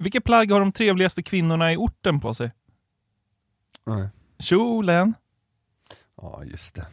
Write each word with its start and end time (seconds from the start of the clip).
Vilket 0.00 0.24
plagg 0.24 0.52
har 0.52 0.60
de 0.60 0.72
trevligaste 0.72 1.22
kvinnorna 1.22 1.72
i 1.72 1.76
orten 1.76 2.20
på 2.20 2.34
sig? 2.34 2.52
Nej. 3.86 4.08
Kjolen. 4.38 5.14
Ja, 6.16 6.44
just 6.44 6.74
det. 6.74 6.86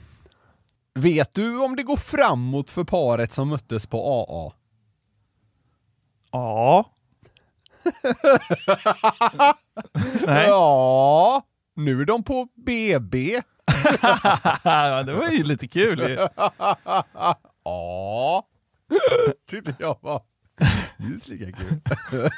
Vet 0.93 1.33
du 1.33 1.59
om 1.59 1.75
det 1.75 1.83
går 1.83 1.97
framåt 1.97 2.69
för 2.69 2.83
paret 2.83 3.33
som 3.33 3.49
möttes 3.49 3.85
på 3.85 3.97
AA? 3.97 4.53
Ja. 6.31 6.91
Nej. 10.25 10.47
Ja, 10.47 11.41
nu 11.75 12.01
är 12.01 12.05
de 12.05 12.23
på 12.23 12.47
BB. 12.55 13.41
Det 15.05 15.13
var 15.13 15.29
ju 15.31 15.43
lite 15.43 15.67
kul 15.67 15.99
ju. 15.99 16.27
Ja, 17.63 18.47
tyckte 19.49 19.75
jag 19.79 19.97
var 20.01 20.21
minst 20.97 21.27
lika 21.27 21.51
kul. 21.51 21.81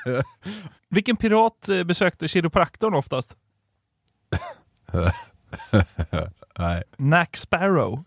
Vilken 0.90 1.16
pirat 1.16 1.70
eh, 1.70 1.84
besökte 1.84 2.28
kiropraktorn 2.28 2.94
oftast? 2.94 3.38
Nej. 6.60 6.84
Nack 6.98 7.38
Sparrow. 7.38 8.04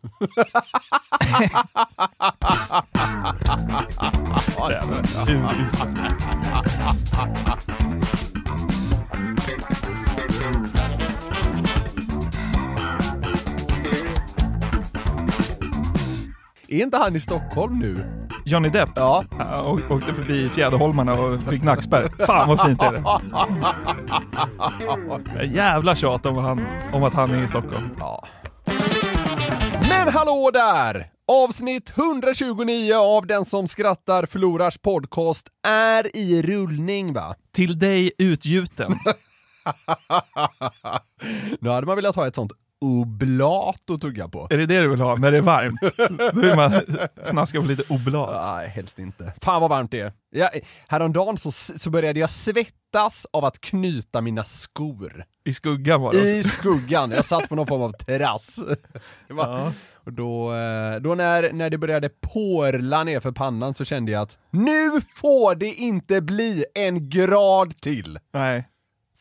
Är 16.68 16.82
inte 16.82 16.96
han 16.96 17.16
i 17.16 17.20
Stockholm 17.20 17.78
nu? 17.78 18.21
Johnny 18.44 18.68
Depp 18.68 18.88
Ja. 18.96 19.24
ja, 19.38 19.62
å- 19.62 19.94
åkte 19.94 20.14
förbi 20.14 20.48
Fjäderholmarna 20.48 21.12
och 21.14 21.40
fick 21.50 21.62
nackspärr. 21.62 22.26
Fan 22.26 22.48
vad 22.48 22.60
fint 22.66 22.82
är 22.82 22.92
det. 22.92 23.02
En 25.44 25.52
Jävla 25.54 25.94
tjat 25.94 26.26
om, 26.26 26.36
han, 26.36 26.66
om 26.92 27.04
att 27.04 27.14
han 27.14 27.30
är 27.30 27.44
i 27.44 27.48
Stockholm. 27.48 27.88
ja. 27.98 28.24
Men 29.88 30.08
hallå 30.14 30.50
där! 30.52 31.08
Avsnitt 31.32 31.92
129 31.96 32.94
av 32.94 33.26
Den 33.26 33.44
som 33.44 33.68
skrattar 33.68 34.26
förlorars 34.26 34.78
podcast 34.78 35.48
är 35.68 36.16
i 36.16 36.42
rullning 36.42 37.12
va? 37.12 37.34
Till 37.54 37.78
dig 37.78 38.12
utgjuten. 38.18 38.94
Nu 41.60 41.68
hade 41.70 41.86
man 41.86 41.96
velat 41.96 42.16
ha 42.16 42.26
ett 42.26 42.34
sånt 42.34 42.52
oblat 42.82 43.90
att 43.90 44.00
tugga 44.00 44.28
på. 44.28 44.48
Är 44.50 44.58
det 44.58 44.66
det 44.66 44.80
du 44.80 44.88
vill 44.88 45.00
ha 45.00 45.16
när 45.16 45.32
det 45.32 45.38
är 45.38 45.42
varmt? 45.42 45.80
Då 46.34 46.40
vill 46.40 46.56
man 46.56 46.72
snaska 47.24 47.60
på 47.60 47.66
lite 47.66 47.82
oblat. 47.88 48.46
Nej, 48.52 48.68
helst 48.68 48.98
inte. 48.98 49.32
Fan 49.42 49.60
vad 49.60 49.70
varmt 49.70 49.90
det 49.90 50.00
är. 50.00 50.12
Ja, 50.30 50.50
häromdagen 50.88 51.38
så, 51.38 51.52
så 51.52 51.90
började 51.90 52.20
jag 52.20 52.30
svettas 52.30 53.26
av 53.32 53.44
att 53.44 53.60
knyta 53.60 54.20
mina 54.20 54.44
skor. 54.44 55.24
I 55.44 55.54
skuggan 55.54 56.00
var 56.00 56.12
det 56.12 56.18
också. 56.18 56.28
I 56.28 56.44
skuggan. 56.44 57.10
Jag 57.10 57.24
satt 57.24 57.48
på 57.48 57.54
någon 57.54 57.66
form 57.66 57.82
av 57.82 57.92
terrass. 57.92 58.58
Var, 59.28 59.46
Ja. 59.46 59.72
Och 60.04 60.12
då, 60.12 60.54
eh, 60.54 61.00
då 61.00 61.14
när, 61.14 61.52
när 61.52 61.70
det 61.70 61.78
började 61.78 62.08
porla 62.08 63.04
ner 63.04 63.20
för 63.20 63.32
pannan 63.32 63.74
så 63.74 63.84
kände 63.84 64.12
jag 64.12 64.22
att 64.22 64.38
nu 64.50 65.00
får 65.14 65.54
det 65.54 65.74
inte 65.74 66.20
bli 66.20 66.64
en 66.74 67.08
grad 67.10 67.80
till! 67.80 68.18
Nej. 68.32 68.68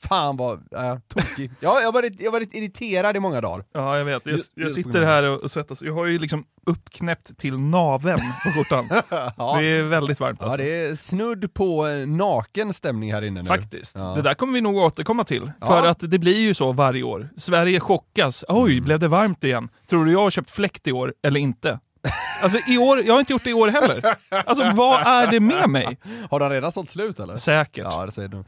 Fan 0.07 0.37
vad 0.37 0.53
äh, 0.73 0.97
tokig. 1.07 1.51
Ja, 1.59 1.79
jag 1.79 1.87
har 1.87 1.93
varit, 1.93 2.21
jag 2.21 2.31
varit 2.31 2.53
irriterad 2.53 3.15
i 3.15 3.19
många 3.19 3.41
dagar. 3.41 3.65
Ja, 3.73 3.97
jag 3.97 4.05
vet. 4.05 4.25
Jag, 4.25 4.39
jag 4.55 4.71
sitter 4.71 5.01
här 5.01 5.23
och 5.43 5.51
svettas. 5.51 5.81
Jag 5.81 5.93
har 5.93 6.05
ju 6.05 6.19
liksom 6.19 6.45
uppknäppt 6.65 7.37
till 7.37 7.57
naveln 7.57 8.19
på 8.43 8.51
skjortan. 8.55 8.89
Ja. 9.37 9.57
Det 9.59 9.65
är 9.65 9.83
väldigt 9.83 10.19
varmt 10.19 10.43
alltså. 10.43 10.59
Ja, 10.59 10.65
det 10.65 10.85
är 10.85 10.95
snudd 10.95 11.53
på 11.53 11.87
eh, 11.87 12.07
naken 12.07 12.73
stämning 12.73 13.13
här 13.13 13.21
inne 13.21 13.41
nu. 13.41 13.47
Faktiskt. 13.47 13.95
Ja. 13.95 14.01
Det 14.15 14.21
där 14.21 14.33
kommer 14.33 14.53
vi 14.53 14.61
nog 14.61 14.75
återkomma 14.77 15.23
till. 15.23 15.51
Ja. 15.61 15.67
För 15.67 15.87
att 15.87 15.99
det 15.99 16.19
blir 16.19 16.37
ju 16.47 16.53
så 16.53 16.71
varje 16.71 17.03
år. 17.03 17.29
Sverige 17.37 17.79
chockas. 17.79 18.43
Oj, 18.47 18.71
Mm. 18.71 18.83
blev 18.85 18.99
det 18.99 19.07
varmt 19.07 19.43
igen? 19.43 19.69
Tror 19.89 20.05
du 20.05 20.11
jag 20.11 20.19
har 20.19 20.31
köpt 20.31 20.51
fläkt 20.51 20.87
i 20.87 20.91
år, 20.91 21.13
eller 21.23 21.39
inte? 21.39 21.79
Alltså 22.43 22.71
i 22.71 22.77
år, 22.77 23.01
jag 23.05 23.13
har 23.13 23.19
inte 23.19 23.33
gjort 23.33 23.43
det 23.43 23.49
i 23.49 23.53
år 23.53 23.67
heller. 23.67 24.15
Alltså 24.45 24.71
vad 24.75 25.01
är 25.07 25.27
det 25.31 25.39
med 25.39 25.69
mig? 25.69 25.97
Har 26.29 26.39
de 26.39 26.49
redan 26.49 26.71
sålt 26.71 26.91
slut 26.91 27.19
eller? 27.19 27.37
Säkert. 27.37 27.83
Ja, 27.83 28.05
det 28.05 28.11
säger 28.11 28.27
du. 28.29 28.43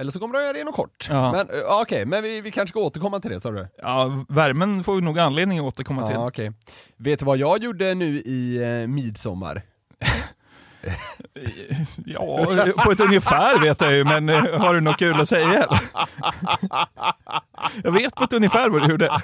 Eller 0.00 0.12
så 0.12 0.18
kommer 0.18 0.34
de 0.34 0.40
göra 0.42 0.52
det 0.52 0.60
inom 0.60 0.72
kort. 0.72 1.06
Ja. 1.10 1.32
Men 1.32 1.50
eh, 1.50 1.80
okej, 1.80 2.04
men 2.04 2.22
vi, 2.22 2.40
vi 2.40 2.50
kanske 2.50 2.70
ska 2.72 2.80
återkomma 2.80 3.20
till 3.20 3.30
det, 3.30 3.40
sa 3.40 3.50
du? 3.50 3.68
Ja, 3.78 4.24
värmen 4.28 4.84
får 4.84 4.94
vi 4.94 5.00
nog 5.00 5.18
anledning 5.18 5.58
att 5.58 5.64
återkomma 5.64 6.06
till. 6.06 6.14
Ja, 6.14 6.26
okej. 6.26 6.52
Vet 6.96 7.18
du 7.18 7.24
vad 7.24 7.38
jag 7.38 7.62
gjorde 7.62 7.94
nu 7.94 8.20
i 8.20 8.62
eh, 8.62 8.88
midsommar? 8.88 9.62
Ja, 12.06 12.46
på 12.84 12.90
ett 12.92 13.00
ungefär 13.00 13.60
vet 13.60 13.80
jag 13.80 13.92
ju, 13.92 14.04
men 14.04 14.28
eh, 14.28 14.60
har 14.60 14.74
du 14.74 14.80
något 14.80 14.98
kul 14.98 15.20
att 15.20 15.28
säga? 15.28 15.66
Jag 17.84 17.92
vet 17.92 18.14
på 18.14 18.24
ett 18.24 18.32
ungefär 18.32 18.68
vad 18.68 18.82
du 18.82 18.88
gjorde. 18.90 19.20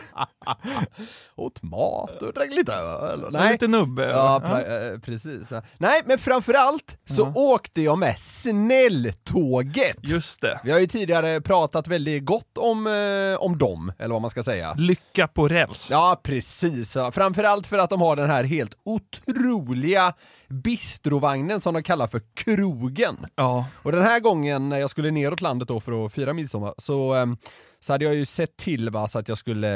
Åt 1.39 1.63
mat 1.63 2.23
och 2.23 2.33
drack 2.33 2.51
lite 2.51 2.73
öl. 2.75 3.25
och- 3.25 3.33
Nej. 3.33 3.53
Lite 3.53 3.67
nubbe. 3.69 4.05
Ja, 4.11 4.43
pra- 4.45 4.93
eh, 4.95 4.99
precis. 5.01 5.51
ja. 5.51 5.63
Nej, 5.79 6.03
men 6.07 6.19
framförallt 6.19 6.99
så 7.05 7.33
åkte 7.35 7.83
jag 7.83 7.99
med 7.99 8.19
snälltåget. 8.19 9.97
Just 10.03 10.41
det. 10.41 10.61
Vi 10.65 10.73
har 10.73 10.79
ju 10.79 10.87
tidigare 10.87 11.41
pratat 11.41 11.89
väldigt 11.89 12.25
gott 12.25 12.59
om, 12.59 12.87
eh, 12.87 13.43
om 13.43 13.59
dem, 13.59 13.93
eller 13.99 14.13
vad 14.13 14.23
man 14.23 14.31
ska 14.31 14.43
säga. 14.43 14.75
Lycka 14.75 15.29
på 15.29 15.49
räls. 15.49 15.89
Ja, 15.91 16.21
precis. 16.23 16.97
Ja. 16.97 17.11
Framförallt 17.13 17.67
för 17.67 17.79
att 17.79 17.91
de 17.91 18.01
har 18.01 18.17
den 18.17 18.31
här 18.31 18.45
helt 18.45 18.73
otroliga 18.85 20.15
bistrovagnen 20.49 21.61
som 21.61 21.75
de 21.75 21.83
kallar 21.83 22.07
för 22.07 22.21
krogen. 22.35 23.17
Ja. 23.37 23.67
Och 23.83 23.93
den 23.93 24.03
här 24.03 24.21
gången 24.21 24.69
när 24.69 24.79
jag 24.79 24.91
skulle 24.91 25.11
neråt 25.11 25.41
landet 25.41 25.69
då 25.69 25.81
för 25.81 26.07
att 26.07 26.13
fira 26.13 26.33
midsommar 26.33 26.75
så, 26.79 27.15
ehm, 27.15 27.37
så 27.81 27.93
hade 27.93 28.05
jag 28.05 28.15
ju 28.15 28.27
sett 28.27 28.57
till 28.57 28.91
va, 28.91 29.09
så 29.09 29.19
att 29.19 29.29
jag 29.29 29.39
skulle 29.39 29.69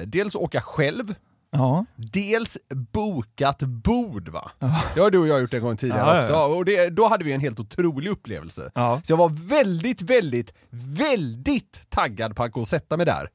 eh, 0.00 0.06
dels 0.06 0.34
åka 0.34 0.60
själv, 0.60 1.14
Ja. 1.50 1.84
dels 1.96 2.58
bokat 2.92 3.58
bord 3.62 4.28
va. 4.28 4.50
Det 4.94 5.00
har 5.00 5.10
du 5.10 5.18
och 5.18 5.28
jag 5.28 5.40
gjort 5.40 5.54
en 5.54 5.62
gång 5.62 5.76
tidigare 5.76 6.00
Ja, 6.00 6.14
ja, 6.14 6.20
också. 6.20 6.32
ja. 6.32 6.46
Och 6.46 6.64
det, 6.64 6.90
då 6.90 7.08
hade 7.08 7.24
vi 7.24 7.32
en 7.32 7.40
helt 7.40 7.60
otrolig 7.60 8.10
upplevelse. 8.10 8.70
Ja. 8.74 9.00
Så 9.04 9.12
jag 9.12 9.16
var 9.16 9.28
väldigt, 9.28 10.02
väldigt, 10.02 10.54
väldigt 10.98 11.82
taggad 11.90 12.36
på 12.36 12.42
att 12.42 12.52
gå 12.52 12.60
och 12.60 12.68
sätta 12.68 12.96
mig 12.96 13.06
där. 13.06 13.28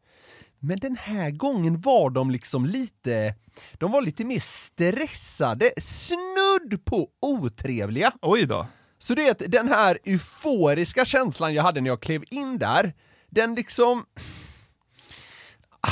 Men 0.60 0.80
den 0.80 0.98
här 1.02 1.32
gången 1.32 1.82
var 1.82 2.10
de 2.10 2.32
liksom 2.32 2.66
lite, 2.66 3.36
de 3.74 3.92
var 3.92 4.02
lite 4.02 4.26
mer 4.26 4.40
stressade, 4.40 5.72
snudd 5.82 6.86
på 6.86 7.08
otrevliga. 7.22 8.12
Oj 8.22 8.46
då. 8.46 8.68
Så 8.98 9.14
det 9.14 9.42
är 9.42 9.48
den 9.48 9.68
här 9.68 10.00
euforiska 10.06 11.06
känslan 11.06 11.54
jag 11.54 11.64
hade 11.64 11.82
när 11.82 11.90
jag 11.90 12.02
klev 12.02 12.24
in 12.30 12.58
där, 12.58 12.94
den 13.30 13.56
liksom... 13.56 14.06
Ah, 15.82 15.92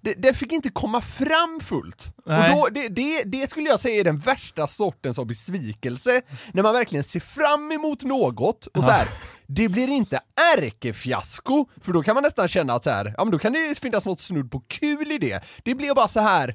det, 0.00 0.14
det 0.14 0.34
fick 0.34 0.52
inte 0.52 0.68
komma 0.68 1.00
fram 1.00 1.60
fullt. 1.60 2.14
Nej. 2.26 2.50
Och 2.50 2.56
då, 2.56 2.68
det, 2.80 2.88
det, 2.88 3.22
det 3.24 3.50
skulle 3.50 3.68
jag 3.68 3.80
säga 3.80 4.00
är 4.00 4.04
den 4.04 4.18
värsta 4.18 4.66
sortens 4.66 5.18
av 5.18 5.26
besvikelse, 5.26 6.22
när 6.52 6.62
man 6.62 6.72
verkligen 6.74 7.04
ser 7.04 7.20
fram 7.20 7.72
emot 7.72 8.02
något 8.02 8.66
och 8.66 8.82
så 8.82 8.90
här, 8.90 9.08
det 9.46 9.68
blir 9.68 9.88
inte 9.88 10.20
ärkefiasko, 10.56 11.66
för 11.80 11.92
då 11.92 12.02
kan 12.02 12.14
man 12.14 12.22
nästan 12.22 12.48
känna 12.48 12.72
att 12.72 12.84
så 12.84 12.90
här, 12.90 13.14
ja 13.16 13.24
men 13.24 13.30
då 13.32 13.38
kan 13.38 13.52
det 13.52 13.78
finnas 13.78 14.04
något 14.04 14.20
snudd 14.20 14.50
på 14.50 14.60
kul 14.60 15.12
i 15.12 15.18
det. 15.18 15.44
Det 15.62 15.74
blir 15.74 15.94
bara 15.94 16.08
så 16.08 16.20
här. 16.20 16.54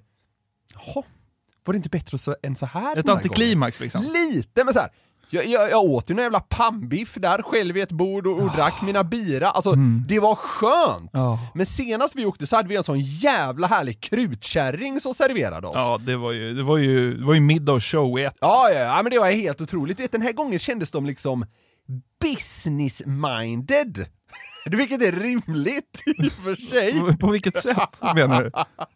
jaha, 0.73 1.03
var 1.63 1.73
det 1.73 1.77
inte 1.77 1.89
bättre 1.89 2.17
så, 2.17 2.35
än 2.43 2.55
så 2.55 2.65
här? 2.65 2.97
Ett 2.97 3.09
antiklimax 3.09 3.79
liksom. 3.79 4.03
Lite, 4.03 4.63
men 4.63 4.73
så 4.73 4.79
här. 4.79 4.89
Jag, 5.33 5.45
jag, 5.45 5.69
jag 5.71 5.83
åt 5.83 6.09
ju 6.09 6.13
någon 6.13 6.23
jävla 6.23 6.39
pannbiff 6.39 7.13
där 7.15 7.41
själv 7.41 7.73
vid 7.73 7.83
ett 7.83 7.91
bord 7.91 8.27
och, 8.27 8.39
och 8.39 8.51
drack 8.51 8.81
mina 8.81 9.03
bira, 9.03 9.49
alltså 9.51 9.73
det 10.07 10.19
var 10.19 10.35
skönt! 10.35 11.09
Ja. 11.13 11.39
Men 11.55 11.65
senast 11.65 12.15
vi 12.15 12.25
åkte 12.25 12.47
så 12.47 12.55
hade 12.55 12.69
vi 12.69 12.75
en 12.75 12.83
sån 12.83 12.99
jävla 12.99 13.67
härlig 13.67 14.01
krutkärring 14.01 14.99
som 14.99 15.13
serverade 15.13 15.67
oss. 15.67 15.73
Ja, 15.75 15.97
det 16.01 16.15
var 16.17 16.31
ju, 16.31 16.53
det 16.53 16.63
var 16.63 16.77
ju, 16.77 17.17
det 17.17 17.25
var 17.25 17.33
ju 17.33 17.39
middag 17.41 17.73
och 17.73 17.83
show 17.83 18.19
i 18.19 18.23
ett. 18.23 18.37
Ja, 18.41 18.69
ja, 18.69 18.79
ja, 18.79 19.03
men 19.03 19.11
det 19.11 19.19
var 19.19 19.31
helt 19.31 19.61
otroligt. 19.61 19.99
Vet, 19.99 20.11
den 20.11 20.21
här 20.21 20.31
gången 20.33 20.59
kändes 20.59 20.91
de 20.91 21.05
liksom 21.05 21.45
business-minded. 22.23 24.05
Vilket 24.66 25.01
är 25.01 25.11
rimligt 25.11 26.03
i 26.05 26.27
och 26.27 26.31
för 26.31 26.55
sig. 26.55 27.17
På 27.17 27.27
vilket 27.31 27.61
sätt 27.63 28.01
menar 28.16 28.43
du? 28.43 28.49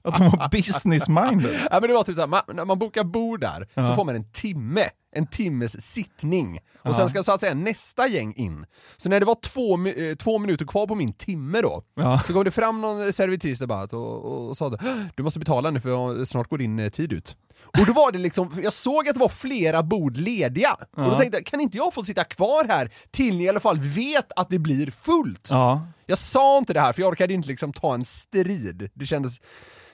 Att 0.03 0.15
de 0.17 0.29
var 0.29 0.49
business-minded? 0.51 1.59
Ja 1.71 1.79
men 1.79 1.89
det 1.89 1.93
var 1.93 2.03
typ 2.03 2.15
såhär, 2.15 2.27
man, 2.27 2.41
när 2.53 2.65
man 2.65 2.79
bokar 2.79 3.03
bord 3.03 3.39
där 3.39 3.67
så 3.73 3.81
Ja. 3.81 3.95
får 3.95 4.05
man 4.05 4.15
en 4.15 4.31
timme, 4.31 4.81
en 5.15 5.27
timmes 5.27 5.85
sittning. 5.93 6.59
Och 6.83 6.95
sen 6.95 7.09
ska 7.09 7.23
så 7.23 7.31
att 7.31 7.41
säga 7.41 7.53
nästa 7.53 8.07
gäng 8.07 8.33
in. 8.35 8.65
Så 8.97 9.09
när 9.09 9.19
det 9.19 9.25
var 9.25 9.35
två, 9.41 9.87
eh, 9.87 10.15
två 10.15 10.39
minuter 10.39 10.65
kvar 10.65 10.87
på 10.87 10.95
min 10.95 11.13
timme 11.13 11.61
då, 11.61 11.83
Ja. 11.95 12.21
så 12.27 12.33
kom 12.33 12.43
det 12.43 12.51
fram 12.51 12.81
någon 12.81 13.13
servitris 13.13 13.59
där 13.59 13.67
bara 13.67 13.83
och, 13.83 13.93
och, 14.25 14.49
och 14.49 14.57
sa 14.57 14.67
att 14.67 14.81
du 15.15 15.23
måste 15.23 15.39
betala 15.39 15.69
nu 15.71 15.79
för 15.81 16.25
snart 16.25 16.49
går 16.49 16.57
din 16.57 16.79
eh, 16.79 16.89
tid 16.89 17.13
ut. 17.13 17.37
Och 17.79 17.85
då 17.85 17.93
var 17.93 18.11
det 18.11 18.17
liksom, 18.19 18.59
jag 18.63 18.73
såg 18.73 19.07
att 19.09 19.13
det 19.15 19.19
var 19.19 19.29
flera 19.29 19.83
bord 19.83 20.17
lediga. 20.17 20.73
Och 20.73 21.03
då 21.03 21.11
Ja. 21.11 21.19
tänkte 21.19 21.37
jag, 21.37 21.45
kan 21.45 21.61
inte 21.61 21.77
jag 21.77 21.93
få 21.93 22.03
sitta 22.03 22.23
kvar 22.23 22.65
här 22.67 22.91
till 23.11 23.37
ni 23.37 23.43
i 23.43 23.49
alla 23.49 23.59
fall 23.59 23.79
vet 23.79 24.31
att 24.35 24.49
det 24.49 24.59
blir 24.59 24.91
fullt? 24.91 25.47
Ja. 25.51 25.87
Jag 26.05 26.17
sa 26.17 26.57
inte 26.57 26.73
det 26.73 26.79
här 26.79 26.93
för 26.93 27.01
jag 27.01 27.09
orkade 27.11 27.33
inte 27.33 27.47
liksom 27.47 27.73
ta 27.73 27.93
en 27.93 28.05
strid. 28.05 28.89
Det 28.93 29.05
kändes 29.05 29.41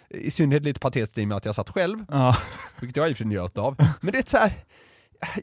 i 0.09 0.31
synnerhet 0.31 0.63
lite 0.63 0.79
patetiskt 0.79 1.17
i 1.17 1.23
och 1.23 1.27
med 1.27 1.37
att 1.37 1.45
jag 1.45 1.55
satt 1.55 1.69
själv, 1.69 2.05
Ja. 2.09 2.37
vilket 2.79 2.97
jag 2.97 3.09
i 3.09 3.13
och 3.13 3.17
för 3.17 3.23
sig 3.23 3.27
njöt 3.27 3.57
av. 3.57 3.75
Men 4.01 4.11
det 4.11 4.17
är 4.17 4.23
så 4.29 4.37
här. 4.37 4.53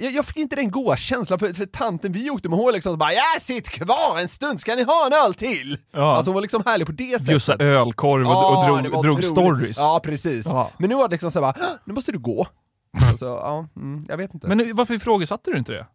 Jag, 0.01 0.13
jag 0.13 0.27
fick 0.27 0.37
inte 0.37 0.57
den 0.57 0.71
goda 0.71 0.97
känslan 0.97 1.39
för, 1.39 1.53
för 1.55 1.67
tanten 1.67 2.13
vi 2.13 2.31
åkte 2.31 2.49
med, 2.49 2.59
hon 2.59 2.73
liksom 2.73 2.93
så 2.93 2.97
bara 2.97 3.13
ja 3.13 3.23
sitt 3.41 3.69
kvar 3.69 4.19
en 4.21 4.29
stund, 4.29 4.61
ska 4.61 4.75
ni 4.75 4.83
ha 4.83 5.07
en 5.07 5.13
öl 5.27 5.35
till? 5.35 5.79
Ja. 5.93 6.17
Alltså 6.17 6.31
hon 6.31 6.35
var 6.35 6.43
liksom 6.43 6.63
härlig 6.67 6.87
på 6.87 6.93
det 6.93 7.11
sättet. 7.13 7.27
Bjussa 7.27 7.57
ölkorv 7.59 8.27
och, 8.27 8.33
Ja, 8.33 8.81
och 8.81 8.85
drog, 8.91 9.03
drog 9.05 9.25
stories. 9.25 9.77
Ja, 9.77 10.01
precis. 10.05 10.47
Ja. 10.47 10.71
Men 10.79 10.89
nu 10.91 10.97
var 10.97 11.09
det 11.09 11.13
liksom 11.15 11.31
så 11.31 11.41
bara, 11.41 11.55
"Åh, 11.61 11.67
nu 11.85 11.95
måste 11.95 12.13
du 12.13 12.19
gå. 12.19 12.47
Alltså, 13.11 13.27
ja, 13.27 13.69
mm, 13.77 14.07
jag 14.09 14.17
vet 14.17 14.35
inte. 14.35 14.49
Men 14.49 14.59
nu, 14.59 14.73
varför 14.73 14.95
ifrågasatte 14.95 15.51
du 15.51 15.59
inte 15.59 15.73
det? 15.73 15.87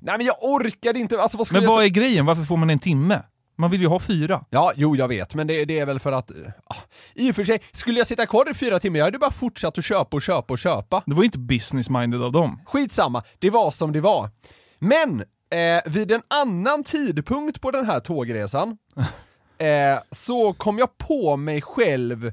Nej 0.00 0.16
men 0.16 0.26
jag 0.26 0.36
orkade 0.40 0.98
inte, 0.98 1.20
alltså 1.22 1.38
vad 1.38 1.46
skulle 1.46 1.60
Men 1.60 1.68
jag 1.70 1.76
vad 1.76 1.84
är 1.84 1.88
grejen? 1.88 2.26
Varför 2.26 2.44
får 2.44 2.56
man 2.56 2.70
en 2.70 2.78
timme? 2.78 3.22
Man 3.56 3.70
vill 3.70 3.80
ju 3.80 3.86
ha 3.86 4.00
fyra. 4.00 4.44
Ja, 4.50 4.72
jo 4.76 4.96
jag 4.96 5.08
vet, 5.08 5.34
men 5.34 5.46
det, 5.46 5.64
det 5.64 5.78
är 5.78 5.86
väl 5.86 6.00
för 6.00 6.12
att, 6.12 6.30
ah, 6.64 6.76
i 7.14 7.30
och 7.30 7.34
för 7.34 7.44
sig, 7.44 7.62
skulle 7.72 7.98
jag 7.98 8.06
sitta 8.06 8.26
kvar 8.26 8.50
i 8.50 8.54
fyra 8.54 8.80
timmar, 8.80 8.98
jag 8.98 9.04
hade 9.04 9.18
bara 9.18 9.30
fortsatt 9.30 9.78
att 9.78 9.84
köpa 9.84 10.16
och 10.16 10.22
köpa 10.22 10.52
och 10.52 10.58
köpa. 10.58 11.02
Det 11.06 11.14
var 11.14 11.22
ju 11.22 11.26
inte 11.26 11.38
business-minded 11.38 12.22
av 12.22 12.32
dem. 12.32 12.60
Skitsamma, 12.66 13.22
det 13.38 13.50
var 13.50 13.70
som 13.70 13.92
det 13.92 14.00
var. 14.00 14.30
Men, 14.78 15.20
eh, 15.50 15.92
vid 15.92 16.12
en 16.12 16.22
annan 16.28 16.84
tidpunkt 16.84 17.60
på 17.60 17.70
den 17.70 17.86
här 17.86 18.00
tågresan, 18.00 18.78
eh, 19.58 19.98
så 20.10 20.52
kom 20.52 20.78
jag 20.78 20.98
på 20.98 21.36
mig 21.36 21.62
själv 21.62 22.32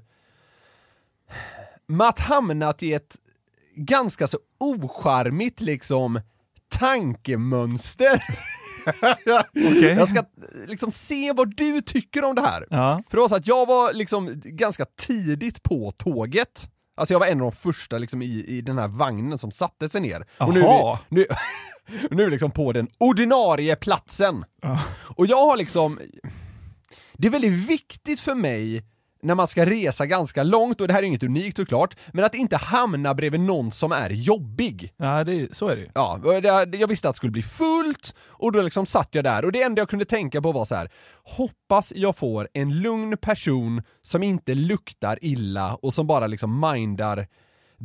med 1.88 2.08
att 2.08 2.20
hamnat 2.20 2.84
i 2.84 2.94
ett 2.94 3.16
ganska 3.76 4.28
så 4.28 4.38
ocharmigt 4.60 5.62
liksom 5.62 6.22
tankemönster. 6.70 8.24
Okej. 9.70 9.96
Jag 9.98 10.10
ska 10.10 10.24
liksom 10.68 10.92
se 10.92 11.34
vad 11.34 11.56
du 11.56 11.82
tycker 11.82 12.24
om 12.24 12.36
det 12.36 12.42
här. 12.42 12.68
Ja. 12.70 13.04
För 13.10 13.18
det 13.18 13.22
var 13.22 13.30
så 13.30 13.36
att 13.36 13.48
jag 13.48 13.66
var 13.66 13.94
liksom 13.94 14.42
ganska 14.46 14.86
tidigt 14.86 15.64
på 15.64 15.92
tåget. 15.92 16.70
Alltså 16.98 17.14
jag 17.14 17.20
var 17.20 17.28
en 17.28 17.42
av 17.42 17.52
de 17.52 17.58
första 17.58 17.98
liksom 17.98 18.22
i, 18.22 18.46
i 18.48 18.62
den 18.62 18.78
här 18.78 18.88
vagnen 18.88 19.38
som 19.38 19.52
satte 19.52 19.90
sig 19.90 20.02
ner. 20.02 20.26
Och 20.38 20.54
nu, 20.54 20.64
nu, 21.10 21.26
nu 22.12 22.30
liksom 22.30 22.52
på 22.52 22.72
den 22.72 22.88
ordinarie 22.98 23.76
platsen. 23.76 24.44
Och 25.16 25.26
jag 25.26 25.46
har 25.46 25.58
liksom... 25.58 26.00
Det 27.14 27.28
är 27.28 27.32
väldigt 27.32 27.70
viktigt 27.70 28.20
för 28.20 28.36
mig 28.36 28.84
när 29.24 29.36
man 29.36 29.48
ska 29.48 29.66
resa 29.66 30.06
ganska 30.06 30.44
långt, 30.44 30.82
och 30.82 30.88
det 30.88 30.94
här 30.94 31.00
är 31.04 31.08
inget 31.08 31.24
unikt 31.24 31.58
såklart, 31.58 31.96
men 32.14 32.26
att 32.26 32.36
inte 32.36 32.58
hamna 32.58 33.14
bredvid 33.14 33.40
någon 33.42 33.72
som 33.72 33.92
är 33.92 34.10
jobbig. 34.10 34.94
Ja, 34.98 35.24
det, 35.24 35.56
så 35.56 35.68
är 35.68 35.76
det 35.76 35.82
ju. 35.82 35.90
Ja, 35.94 36.20
det- 36.66 36.78
jag 36.78 36.88
visste 36.88 37.10
att 37.10 37.16
det 37.16 37.18
skulle 37.18 37.32
bli 37.32 37.44
fullt, 37.44 38.16
och 38.28 38.52
då 38.52 38.62
liksom 38.62 38.86
satt 38.86 39.08
jag 39.12 39.24
där, 39.24 39.46
och 39.46 39.52
det 39.52 39.62
enda 39.64 39.82
jag 39.82 39.90
kunde 39.90 40.06
tänka 40.06 40.42
på 40.42 40.52
var 40.52 40.66
så 40.66 40.76
här: 40.76 40.90
hoppas 41.24 41.94
jag 41.96 42.16
får 42.18 42.48
en 42.54 42.80
lugn 42.80 43.18
person 43.18 43.84
som 44.02 44.24
inte 44.24 44.54
luktar 44.56 45.18
illa 45.22 45.76
och 45.76 45.94
som 45.94 46.08
bara 46.08 46.28
liksom 46.28 46.60
mindar 46.72 47.28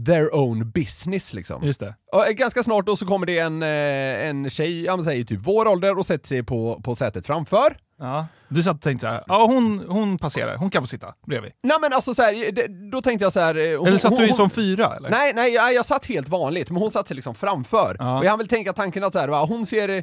their 0.07 0.35
own 0.35 0.71
business 0.71 1.35
liksom. 1.35 1.65
Just 1.65 1.81
det. 1.81 1.95
Och 2.13 2.25
ganska 2.37 2.63
snart 2.63 2.87
då 2.87 2.97
så 2.97 3.07
kommer 3.07 3.27
det 3.27 3.39
en, 3.39 3.63
eh, 3.63 4.29
en 4.29 4.51
tjej, 4.51 4.85
ja 4.85 4.97
men 4.97 5.05
säg 5.05 5.25
typ 5.25 5.41
vår 5.43 5.69
ålder, 5.69 5.99
och 5.99 6.07
sätter 6.07 6.27
sig 6.27 6.43
på, 6.43 6.81
på 6.85 6.95
sätet 6.95 7.27
framför. 7.27 7.77
Ja. 7.99 8.27
Du 8.49 8.63
satt 8.63 8.75
och 8.77 8.81
tänkte 8.83 9.07
såhär, 9.07 9.25
ja 9.27 9.47
hon, 9.47 9.85
hon 9.89 10.19
passerar, 10.19 10.57
hon 10.57 10.71
kan 10.71 10.83
få 10.83 10.87
sitta 10.87 11.15
bredvid. 11.27 11.53
Nej 11.63 11.77
men 11.81 11.93
alltså 11.93 12.15
så 12.15 12.23
här, 12.23 12.53
det- 12.53 12.91
då 12.91 13.03
tänkte 13.03 13.25
jag 13.25 13.33
så 13.33 13.41
här. 13.41 13.55
eh, 13.73 13.79
hon- 13.79 13.87
Eller 13.89 13.99
satt 13.99 14.11
hon- 14.11 14.19
du 14.21 14.25
i 14.27 14.29
hon- 14.29 14.37
som 14.37 14.51
fyra 14.51 14.97
eller? 14.97 15.11
Nej, 15.11 15.33
nej, 15.35 15.53
jag, 15.55 15.75
jag 15.75 15.87
satt 15.87 16.07
helt 16.07 16.29
vanligt, 16.29 16.71
men 16.71 16.83
hon 16.83 16.91
satt 16.91 17.09
sig 17.09 17.15
liksom 17.15 17.35
framför. 17.35 17.97
Ja. 17.99 18.19
Och 18.19 18.25
jag 18.25 18.31
hann 18.31 18.39
väl 18.39 18.49
tänka 18.49 18.73
tanken 18.73 19.05
att 19.05 19.13
så 19.13 19.19
här, 19.19 19.29
va, 19.29 19.45
hon 19.45 19.67
ser 19.67 19.89
eh, 19.89 20.03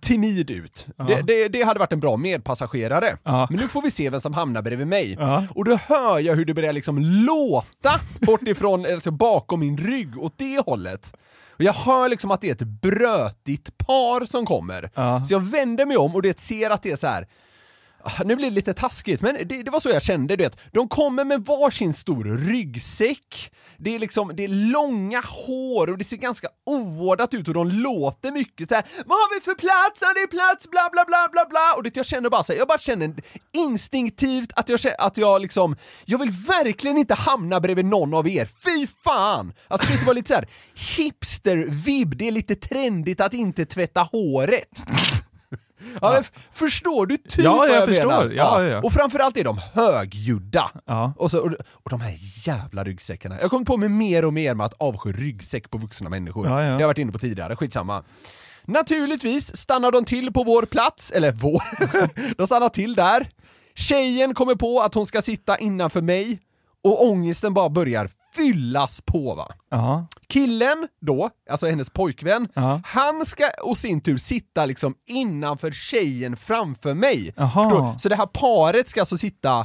timid 0.00 0.50
ut. 0.50 0.86
Det, 1.06 1.22
det, 1.22 1.48
det 1.48 1.62
hade 1.62 1.80
varit 1.80 1.92
en 1.92 2.00
bra 2.00 2.16
medpassagerare. 2.16 3.16
Ja. 3.22 3.46
Men 3.50 3.58
nu 3.60 3.68
får 3.68 3.82
vi 3.82 3.90
se 3.90 4.10
vem 4.10 4.20
som 4.20 4.34
hamnar 4.34 4.62
bredvid 4.62 4.86
mig. 4.86 5.16
Ja. 5.20 5.44
Och 5.54 5.64
då 5.64 5.76
hör 5.76 6.18
jag 6.18 6.34
hur 6.36 6.44
det 6.44 6.54
börjar 6.54 6.72
liksom 6.72 6.98
låta 7.00 7.90
bortifrån, 8.20 8.86
alltså 8.86 9.10
bakom 9.10 9.60
min 9.60 9.76
rygg, 9.76 10.18
åt 10.18 10.34
det 10.36 10.62
hållet. 10.66 11.14
Och 11.56 11.62
jag 11.62 11.72
hör 11.72 12.08
liksom 12.08 12.30
att 12.30 12.40
det 12.40 12.48
är 12.48 12.52
ett 12.52 12.62
brötigt 12.62 13.78
par 13.78 14.26
som 14.26 14.46
kommer. 14.46 14.90
Ja. 14.94 15.24
Så 15.24 15.34
jag 15.34 15.40
vänder 15.40 15.86
mig 15.86 15.96
om 15.96 16.14
och 16.14 16.22
det 16.22 16.40
ser 16.40 16.70
att 16.70 16.82
det 16.82 16.90
är 16.90 16.96
så 16.96 17.06
här. 17.06 17.26
Ah, 18.08 18.22
nu 18.24 18.36
blir 18.36 18.48
det 18.50 18.54
lite 18.54 18.74
taskigt, 18.74 19.20
men 19.20 19.34
det, 19.34 19.62
det 19.62 19.70
var 19.70 19.80
så 19.80 19.88
jag 19.88 20.02
kände, 20.02 20.36
du 20.36 20.44
vet. 20.44 20.58
De 20.72 20.88
kommer 20.88 21.24
med 21.24 21.44
varsin 21.44 21.92
stor 21.92 22.24
ryggsäck, 22.24 23.52
det 23.78 23.94
är 23.94 23.98
liksom, 23.98 24.32
det 24.34 24.44
är 24.44 24.48
långa 24.48 25.20
hår 25.20 25.90
och 25.90 25.98
det 25.98 26.04
ser 26.04 26.16
ganska 26.16 26.48
ovårdat 26.66 27.34
ut 27.34 27.48
och 27.48 27.54
de 27.54 27.68
låter 27.70 28.32
mycket 28.32 28.68
så 28.68 28.74
här. 28.74 28.84
Vad 29.06 29.18
har 29.18 29.34
vi 29.34 29.40
för 29.40 29.54
plats? 29.54 30.00
Ja, 30.00 30.12
det 30.14 30.20
är 30.20 30.26
plats, 30.26 30.70
bla 30.70 30.88
bla 30.92 31.04
bla 31.04 31.28
bla 31.32 31.44
bla. 31.50 31.74
Och 31.76 31.82
det, 31.82 31.96
jag 31.96 32.06
känner 32.06 32.30
bara 32.30 32.42
så 32.42 32.52
här, 32.52 32.58
jag 32.58 32.68
bara 32.68 32.78
känner 32.78 33.14
instinktivt 33.52 34.52
att 34.56 34.68
jag, 34.68 34.80
att 34.98 35.16
jag 35.16 35.42
liksom, 35.42 35.76
jag 36.04 36.18
vill 36.18 36.30
verkligen 36.30 36.96
inte 36.96 37.14
hamna 37.14 37.60
bredvid 37.60 37.84
någon 37.84 38.14
av 38.14 38.28
er, 38.28 38.48
fy 38.64 38.86
fan! 39.04 39.52
Alltså 39.68 39.88
det 39.92 40.06
var 40.06 40.14
lite 40.14 40.28
så 40.28 40.34
här 40.34 40.48
hipster-vibb, 40.96 42.16
det 42.16 42.28
är 42.28 42.32
lite 42.32 42.54
trendigt 42.54 43.20
att 43.20 43.34
inte 43.34 43.66
tvätta 43.66 44.00
håret. 44.00 44.82
Ja, 46.00 46.22
förstår 46.52 47.06
du 47.06 47.16
typ 47.16 47.44
Ja, 47.44 47.56
vad 47.56 47.68
jag 47.68 47.76
jag 47.76 47.84
förstår. 47.84 48.06
menar? 48.06 48.30
Ja, 48.30 48.62
ja, 48.62 48.68
ja. 48.68 48.80
Och 48.82 48.92
framförallt 48.92 49.36
är 49.36 49.44
de 49.44 49.60
högljudda. 49.72 50.70
Ja. 50.86 51.12
Och, 51.16 51.30
så, 51.30 51.38
och, 51.38 51.52
och 51.72 51.90
de 51.90 52.00
här 52.00 52.14
jävla 52.46 52.84
ryggsäckarna. 52.84 53.40
Jag 53.40 53.50
kommer 53.50 53.64
på 53.64 53.76
mig 53.76 53.88
mer 53.88 54.24
och 54.24 54.32
mer 54.32 54.54
med 54.54 54.66
att 54.66 54.74
avsky 54.78 55.12
ryggsäck 55.12 55.70
på 55.70 55.78
vuxna 55.78 56.08
människor. 56.10 56.46
Ja, 56.46 56.52
ja. 56.52 56.66
Det 56.66 56.72
har 56.72 56.80
jag 56.80 56.86
varit 56.88 56.98
inne 56.98 57.12
på 57.12 57.18
tidigare, 57.18 57.56
skitsamma. 57.56 58.02
Naturligtvis 58.64 59.56
stannar 59.56 59.92
de 59.92 60.04
till 60.04 60.32
på 60.32 60.44
vår 60.44 60.62
plats, 60.62 61.10
eller 61.10 61.32
vår, 61.32 61.62
de 62.36 62.46
stannar 62.46 62.68
till 62.68 62.94
där. 62.94 63.28
Tjejen 63.74 64.34
kommer 64.34 64.54
på 64.54 64.80
att 64.80 64.94
hon 64.94 65.06
ska 65.06 65.22
sitta 65.22 65.58
innanför 65.58 66.00
mig 66.02 66.40
och 66.84 67.06
ångesten 67.06 67.54
bara 67.54 67.68
börjar 67.68 68.10
fyllas 68.36 69.00
på 69.00 69.34
va. 69.34 69.48
Ja. 69.70 70.06
Killen 70.28 70.88
då, 71.00 71.30
alltså 71.50 71.66
hennes 71.66 71.90
pojkvän, 71.90 72.48
Ja. 72.54 72.80
han 72.84 73.26
ska 73.26 73.50
och 73.62 73.78
sin 73.78 74.00
tur 74.00 74.16
sitta 74.16 74.66
liksom 74.66 74.94
innanför 75.06 75.70
tjejen 75.70 76.36
framför 76.36 76.94
mig. 76.94 77.34
Så 77.98 78.08
det 78.08 78.16
här 78.16 78.26
paret 78.26 78.88
ska 78.88 79.00
alltså 79.00 79.18
sitta 79.18 79.58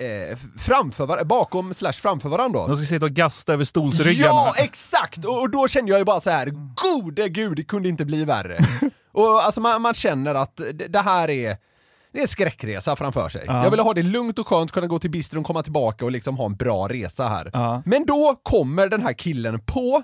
eh, 0.00 0.38
framför 0.58 1.06
var- 1.06 1.24
bakom 1.24 1.74
slash 1.74 1.92
framför 1.92 2.28
varandra. 2.28 2.66
De 2.66 2.76
ska 2.76 2.86
sitta 2.86 3.04
och 3.06 3.12
gasta 3.12 3.52
över 3.52 3.64
stolsryggarna. 3.64 4.28
Ja, 4.28 4.54
exakt! 4.56 5.24
Och, 5.24 5.40
och 5.40 5.50
då 5.50 5.68
kände 5.68 5.90
jag 5.90 5.98
ju 5.98 6.04
bara 6.04 6.20
så 6.20 6.30
här: 6.30 6.52
gode 6.74 7.28
gud, 7.28 7.56
det 7.56 7.64
kunde 7.64 7.88
inte 7.88 8.04
bli 8.04 8.24
värre. 8.24 8.64
och 9.12 9.42
alltså 9.44 9.60
man, 9.60 9.82
man 9.82 9.94
känner 9.94 10.34
att 10.34 10.56
det, 10.56 10.72
det 10.88 10.98
här 11.00 11.30
är 11.30 11.56
det 12.12 12.22
är 12.22 12.26
skräckresa 12.26 12.96
framför 12.96 13.28
sig. 13.28 13.44
Ja. 13.46 13.64
Jag 13.64 13.70
ville 13.70 13.82
ha 13.82 13.94
det 13.94 14.02
lugnt 14.02 14.38
och 14.38 14.48
skönt, 14.48 14.72
kunna 14.72 14.86
gå 14.86 14.98
till 14.98 15.10
bistron, 15.10 15.44
komma 15.44 15.62
tillbaka 15.62 16.04
och 16.04 16.12
liksom 16.12 16.36
ha 16.36 16.46
en 16.46 16.56
bra 16.56 16.88
resa 16.88 17.28
här. 17.28 17.50
Ja. 17.52 17.82
Men 17.86 18.06
då 18.06 18.40
kommer 18.42 18.88
den 18.88 19.02
här 19.02 19.12
killen 19.12 19.60
på 19.60 20.02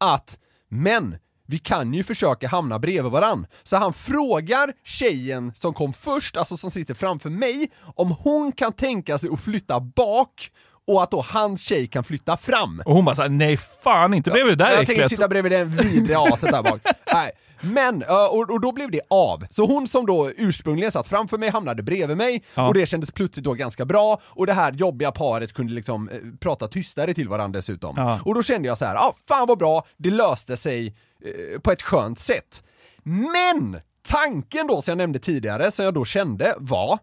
att, 0.00 0.38
men 0.68 1.16
vi 1.46 1.58
kan 1.58 1.94
ju 1.94 2.04
försöka 2.04 2.48
hamna 2.48 2.78
bredvid 2.78 3.12
varann. 3.12 3.46
Så 3.62 3.76
han 3.76 3.92
frågar 3.92 4.72
tjejen 4.84 5.52
som 5.54 5.74
kom 5.74 5.92
först, 5.92 6.36
alltså 6.36 6.56
som 6.56 6.70
sitter 6.70 6.94
framför 6.94 7.30
mig, 7.30 7.70
om 7.94 8.10
hon 8.10 8.52
kan 8.52 8.72
tänka 8.72 9.18
sig 9.18 9.30
att 9.32 9.40
flytta 9.40 9.80
bak 9.80 10.50
och 10.86 11.02
att 11.02 11.10
då 11.10 11.20
hans 11.28 11.60
tjej 11.62 11.86
kan 11.86 12.04
flytta 12.04 12.36
fram. 12.36 12.82
Och 12.86 12.94
hon 12.94 13.04
bara 13.04 13.16
såhär, 13.16 13.28
nej 13.28 13.56
fan 13.56 14.14
inte 14.14 14.30
bredvid 14.30 14.58
det 14.58 14.64
där 14.64 14.70
Jag 14.72 14.82
äcklet. 14.82 15.10
sitta 15.10 15.28
bredvid 15.28 15.52
det 15.52 15.64
vidriga 15.64 16.18
aset 16.20 16.50
där 16.50 16.62
bak. 16.62 16.80
Nej. 17.12 17.30
Men, 17.60 18.02
eh, 18.02 18.24
och, 18.24 18.50
och 18.50 18.60
då 18.60 18.72
blev 18.72 18.90
det 18.90 19.00
av. 19.10 19.46
Så 19.50 19.66
hon 19.66 19.88
som 19.88 20.06
då 20.06 20.30
ursprungligen 20.36 20.92
satt 20.92 21.06
framför 21.06 21.38
mig 21.38 21.48
hamnade 21.50 21.82
bredvid 21.82 22.16
mig, 22.16 22.42
Ja. 22.54 22.68
och 22.68 22.74
det 22.74 22.86
kändes 22.86 23.10
plötsligt 23.10 23.44
då 23.44 23.54
ganska 23.54 23.84
bra, 23.84 24.20
och 24.24 24.46
det 24.46 24.52
här 24.52 24.72
jobbiga 24.72 25.12
paret 25.12 25.52
kunde 25.52 25.72
liksom 25.72 26.08
eh, 26.08 26.18
prata 26.40 26.68
tystare 26.68 27.14
till 27.14 27.28
varandra 27.28 27.58
dessutom. 27.58 27.94
Ja. 27.96 28.20
Och 28.24 28.34
då 28.34 28.42
kände 28.42 28.68
jag 28.68 28.78
så 28.78 28.84
här, 28.84 28.94
ah, 28.96 29.14
fan 29.28 29.48
vad 29.48 29.58
bra, 29.58 29.86
det 29.96 30.10
löste 30.10 30.56
sig 30.56 30.86
eh, 31.24 31.60
på 31.60 31.72
ett 31.72 31.82
skönt 31.82 32.18
sätt. 32.18 32.62
Men! 33.02 33.80
Tanken 34.08 34.66
då 34.66 34.82
som 34.82 34.92
jag 34.92 34.98
nämnde 34.98 35.18
tidigare, 35.18 35.70
som 35.70 35.84
jag 35.84 35.94
då 35.94 36.04
kände, 36.04 36.54
var 36.58 36.98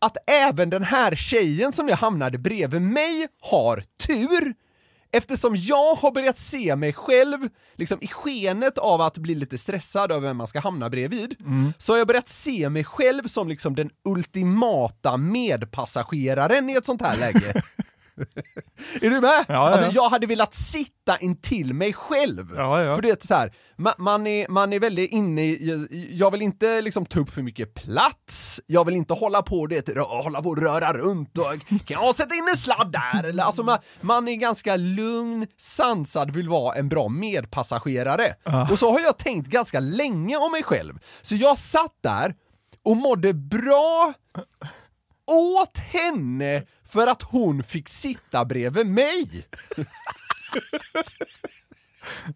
att 0.00 0.16
även 0.26 0.70
den 0.70 0.82
här 0.82 1.14
tjejen 1.14 1.72
som 1.72 1.86
nu 1.86 1.92
hamnade 1.92 2.38
bredvid 2.38 2.82
mig 2.82 3.28
har 3.40 3.82
tur, 4.06 4.54
eftersom 5.12 5.56
jag 5.56 5.94
har 5.94 6.10
börjat 6.12 6.38
se 6.38 6.76
mig 6.76 6.92
själv, 6.92 7.38
liksom 7.74 7.98
i 8.02 8.08
skenet 8.08 8.78
av 8.78 9.00
att 9.00 9.18
bli 9.18 9.34
lite 9.34 9.58
stressad 9.58 10.12
över 10.12 10.28
vem 10.28 10.36
man 10.36 10.46
ska 10.48 10.60
hamna 10.60 10.90
bredvid, 10.90 11.34
så 11.78 11.92
har 11.92 11.98
jag 11.98 12.06
börjat 12.06 12.28
se 12.28 12.68
mig 12.68 12.84
själv 12.84 13.26
som 13.26 13.48
liksom 13.48 13.74
den 13.74 13.90
ultimata 14.04 15.16
medpassageraren 15.16 16.70
i 16.70 16.72
ett 16.74 16.86
sånt 16.86 17.02
här 17.02 17.16
läge. 17.16 17.62
är 19.02 19.10
du 19.10 19.20
med? 19.20 19.30
Ja, 19.30 19.44
ja, 19.48 19.70
Alltså 19.70 19.86
ja. 19.86 19.92
jag 19.94 20.08
hade 20.08 20.26
velat 20.26 20.54
sitta 20.54 21.18
intill 21.18 21.74
mig 21.74 21.92
själv. 21.92 22.54
Ja. 22.56 22.94
För 22.94 23.02
det 23.02 23.10
är 23.10 23.26
så 23.26 23.34
här, 23.34 23.52
man, 23.76 23.92
man, 23.98 24.26
är, 24.26 24.48
man 24.48 24.72
är 24.72 24.80
väldigt 24.80 25.10
inne 25.10 25.42
i, 25.42 26.08
jag 26.12 26.30
vill 26.30 26.42
inte 26.42 26.80
liksom 26.80 27.06
ta 27.06 27.20
upp 27.20 27.30
för 27.30 27.42
mycket 27.42 27.74
plats, 27.74 28.60
jag 28.66 28.84
vill 28.84 28.96
inte 28.96 29.14
hålla 29.14 29.42
på, 29.42 29.66
det, 29.66 29.98
hålla 29.98 30.42
på 30.42 30.48
och 30.48 30.62
röra 30.62 30.92
runt 30.92 31.38
och 31.38 31.44
kan 31.86 32.04
jag 32.04 32.16
sätta 32.16 32.34
in 32.34 32.48
en 32.50 32.56
sladd 32.56 32.92
där? 32.92 33.28
Eller, 33.28 33.42
alltså 33.42 33.62
man, 33.62 33.78
man 34.00 34.28
är 34.28 34.36
ganska 34.36 34.76
lugn, 34.76 35.46
sansad, 35.58 36.30
vill 36.30 36.48
vara 36.48 36.74
en 36.76 36.88
bra 36.88 37.08
medpassagerare. 37.08 38.34
Och 38.70 38.78
så 38.78 38.92
har 38.92 39.00
jag 39.00 39.18
tänkt 39.18 39.48
ganska 39.48 39.80
länge 39.80 40.36
om 40.36 40.52
mig 40.52 40.62
själv. 40.62 40.98
Så 41.22 41.36
jag 41.36 41.58
satt 41.58 41.94
där 42.02 42.34
och 42.82 42.96
mådde 42.96 43.34
bra 43.34 44.12
åt 45.30 45.78
henne 45.78 46.62
för 46.92 47.06
att 47.06 47.22
hon 47.22 47.62
fick 47.62 47.88
sitta 47.88 48.44
bredvid 48.44 48.86
mig. 48.86 49.46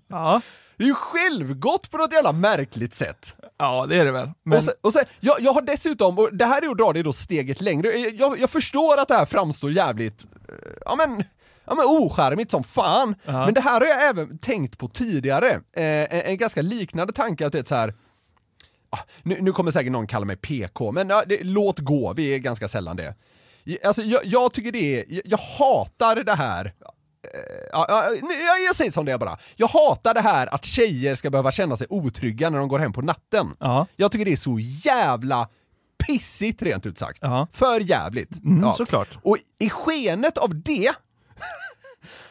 Ja. 0.08 0.40
Det 0.76 0.84
är 0.84 0.88
ju 0.88 0.94
självgott 0.94 1.90
på 1.90 1.96
något 1.98 2.12
jävla 2.12 2.32
märkligt 2.32 2.94
sätt. 2.94 3.36
Ja, 3.58 3.86
det 3.86 3.96
är 3.96 4.04
det 4.04 4.12
väl. 4.12 4.30
Men, 4.42 4.58
Och 4.58 4.64
sen, 4.64 4.74
och 4.80 4.92
sen, 4.92 5.04
jag, 5.20 5.40
jag 5.40 5.52
har 5.52 5.62
dessutom, 5.62 6.18
och 6.18 6.36
det 6.36 6.44
här 6.44 6.62
är 6.62 6.70
att 6.70 6.78
dra 6.78 6.92
det 6.92 7.02
då 7.02 7.12
steget 7.12 7.60
längre, 7.60 7.88
jag, 7.98 8.40
jag 8.40 8.50
förstår 8.50 8.98
att 8.98 9.08
det 9.08 9.14
här 9.14 9.26
framstår 9.26 9.72
jävligt, 9.72 10.24
eh, 10.48 10.54
ja 10.84 10.94
men, 10.96 11.24
ja 11.64 11.74
men 11.74 11.84
ocharmigt 11.86 12.50
som 12.50 12.64
fan. 12.64 13.14
Ja. 13.24 13.44
Men 13.44 13.54
det 13.54 13.60
här 13.60 13.80
har 13.80 13.86
jag 13.86 14.08
även 14.08 14.38
tänkt 14.38 14.78
på 14.78 14.88
tidigare, 14.88 15.50
eh, 15.52 15.84
en, 15.84 16.20
en 16.20 16.36
ganska 16.36 16.62
liknande 16.62 17.12
tanke 17.12 17.46
att 17.46 17.52
det 17.52 17.58
är 17.58 17.64
så 17.64 17.74
här. 17.74 17.94
ah, 18.90 18.98
nu, 19.22 19.40
nu 19.40 19.52
kommer 19.52 19.70
säkert 19.70 19.92
någon 19.92 20.06
kalla 20.06 20.24
mig 20.26 20.36
PK, 20.36 20.92
men 20.92 21.08
ja, 21.08 21.24
det, 21.26 21.44
låt 21.44 21.78
gå, 21.78 22.12
vi 22.12 22.34
är 22.34 22.38
ganska 22.38 22.68
sällan 22.68 22.96
det. 22.96 23.14
Alltså 23.84 24.02
jag, 24.02 24.20
jag 24.24 24.52
tycker 24.52 24.72
det 24.72 25.00
är, 25.00 25.04
jag, 25.08 25.22
jag 25.24 25.38
hatar 25.38 26.24
det 26.24 26.34
här 26.34 26.74
Ja, 27.72 27.86
ja, 27.88 28.14
jag, 28.66 28.74
säger 28.74 28.90
som 28.90 29.04
det 29.04 29.12
är 29.12 29.18
bara. 29.18 29.38
Jag 29.56 29.68
hatar 29.68 30.14
det 30.14 30.20
här 30.20 30.54
att 30.54 30.64
tjejer 30.64 31.14
ska 31.14 31.30
behöva 31.30 31.52
känna 31.52 31.76
sig 31.76 31.86
otrygga 31.90 32.50
när 32.50 32.58
de 32.58 32.68
går 32.68 32.78
hem 32.78 32.92
på 32.92 33.02
natten. 33.02 33.56
Ja. 33.60 33.86
Jag 33.96 34.12
tycker 34.12 34.24
det 34.24 34.32
är 34.32 34.36
så 34.36 34.58
jävla 34.58 35.48
pissigt 36.06 36.62
rent 36.62 36.86
ut 36.86 36.98
sagt. 36.98 37.22
För 37.52 37.80
jävligt. 37.80 38.44
Mm, 38.44 38.72
såklart. 38.72 39.08
Och 39.22 39.36
i 39.58 39.70
skenet 39.70 40.38
av 40.38 40.62
det 40.62 40.92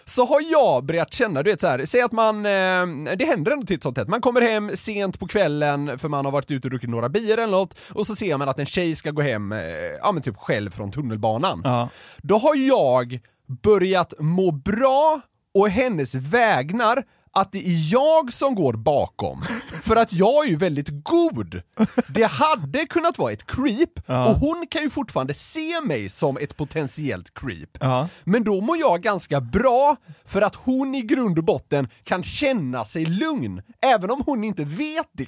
så 0.05 0.25
har 0.25 0.41
jag 0.51 0.86
börjat 0.86 1.13
känna, 1.13 1.43
du 1.43 1.51
vet 1.51 1.62
så 1.62 1.67
här, 1.67 1.86
säg 1.86 2.01
att 2.01 2.12
man, 2.12 2.45
eh, 2.45 3.15
det 3.15 3.25
händer 3.25 3.51
ändå 3.51 3.65
titt 3.65 3.83
som 3.83 3.93
tätt, 3.93 4.07
man 4.07 4.22
kommer 4.22 4.41
hem 4.41 4.72
sent 4.75 5.19
på 5.19 5.27
kvällen 5.27 6.00
för 6.00 6.10
man 6.10 6.25
har 6.25 6.31
varit 6.31 6.51
ute 6.51 6.67
och 6.67 6.72
druckit 6.72 6.89
några 6.89 7.10
bier 7.10 7.38
eller 7.38 7.57
något, 7.57 7.79
och 7.93 8.07
så 8.07 8.15
ser 8.15 8.38
man 8.38 8.50
att 8.50 8.60
en 8.60 8.65
tjej 8.65 8.95
ska 8.95 9.12
gå 9.12 9.22
hem, 9.22 9.51
eh, 9.51 9.60
ja 10.01 10.12
men 10.12 10.24
typ 10.24 10.38
själv 10.38 10.72
från 10.72 10.91
tunnelbanan. 10.91 11.62
Ja. 11.63 11.89
Då 12.17 12.38
har 12.38 12.55
jag 12.55 13.19
börjat 13.63 14.13
må 14.19 14.51
bra 14.51 15.22
och 15.53 15.69
hennes 15.69 16.15
vägnar 16.15 17.03
att 17.34 17.52
det 17.52 17.68
är 17.68 17.92
jag 17.94 18.34
som 18.34 18.56
går 18.56 18.74
bakom. 18.74 19.42
För 19.84 19.96
att 19.96 20.13
jag 20.13 20.46
är 20.46 20.50
ju 20.50 20.56
väldigt 20.56 21.04
god. 21.04 21.62
Det 22.08 22.24
hade 22.24 22.86
kunnat 22.86 23.18
vara 23.18 23.32
ett 23.32 23.46
creep, 23.48 23.90
Ja. 24.06 24.28
och 24.30 24.36
hon 24.36 24.68
kan 24.70 24.82
ju 24.82 24.90
fortfarande 24.90 25.34
se 25.34 25.82
mig 25.82 26.10
som 26.10 26.38
ett 26.38 26.58
potentiellt 26.58 27.34
creep. 27.34 27.70
Ja. 27.80 28.08
Men 28.24 28.44
då 28.44 28.62
mår 28.62 28.78
jag 28.78 29.02
ganska 29.02 29.42
bra, 29.42 29.96
för 30.25 30.42
att 30.42 30.56
hon 30.56 30.96
i 30.96 31.02
grund 31.02 31.38
och 31.38 31.44
botten 31.44 31.88
kan 32.04 32.24
känna 32.24 32.86
sig 32.86 33.06
lugn, 33.06 33.62
även 33.82 34.12
om 34.12 34.24
hon 34.25 34.44
inte 34.44 34.63
vet 34.63 35.10
det. 35.12 35.28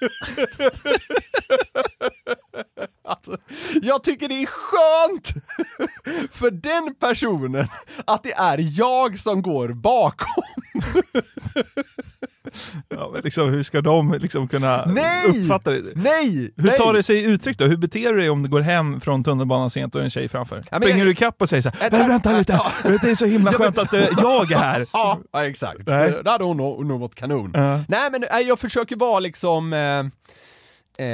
Alltså, 3.08 3.36
jag 3.82 4.04
tycker 4.04 4.28
det 4.28 4.42
är 4.42 4.46
skönt 4.46 5.28
för 6.32 6.50
den 6.50 6.94
personen 6.94 7.68
att 8.04 8.22
det 8.22 8.32
är 8.32 8.78
jag 8.78 9.18
som 9.18 9.42
går 9.42 9.68
bakom. 9.68 10.44
Ja, 12.88 13.10
men 13.12 13.22
liksom, 13.24 13.48
hur 13.50 13.62
ska 13.62 13.80
de 13.80 14.12
liksom 14.20 14.48
kunna 14.48 14.84
Nej! 14.86 15.28
uppfatta 15.42 15.70
det? 15.70 15.82
Nej! 15.94 16.52
Hur 16.56 16.64
nej. 16.64 16.76
tar 16.78 16.92
det 16.94 17.02
sig 17.02 17.24
uttryck 17.24 17.58
då? 17.58 17.64
Hur 17.64 17.76
beter 17.76 18.12
du 18.12 18.18
dig 18.20 18.30
om 18.30 18.42
du 18.42 18.48
går 18.48 18.60
hem 18.60 19.00
från 19.00 19.24
tunnelbanan 19.24 19.70
sent 19.70 19.94
och 19.94 20.02
en 20.02 20.10
tjej 20.10 20.28
framför? 20.28 20.64
men 20.70 20.80
Springer 20.80 20.98
jag- 20.98 21.06
du 21.06 21.10
ikapp 21.10 21.42
och 21.42 21.48
säger 21.48 21.62
så 21.62 21.68
här, 21.68 21.76
Jag 21.80 21.92
"Nej, 21.92 22.00
tar- 22.00 22.08
vänta 22.08 22.38
lite, 22.38 22.60
det 23.02 23.10
är 23.10 23.14
så 23.14 23.26
himla 23.26 23.52
skönt 23.58 23.78
att 23.78 23.92
eh, 23.94 24.00
jag 24.18 24.52
är 24.52 24.56
här. 24.58 24.86
Ja, 24.92 25.18
ja 25.32 25.46
exakt. 25.46 25.78
Nej. 25.86 26.10
Där 26.24 26.30
hade 26.32 26.44
hon 26.44 26.56
nog, 26.56 27.00
varit 27.00 27.14
kanon. 27.14 27.50
Ja. 27.54 27.76
Nej 27.88 28.10
men 28.12 28.24
nej, 28.32 28.46
jag 28.48 28.58
försöker 28.58 28.96
vara 28.96 29.20
liksom 29.20 29.72
eh, 29.72 30.02
eh, 30.98 31.06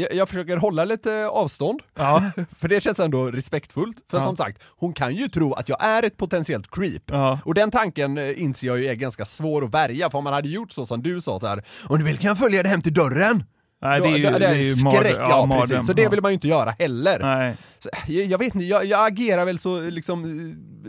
jag, 0.00 0.14
jag 0.14 0.28
försöker 0.28 0.56
hålla 0.56 0.84
lite 0.84 1.26
avstånd, 1.28 1.80
Ja. 1.94 2.30
för 2.58 2.68
det 2.68 2.80
känns 2.80 3.00
ändå 3.00 3.26
respektfullt. 3.30 3.96
För 4.10 4.18
Ja. 4.18 4.24
som 4.24 4.36
sagt, 4.36 4.62
hon 4.76 4.92
kan 4.92 5.14
ju 5.14 5.28
tro 5.28 5.52
att 5.54 5.68
jag 5.68 5.84
är 5.84 6.02
ett 6.02 6.16
potentiellt 6.16 6.70
creep. 6.70 7.02
Ja. 7.06 7.38
Och 7.44 7.54
den 7.54 7.70
tanken 7.70 8.18
eh, 8.18 8.42
inser 8.42 8.66
jag 8.66 8.78
ju 8.78 8.86
är 8.86 8.94
ganska 8.94 9.24
svår 9.24 9.64
att 9.64 9.74
värja, 9.74 10.10
för 10.10 10.18
om 10.18 10.24
man 10.24 10.32
hade 10.32 10.48
gjort 10.48 10.72
så 10.72 10.86
som 10.86 11.02
du 11.02 11.20
sa 11.20 11.40
så 11.40 11.46
här, 11.46 11.62
om 11.88 11.98
du 11.98 12.04
vill 12.04 12.18
kan 12.18 12.28
jag 12.28 12.38
följa 12.38 12.62
dig 12.62 12.70
hem 12.70 12.82
till 12.82 12.94
dörren. 12.94 13.44
Nej, 13.82 14.00
det 14.00 14.06
är 14.06 14.16
ju, 14.16 14.38
det 14.38 14.46
är 14.46 14.54
ju 14.54 14.74
skräck, 14.74 14.94
mardröm. 14.94 15.16
ja, 15.30 15.46
mardröm. 15.46 15.68
precis. 15.68 15.86
Så 15.86 15.92
det 15.92 16.02
Ja. 16.02 16.08
vill 16.10 16.22
man 16.22 16.30
ju 16.30 16.34
inte 16.34 16.48
göra 16.48 16.74
heller. 16.78 17.18
Nej. 17.22 17.56
Så, 17.78 17.88
jag, 18.06 18.26
jag 18.26 18.38
vet 18.38 18.54
inte, 18.54 18.66
jag, 18.66 18.84
jag 18.84 19.06
agerar 19.06 19.44
väl 19.44 19.58
så 19.58 19.80
liksom 19.80 20.22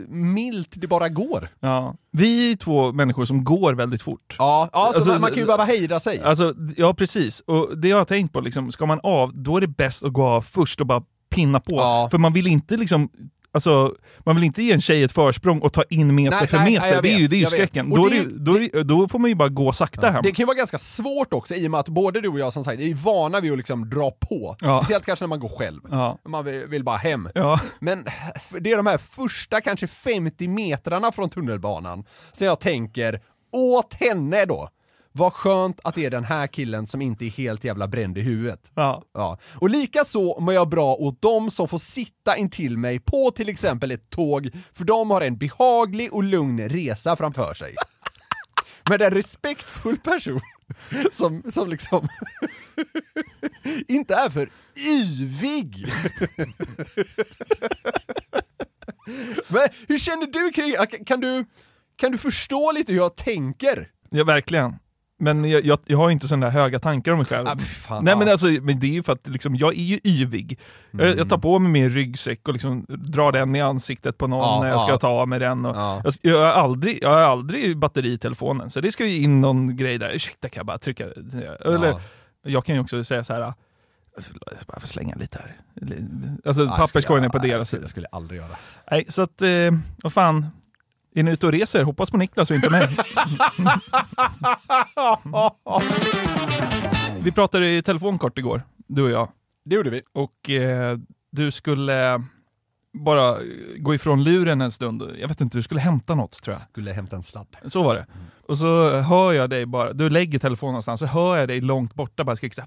milt 0.08 0.68
det 0.72 0.86
bara 0.86 1.08
går. 1.08 1.48
Ja. 1.60 1.94
Vi 2.10 2.52
är 2.52 2.56
två 2.56 2.92
människor 2.92 3.24
som 3.24 3.44
går 3.44 3.74
väldigt 3.74 4.02
fort. 4.02 4.36
Ja, 4.38 4.68
ja 4.72 4.86
så 4.92 4.96
Alltså, 4.96 5.10
man, 5.12 5.20
man 5.20 5.30
kan 5.30 5.38
ju 5.38 5.44
behöva 5.46 5.64
hejda 5.64 6.00
sig. 6.00 6.20
Alltså, 6.22 6.54
ja 6.76 6.94
precis. 6.94 7.40
Och 7.40 7.78
det 7.78 7.88
jag 7.88 7.96
har 7.96 8.04
tänkt 8.04 8.32
på, 8.32 8.40
liksom, 8.40 8.72
ska 8.72 8.86
man 8.86 9.00
av, 9.02 9.34
då 9.34 9.56
är 9.56 9.60
det 9.60 9.68
bäst 9.68 10.02
att 10.02 10.12
gå 10.12 10.22
av 10.26 10.42
först 10.42 10.80
och 10.80 10.86
bara 10.86 11.02
pinna 11.30 11.60
på. 11.60 11.72
Ja. 11.76 12.08
För 12.10 12.18
man 12.18 12.32
vill 12.32 12.46
inte 12.46 12.76
liksom 12.76 13.08
Alltså, 13.54 13.94
man 14.18 14.34
vill 14.34 14.44
inte 14.44 14.62
ge 14.62 14.72
en 14.72 14.80
tjej 14.80 15.02
ett 15.02 15.12
försprång 15.12 15.58
och 15.60 15.72
ta 15.72 15.82
in 15.90 16.14
meter 16.14 16.36
Nej, 16.38 16.46
för 16.46 16.56
nej, 16.56 16.72
meter, 16.72 16.90
nej, 16.92 17.02
det 17.02 17.08
är 17.12 17.18
ju, 17.18 17.26
det 17.28 17.36
är 17.36 17.40
ju 17.40 17.46
skräcken. 17.46 17.90
Då, 17.90 18.08
det- 18.08 18.24
då, 18.38 18.52
det, 18.52 18.82
då 18.82 19.08
får 19.08 19.18
man 19.18 19.30
ju 19.30 19.34
bara 19.34 19.48
gå 19.48 19.72
sakta 19.72 20.10
hem. 20.10 20.22
Det 20.22 20.32
kan 20.32 20.42
ju 20.42 20.46
vara 20.46 20.56
ganska 20.56 20.78
svårt 20.78 21.32
också 21.32 21.54
i 21.54 21.66
och 21.66 21.70
med 21.70 21.80
att 21.80 21.88
både 21.88 22.20
du 22.20 22.28
och 22.28 22.38
jag 22.38 22.52
som 22.52 22.64
sagt 22.64 22.80
är 22.80 22.94
vana 22.94 23.40
vid 23.40 23.52
att 23.52 23.58
liksom 23.58 23.90
dra 23.90 24.10
på. 24.10 24.56
Ja. 24.60 24.78
Speciellt 24.82 25.06
kanske 25.06 25.22
när 25.22 25.28
man 25.28 25.40
går 25.40 25.48
själv. 25.58 25.80
Ja. 25.90 26.18
Man 26.28 26.44
vill, 26.44 26.66
vill 26.66 26.84
bara 26.84 26.96
hem. 26.96 27.28
Ja. 27.34 27.60
Men 27.80 28.04
det 28.60 28.70
är 28.72 28.76
de 28.76 28.86
här 28.86 28.98
första 28.98 29.60
kanske 29.60 29.86
50 29.86 30.48
metrarna 30.48 31.12
från 31.12 31.30
tunnelbanan 31.30 32.04
som 32.32 32.46
jag 32.46 32.60
tänker, 32.60 33.20
åt 33.52 33.94
henne 33.94 34.44
då! 34.44 34.68
Vad 35.12 35.32
skönt 35.32 35.80
att 35.84 35.94
det 35.94 36.04
är 36.04 36.10
den 36.10 36.24
här 36.24 36.46
killen 36.46 36.86
som 36.86 37.02
inte 37.02 37.24
är 37.26 37.30
helt 37.30 37.64
jävla 37.64 37.88
bränd 37.88 38.18
i 38.18 38.20
huvudet. 38.20 38.72
Ja. 38.74 39.02
Ja. 39.14 39.38
Och 39.54 39.70
lika 39.70 40.04
så 40.04 40.40
mår 40.40 40.54
jag 40.54 40.68
bra 40.68 40.94
åt 40.94 41.22
de 41.22 41.50
som 41.50 41.68
får 41.68 41.78
sitta 41.78 42.36
intill 42.36 42.78
mig 42.78 43.00
på 43.00 43.30
till 43.30 43.48
exempel 43.48 43.90
ett 43.90 44.10
tåg, 44.10 44.50
för 44.72 44.84
de 44.84 45.10
har 45.10 45.20
en 45.20 45.38
behaglig 45.38 46.12
och 46.12 46.22
lugn 46.22 46.68
resa 46.68 47.16
framför 47.16 47.54
sig. 47.54 47.74
Men 48.88 49.02
en 49.02 49.10
respektfull 49.10 49.98
person 49.98 50.40
som, 51.12 51.42
som 51.54 51.68
liksom 51.70 52.08
inte 53.88 54.14
är 54.14 54.30
för 54.30 54.50
yvig. 54.88 55.86
Men 59.48 59.68
hur 59.88 59.98
känner 59.98 60.26
du 60.26 60.52
kring, 60.52 61.04
kan 61.06 61.20
du, 61.20 61.44
kan 61.96 62.12
du 62.12 62.18
förstå 62.18 62.72
lite 62.72 62.92
hur 62.92 62.98
jag 62.98 63.16
tänker? 63.16 63.88
Ja, 64.10 64.24
verkligen. 64.24 64.78
Men 65.22 65.50
jag, 65.50 65.64
jag, 65.64 65.78
jag 65.86 65.98
har 65.98 66.10
inte 66.10 66.28
sådana 66.28 66.50
höga 66.50 66.78
tankar 66.78 67.12
om 67.12 67.18
mig 67.18 67.26
själv. 67.26 67.48
Ah, 67.48 67.56
fan, 67.58 68.04
Nej 68.04 68.16
men 68.16 68.28
alltså, 68.28 68.46
men 68.46 68.80
det 68.80 68.86
är 68.86 68.92
ju 68.92 69.02
för 69.02 69.12
att 69.12 69.28
liksom, 69.28 69.56
jag 69.56 69.72
är 69.78 69.82
ju 69.82 69.98
yvig. 70.04 70.58
Jag, 70.90 71.18
jag 71.18 71.28
tar 71.28 71.38
på 71.38 71.58
mig 71.58 71.72
min 71.72 71.90
ryggsäck 71.90 72.48
och 72.48 72.52
liksom 72.52 72.86
drar 72.88 73.32
den 73.32 73.56
i 73.56 73.60
ansiktet 73.60 74.18
på 74.18 74.26
någon 74.26 74.40
Ja, 74.40 74.60
när 74.62 74.68
jag 74.68 74.80
ska 74.80 74.98
ta 74.98 75.08
av 75.08 75.28
mig 75.28 75.38
den. 75.38 75.64
Och 75.66 75.76
Ja. 75.76 76.02
jag, 76.04 76.14
jag, 76.22 76.38
har 76.38 76.46
aldrig, 76.62 76.98
jag 77.02 77.10
har 77.10 77.20
aldrig 77.20 77.76
batteri 77.78 78.12
i 78.12 78.18
telefonen, 78.18 78.70
så 78.70 78.80
det 78.80 78.92
ska 78.92 79.06
ju 79.06 79.22
in 79.22 79.40
någon 79.40 79.76
grej 79.76 79.98
där. 79.98 80.10
Ursäkta, 80.14 80.48
kan 80.48 80.60
jag 80.60 80.66
bara 80.66 80.78
trycka? 80.78 81.04
Eller, 81.64 81.86
Ja. 81.88 82.00
Jag 82.44 82.64
kan 82.64 82.74
ju 82.74 82.80
också 82.80 83.04
säga 83.04 83.24
så 83.24 83.32
här. 83.32 83.40
"Ah, 83.40 83.54
jag 84.16 84.66
bara 84.66 84.80
får 84.80 84.86
slänga 84.86 85.14
lite 85.14 85.38
här. 85.38 85.56
Alltså 86.44 86.62
Ja, 86.62 86.68
jag 86.68 86.76
papperskorgen 86.76 87.24
är 87.24 87.28
på 87.28 87.38
deras 87.38 87.68
sida. 87.68 87.82
Jag 87.82 87.90
skulle 87.90 88.06
aldrig 88.12 88.40
göra. 88.40 88.56
Nej, 88.90 89.04
så 89.08 89.22
att, 89.22 89.42
eh, 89.42 89.48
vad 90.02 90.12
fan. 90.12 90.46
Är 91.14 91.22
ni 91.22 91.30
ute 91.30 91.46
och 91.46 91.52
reser, 91.52 91.82
hoppas 91.84 92.10
på 92.10 92.16
Niklas 92.16 92.50
och 92.50 92.56
inte 92.56 92.70
mig. 92.70 92.88
Vi 97.22 97.32
pratade 97.32 97.76
i 97.76 97.82
telefon 97.82 98.18
kort 98.18 98.38
igår, 98.38 98.62
du 98.86 99.02
och 99.02 99.10
jag. 99.10 99.28
Det 99.64 99.74
gjorde 99.74 99.90
vi. 99.90 100.02
Och 100.12 100.50
eh, 100.50 100.98
du 101.30 101.50
skulle 101.50 102.22
bara 102.92 103.38
gå 103.78 103.94
ifrån 103.94 104.24
luren 104.24 104.60
en 104.60 104.72
stund. 104.72 105.02
Jag 105.20 105.28
vet 105.28 105.40
inte, 105.40 105.58
du 105.58 105.62
skulle 105.62 105.80
hämta 105.80 106.14
något 106.14 106.42
tror 106.42 106.54
jag. 106.54 106.60
Skulle 106.60 106.92
hämta 106.92 107.16
en 107.16 107.22
sladd. 107.22 107.56
Så 107.66 107.82
var 107.82 107.94
det. 107.94 108.06
Och 108.48 108.58
så 108.58 109.00
hör 109.00 109.32
jag 109.32 109.50
dig 109.50 109.66
bara, 109.66 109.92
du 109.92 110.10
lägger 110.10 110.38
telefonen 110.38 110.72
någonstans, 110.72 111.00
så 111.00 111.06
hör 111.06 111.36
jag 111.36 111.48
dig 111.48 111.60
långt 111.60 111.94
borta 111.94 112.24
bara 112.24 112.36
skrika 112.36 112.66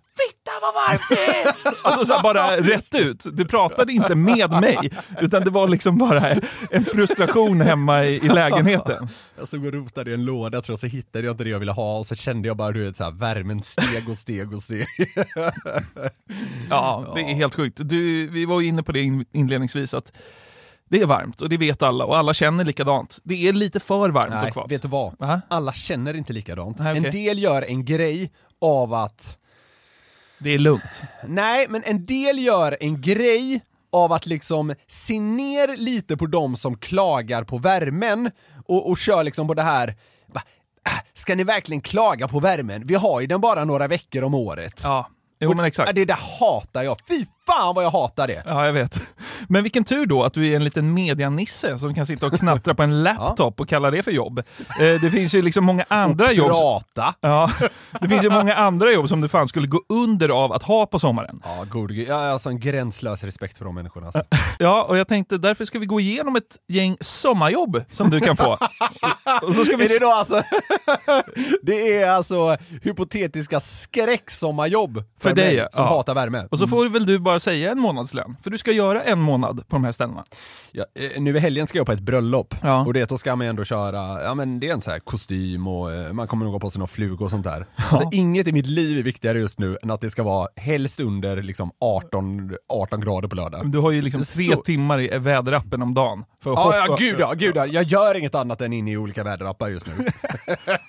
vad 0.65 0.87
varmt 0.87 1.01
det 1.09 1.15
är! 1.15 1.55
Alltså 1.83 2.05
så 2.05 2.13
här, 2.13 2.23
bara 2.23 2.57
rätt 2.57 2.95
ut. 2.95 3.25
Du 3.37 3.45
pratade 3.45 3.93
inte 3.93 4.15
med 4.15 4.51
mig, 4.51 4.91
utan 5.21 5.43
det 5.43 5.49
var 5.49 5.67
liksom 5.67 5.97
bara 5.97 6.23
en 6.71 6.85
frustration 6.85 7.61
hemma 7.61 8.03
i, 8.03 8.15
i 8.15 8.29
lägenheten. 8.29 9.09
Jag 9.37 9.47
stod 9.47 9.65
och 9.65 9.73
rotade 9.73 10.11
i 10.11 10.13
en 10.13 10.25
låda 10.25 10.61
tror 10.61 10.73
jag, 10.73 10.79
så 10.79 10.87
hittade 10.87 11.25
jag 11.25 11.33
inte 11.33 11.43
det 11.43 11.49
jag 11.49 11.59
ville 11.59 11.71
ha 11.71 11.97
och 11.99 12.07
så 12.07 12.15
kände 12.15 12.47
jag 12.47 12.57
bara 12.57 12.71
du 12.71 12.83
vet, 12.85 12.97
så 12.97 13.03
här, 13.03 13.11
värmen 13.11 13.63
steg 13.63 14.09
och 14.09 14.17
steg 14.17 14.53
och 14.53 14.61
steg. 14.61 14.87
Ja, 16.69 17.11
det 17.15 17.21
är 17.21 17.33
helt 17.33 17.55
sjukt. 17.55 17.79
Du, 17.83 18.27
vi 18.27 18.45
var 18.45 18.61
ju 18.61 18.67
inne 18.67 18.83
på 18.83 18.91
det 18.91 19.01
in, 19.01 19.25
inledningsvis, 19.31 19.93
att 19.93 20.11
det 20.89 21.01
är 21.01 21.05
varmt 21.05 21.41
och 21.41 21.49
det 21.49 21.57
vet 21.57 21.81
alla 21.83 22.05
och 22.05 22.17
alla 22.17 22.33
känner 22.33 22.65
likadant. 22.65 23.19
Det 23.23 23.47
är 23.47 23.53
lite 23.53 23.79
för 23.79 24.09
varmt 24.09 24.25
och 24.35 24.41
Nej, 24.41 24.51
kvavt. 24.51 24.71
vet 24.71 24.81
du 24.81 24.87
vad? 24.87 25.19
Va? 25.19 25.41
Alla 25.47 25.73
känner 25.73 26.13
inte 26.13 26.33
likadant. 26.33 26.79
Nej, 26.79 26.99
okej. 26.99 27.05
En 27.05 27.11
del 27.11 27.39
gör 27.39 27.61
en 27.61 27.85
grej 27.85 28.31
av 28.61 28.93
att, 28.93 29.37
Det 30.37 30.49
är 30.49 30.59
lugnt. 30.59 31.03
nej 31.27 31.65
men 31.69 31.83
en 31.83 32.05
del 32.05 32.39
gör 32.39 32.77
en 32.79 33.01
grej 33.01 33.61
av 33.91 34.13
att 34.13 34.25
liksom 34.25 34.75
se 34.87 35.19
ner 35.19 35.77
lite 35.77 36.17
på 36.17 36.25
de 36.25 36.55
som 36.55 36.77
klagar 36.77 37.43
på 37.43 37.57
värmen 37.57 38.31
och, 38.67 38.89
och 38.89 38.97
kör 38.97 39.23
liksom 39.23 39.47
på 39.47 39.53
det 39.53 39.63
här 39.63 39.87
äh, 40.85 40.91
Ska 41.13 41.35
ni 41.35 41.43
verkligen 41.43 41.81
klaga 41.81 42.27
på 42.27 42.39
värmen? 42.39 42.87
Vi 42.87 42.95
har 42.95 43.21
ju 43.21 43.27
den 43.27 43.41
bara 43.41 43.63
några 43.65 43.87
veckor 43.87 44.23
om 44.23 44.33
året. 44.33 44.81
Ja, 44.83 45.09
jo 45.39 45.53
men 45.53 45.65
exakt. 45.65 45.95
Det 45.95 46.05
där 46.05 46.19
hatar 46.39 46.83
jag. 46.83 46.97
Fy 47.07 47.25
fan 47.47 47.75
vad 47.75 47.83
jag 47.85 47.91
hatar 47.91 48.27
det! 48.27 48.43
Ja, 48.45 48.65
jag 48.65 48.73
vet. 48.73 48.99
Men 49.49 49.63
vilken 49.63 49.83
tur 49.83 50.05
då 50.05 50.23
att 50.23 50.33
du 50.33 50.51
är 50.51 50.55
en 50.55 50.63
liten 50.63 50.93
medianisse 50.93 51.77
som 51.77 51.95
kan 51.95 52.05
sitta 52.05 52.25
och 52.25 52.33
knattra 52.39 52.75
på 52.75 52.83
en 52.83 53.03
laptop 53.03 53.59
och 53.59 53.69
kalla 53.69 53.91
det 53.91 54.03
för 54.03 54.11
jobb. 54.11 54.39
Eh, 54.39 55.01
det 55.01 55.11
finns 55.11 55.33
ju 55.35 55.41
liksom 55.41 55.65
många 55.65 55.85
andra 55.87 56.31
jobb. 56.31 56.49
Prata! 56.51 57.13
Ja, 57.21 57.51
det 58.01 58.09
finns 58.09 58.23
ju 58.23 58.29
många 58.29 58.55
andra 58.55 58.91
jobb 58.91 59.09
som 59.09 59.21
du 59.21 59.27
fan 59.27 59.47
skulle 59.47 59.67
gå 59.67 59.81
under 59.89 60.29
av 60.29 60.51
att 60.53 60.63
ha 60.63 60.85
på 60.85 60.99
sommaren. 60.99 61.41
Ja, 61.43 61.65
god. 61.71 61.91
Jag 61.91 62.15
har 62.15 62.23
alltså 62.23 62.49
en 62.49 62.59
gränslös 62.59 63.23
respekt 63.23 63.57
för 63.57 63.65
de 63.65 63.75
människorna. 63.75 64.05
Alltså. 64.07 64.23
Ja, 64.59 64.83
och 64.83 64.97
jag 64.97 65.07
tänkte 65.07 65.37
därför 65.37 65.65
ska 65.65 65.79
vi 65.79 65.85
gå 65.85 65.99
igenom 65.99 66.35
ett 66.35 66.57
gäng 66.67 66.97
sommarjobb 67.01 67.83
som 67.91 68.09
du 68.09 68.19
kan 68.19 68.37
få. 68.37 68.57
Och 69.41 69.55
så 69.55 69.65
ska 69.65 69.77
vi... 69.77 69.83
Är 69.85 69.89
det 69.89 70.05
då 70.05 70.11
alltså, 70.11 70.43
det 71.63 71.93
är 72.01 72.09
alltså 72.09 72.57
hypotetiska 72.81 73.59
skräcksommarjobb 73.59 75.03
för, 75.19 75.29
För 75.29 75.35
dig, 75.35 75.67
som 75.71 75.83
Ja. 75.83 75.89
hatar 75.89 76.13
värme. 76.15 76.47
Och 76.51 76.59
så 76.59 76.67
får 76.67 76.89
väl 76.89 77.05
du 77.05 77.19
bara 77.19 77.34
säga 77.41 77.71
en 77.71 77.79
månadslön, 77.79 78.37
för 78.43 78.49
du 78.49 78.57
ska 78.57 78.71
göra 78.71 79.03
en 79.03 79.19
månad 79.19 79.57
på 79.67 79.75
de 79.75 79.83
här 79.83 79.91
ställena. 79.91 80.23
Ja, 80.71 80.85
eh, 80.99 81.21
nu 81.21 81.35
i 81.35 81.39
helgen 81.39 81.67
ska 81.67 81.77
jag 81.77 81.85
på 81.85 81.91
ett 81.91 81.99
bröllop, 81.99 82.55
Ja. 82.63 82.85
och 82.85 82.93
det 82.93 83.09
då 83.09 83.17
ska 83.17 83.35
man 83.35 83.47
ändå 83.47 83.63
köra, 83.63 84.23
ja 84.23 84.33
men 84.33 84.59
det 84.59 84.69
är 84.69 84.73
en 84.73 84.81
sån 84.81 84.91
här 84.93 84.99
kostym 84.99 85.67
och 85.67 85.93
eh, 85.93 86.13
man 86.13 86.27
kommer 86.27 86.45
nog 86.45 86.53
ha 86.53 86.59
på 86.59 86.69
sig 86.69 86.79
någon 86.79 86.87
fluga 86.87 87.25
och 87.25 87.31
sånt 87.31 87.43
där. 87.43 87.65
Alltså, 87.75 88.09
inget 88.11 88.47
i 88.47 88.51
mitt 88.51 88.67
liv 88.67 88.97
är 88.99 89.03
viktigare 89.03 89.39
just 89.39 89.59
nu 89.59 89.77
än 89.83 89.91
att 89.91 90.01
det 90.01 90.09
ska 90.09 90.23
vara 90.23 90.47
helst 90.55 90.99
under 90.99 91.41
liksom 91.41 91.71
18, 91.79 92.55
18 92.73 93.01
grader 93.01 93.27
på 93.27 93.35
lördag. 93.35 93.71
Du 93.71 93.77
har 93.77 93.91
ju 93.91 94.01
liksom 94.01 94.21
tre 94.23 94.45
Så- 94.55 94.61
timmar 94.61 95.01
i 95.01 95.17
väderappen 95.17 95.81
om 95.81 95.93
dagen. 95.93 96.23
För 96.43 96.51
att 96.53 96.57
Ja, 96.57 96.63
hoppa, 96.63 96.77
ja, 96.77 96.95
gud 96.99 97.19
ja, 97.19 97.33
gud 97.33 97.55
ja. 97.55 97.65
Jag 97.65 97.83
gör 97.83 98.15
inget 98.17 98.35
annat 98.35 98.61
än 98.61 98.73
inne 98.73 98.91
i 98.91 98.97
olika 98.97 99.23
väderappar 99.23 99.67
just 99.69 99.87
nu. 99.87 99.93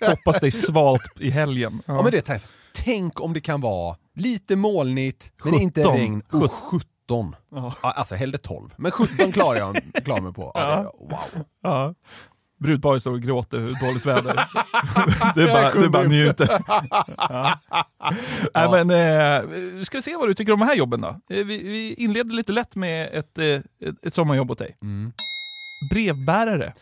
hoppas 0.07 0.41
dig 0.41 0.51
svalt 0.51 1.03
i 1.21 1.31
helgen. 1.31 1.83
Ja 1.87 2.03
men 2.03 2.13
det 2.13 2.21
tänk, 2.23 2.43
tänk 2.75 3.21
om 3.21 3.33
det 3.33 3.41
kan 3.41 3.61
vara 3.61 3.97
lite 4.17 4.57
molnigt, 4.57 5.33
men 5.45 5.55
inte 5.55 5.81
17. 5.83 5.97
regn. 5.97 6.23
Och 6.33 6.53
17. 6.53 6.83
Ja. 7.09 7.75
Ja, 7.83 7.91
alltså 7.93 8.15
hellre 8.15 8.39
12, 8.39 8.71
men 8.77 8.93
17 8.93 9.33
klarar 9.33 9.59
jag 9.59 9.79
klarar 10.05 10.21
mig 10.21 10.33
på. 10.33 10.53
Ja, 10.55 10.77
det, 10.77 10.83
wow. 10.83 11.45
Ja. 11.63 11.95
Brudparet 12.59 13.01
står 13.03 13.13
och 13.13 13.23
gråter 13.23 13.59
hur 13.59 13.87
dåligt 13.87 14.07
väder. 14.07 14.35
det 15.35 15.43
är 15.43 15.47
bara, 15.53 15.75
det 15.75 15.85
är 15.85 15.89
bara 15.89 16.03
njuter. 16.03 16.49
Ja. 17.17 17.59
Nej, 18.55 18.85
men, 18.85 18.91
eh, 18.91 19.83
ska 19.83 19.99
vi 19.99 20.03
se 20.03 20.17
vad 20.17 20.29
du 20.29 20.35
tycker 20.35 20.53
om 20.53 20.61
de 20.61 20.67
här 20.67 20.75
jobben 20.75 21.01
då? 21.01 21.09
Eh, 21.09 21.17
Vi, 21.29 21.45
vi 21.45 21.95
inleder 21.95 22.35
lite 22.35 22.53
lätt 22.53 22.77
med 22.77 23.09
ett, 23.13 23.39
eh, 23.39 23.45
ett, 23.45 24.07
ett 24.07 24.15
sommarjobb 24.15 24.51
åt 24.51 24.59
dig. 24.59 24.77
Mm. 24.83 25.13
Brevbärare. 25.91 26.73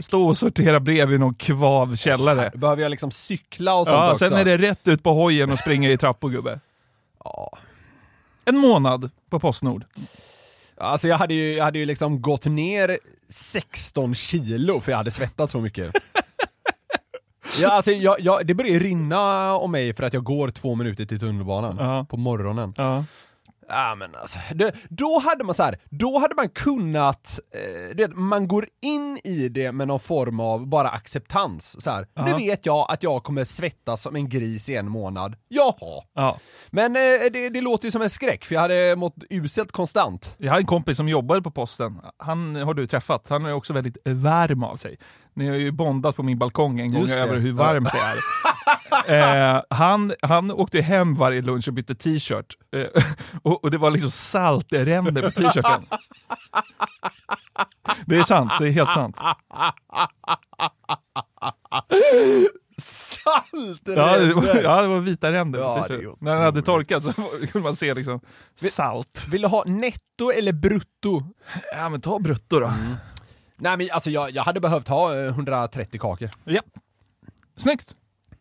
Stå 0.00 0.28
och 0.28 0.36
sortera 0.36 0.80
brev 0.80 1.12
i 1.12 1.18
någon 1.18 1.34
kvav 1.34 1.96
källare. 1.96 2.50
Behöver 2.54 2.82
jag 2.82 2.90
liksom 2.90 3.10
cykla 3.10 3.74
och 3.74 3.86
sånt 3.86 3.96
Ja, 3.98 4.12
också? 4.12 4.28
sen 4.28 4.38
är 4.38 4.44
det 4.44 4.56
rätt 4.58 4.88
ut 4.88 5.02
på 5.02 5.12
hojen 5.12 5.52
och 5.52 5.58
springa 5.58 5.90
i 5.90 5.96
trappor 5.98 6.30
gubbe. 6.30 6.60
Ja. 7.24 7.50
En 8.44 8.56
månad 8.58 9.10
på 9.30 9.40
Postnord. 9.40 9.84
Alltså 10.76 11.08
jag 11.08 11.16
hade, 11.18 11.34
ju, 11.34 11.54
jag 11.56 11.64
hade 11.64 11.78
ju 11.78 11.84
liksom 11.84 12.22
gått 12.22 12.44
ner 12.46 12.98
16 13.28 14.14
kilo 14.14 14.80
för 14.80 14.92
jag 14.92 14.96
hade 14.96 15.10
svettat 15.10 15.50
så 15.50 15.60
mycket. 15.60 15.92
Ja, 17.60 17.70
alltså 17.70 17.92
jag, 17.92 18.20
jag, 18.20 18.46
det 18.46 18.54
börjar 18.54 18.80
rinna 18.80 19.52
om 19.56 19.70
mig 19.72 19.94
för 19.94 20.02
att 20.02 20.12
jag 20.12 20.24
går 20.24 20.50
två 20.50 20.74
minuter 20.74 21.04
till 21.04 21.20
tunnelbanan 21.20 21.76
Ja. 21.80 22.06
på 22.10 22.16
morgonen. 22.16 22.74
Ja. 22.76 23.04
Ja 23.70 23.94
men 23.94 24.14
alltså, 24.14 24.38
det, 24.54 24.72
då 24.88 25.18
hade 25.18 25.44
man 25.44 25.54
så 25.54 25.62
här, 25.62 25.78
då 25.90 26.18
hade 26.18 26.34
man 26.34 26.48
kunnat, 26.48 27.40
eh, 27.54 27.96
det, 27.96 28.08
man 28.14 28.48
går 28.48 28.66
in 28.82 29.20
i 29.24 29.48
det 29.48 29.72
med 29.72 29.88
någon 29.88 30.00
form 30.00 30.40
av 30.40 30.66
bara 30.66 30.88
acceptans. 30.88 31.82
Så 31.84 31.90
här, 31.90 32.06
Ja. 32.14 32.24
Nu 32.24 32.32
vet 32.32 32.66
jag 32.66 32.86
att 32.88 33.02
jag 33.02 33.22
kommer 33.22 33.44
svettas 33.44 34.02
som 34.02 34.16
en 34.16 34.28
gris 34.28 34.68
i 34.68 34.76
en 34.76 34.88
månad, 34.88 35.36
jaha. 35.48 36.02
Ja. 36.14 36.36
Men 36.70 36.96
eh, 36.96 37.02
det, 37.32 37.48
det 37.48 37.60
låter 37.60 37.84
ju 37.84 37.90
som 37.90 38.02
en 38.02 38.10
skräck, 38.10 38.44
för 38.44 38.54
jag 38.54 38.62
hade 38.62 38.96
mått 38.96 39.14
uselt 39.30 39.72
konstant. 39.72 40.34
Jag 40.38 40.52
har 40.52 40.58
en 40.58 40.66
kompis 40.66 40.96
som 40.96 41.08
jobbade 41.08 41.42
på 41.42 41.50
posten. 41.50 42.00
Han 42.16 42.56
har 42.56 42.74
du 42.74 42.86
träffat. 42.86 43.26
Han 43.28 43.44
är 43.46 43.52
också 43.52 43.72
väldigt 43.72 43.96
varm 44.04 44.64
av 44.64 44.76
sig. 44.76 44.98
Ni 45.34 45.48
har 45.48 45.56
ju 45.56 45.70
bondat 45.70 46.16
på 46.16 46.22
min 46.22 46.38
balkong 46.38 46.80
en 46.80 46.92
gång 46.92 47.10
över 47.10 47.38
hur 47.38 47.52
varmt 47.52 47.88
det 47.92 47.98
är. 47.98 49.54
eh, 49.56 49.62
han, 49.70 50.12
han 50.22 50.50
åkte 50.50 50.80
hem 50.80 51.14
varje 51.14 51.42
lunch 51.42 51.68
och 51.68 51.74
bytte 51.74 51.94
t-shirt. 51.94 52.56
Eh, 52.76 53.02
och, 53.42 53.64
och 53.64 53.70
det 53.70 53.78
var 53.78 53.90
liksom 53.90 54.10
saltränder 54.10 55.22
på 55.22 55.30
t-shirten. 55.30 55.86
Det 58.06 58.16
är 58.16 58.22
sant, 58.22 58.52
det 58.58 58.68
är 58.68 58.72
helt 58.72 58.92
sant. 58.92 59.16
Salt! 62.80 63.82
Ja, 63.84 64.18
det 64.18 64.34
var, 64.34 64.62
ja, 64.62 64.82
det 64.82 64.88
var 64.88 65.00
vita 65.00 65.32
ränder 65.32 65.58
Ja. 65.58 65.86
När 66.18 66.34
den 66.34 66.44
hade 66.44 66.62
torkat 66.62 67.04
så 67.04 67.12
kunde 67.52 67.60
man 67.68 67.76
se 67.76 67.94
liksom 67.94 68.20
salt. 68.54 69.26
Vill 69.30 69.42
du 69.42 69.48
ha 69.48 69.64
netto 69.64 70.30
eller 70.34 70.52
brutto? 70.52 71.22
Ja 71.72 71.88
men 71.88 72.00
ta 72.00 72.18
brutto 72.18 72.60
då. 72.60 72.72
Nej 73.60 73.76
men 73.76 73.88
alltså 73.92 74.10
jag, 74.10 74.30
jag 74.30 74.42
hade 74.44 74.60
behövt 74.60 74.88
ha 74.88 75.16
eh, 75.16 75.24
130 75.26 76.00
kakor. 76.00 76.30
Ja. 76.44 76.60
Snyggt! 77.56 77.96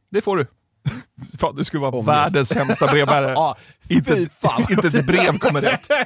Det 0.10 0.22
får 0.22 0.38
du. 0.38 0.48
Fan, 1.40 1.56
du 1.56 1.64
skulle 1.64 1.82
vara 1.82 1.92
Ångest. 1.96 2.08
världens 2.10 2.50
sämsta 2.50 2.88
brevbärare. 2.88 3.32
Ja, 3.36 3.58
inte, 3.90 4.30
fan. 4.42 4.66
inte 4.70 4.88
ett 4.88 5.08
brev 5.08 5.38
kommer 5.38 5.62
rätt. 5.62 5.88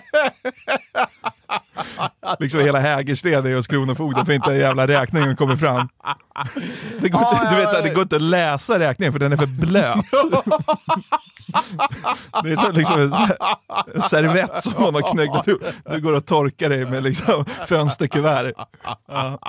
liksom 2.40 2.60
hela 2.62 2.80
Hägersten 2.80 3.46
är 3.46 3.56
hos 3.56 3.68
Kronofogden 3.68 4.26
för 4.26 4.34
inte 4.34 4.52
en 4.52 4.58
jävla 4.58 4.88
räkningen 4.88 5.36
kommer 5.36 5.56
fram. 5.56 5.90
Det 7.02 7.10
går, 7.10 7.22
inte, 7.22 7.50
du 7.50 7.56
vet, 7.56 7.70
så 7.70 7.76
här, 7.76 7.84
det 7.84 7.90
går 7.90 8.04
inte 8.04 8.16
att 8.16 8.22
läsa 8.22 8.80
räkningen 8.80 9.14
för 9.14 9.20
den 9.20 9.32
är 9.32 9.38
för 9.38 9.46
blöt. 9.46 10.06
Det 12.44 12.52
är 12.52 12.56
så 12.56 12.72
liksom 12.72 13.00
en 13.02 14.02
servett 14.02 14.64
som 14.64 14.74
man 14.84 14.96
har 14.96 15.14
knögglat 15.14 15.48
upp. 15.48 15.64
Du 15.92 16.02
går 16.02 16.14
och 16.14 16.26
torkar 16.26 16.70
dig 16.70 16.86
med 16.86 17.04
liksom 17.04 17.46
fönsterkuvert. 17.68 18.54
Ja. 19.08 19.40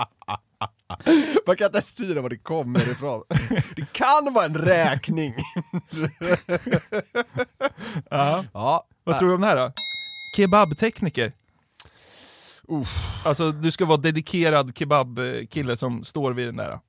Man 1.46 1.56
kan 1.56 1.66
inte 1.66 1.80
styra 1.82 2.20
var 2.20 2.28
det 2.28 2.36
kommer 2.38 2.80
ifrån. 2.90 3.22
Det 3.76 3.92
kan 3.92 4.32
vara 4.34 4.44
en 4.44 4.54
räkning. 4.54 5.34
Ja. 8.10 8.44
Ja, 8.52 8.86
Vad 9.04 9.18
tror 9.18 9.28
du 9.28 9.34
om 9.34 9.40
det 9.40 9.46
här 9.46 9.56
då? 9.56 9.72
Kebabtekniker. 10.36 11.32
Uff. 12.68 13.22
Alltså 13.24 13.52
du 13.52 13.70
ska 13.70 13.84
vara 13.84 13.96
dedikerad 13.96 14.78
kebabkille 14.78 15.76
som 15.76 16.04
står 16.04 16.32
vid 16.32 16.48
den 16.48 16.56
där. 16.56 16.80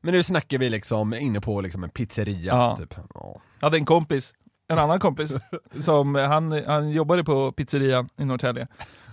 Men 0.00 0.14
nu 0.14 0.22
snackar 0.22 0.58
vi 0.58 0.70
liksom 0.70 1.14
inne 1.14 1.40
på 1.40 1.60
liksom 1.60 1.84
en 1.84 1.90
pizzeria. 1.90 2.54
Ja. 2.54 2.76
Typ. 2.76 2.94
Ja. 3.14 3.40
Jag 3.60 3.66
hade 3.66 3.76
en 3.76 3.84
kompis, 3.84 4.34
en 4.68 4.78
annan 4.78 5.00
kompis, 5.00 5.34
som 5.80 6.14
han, 6.14 6.62
han 6.66 6.90
jobbade 6.90 7.24
på 7.24 7.52
pizzerian 7.52 8.08
i 8.18 8.24
Norrtälje. 8.24 8.66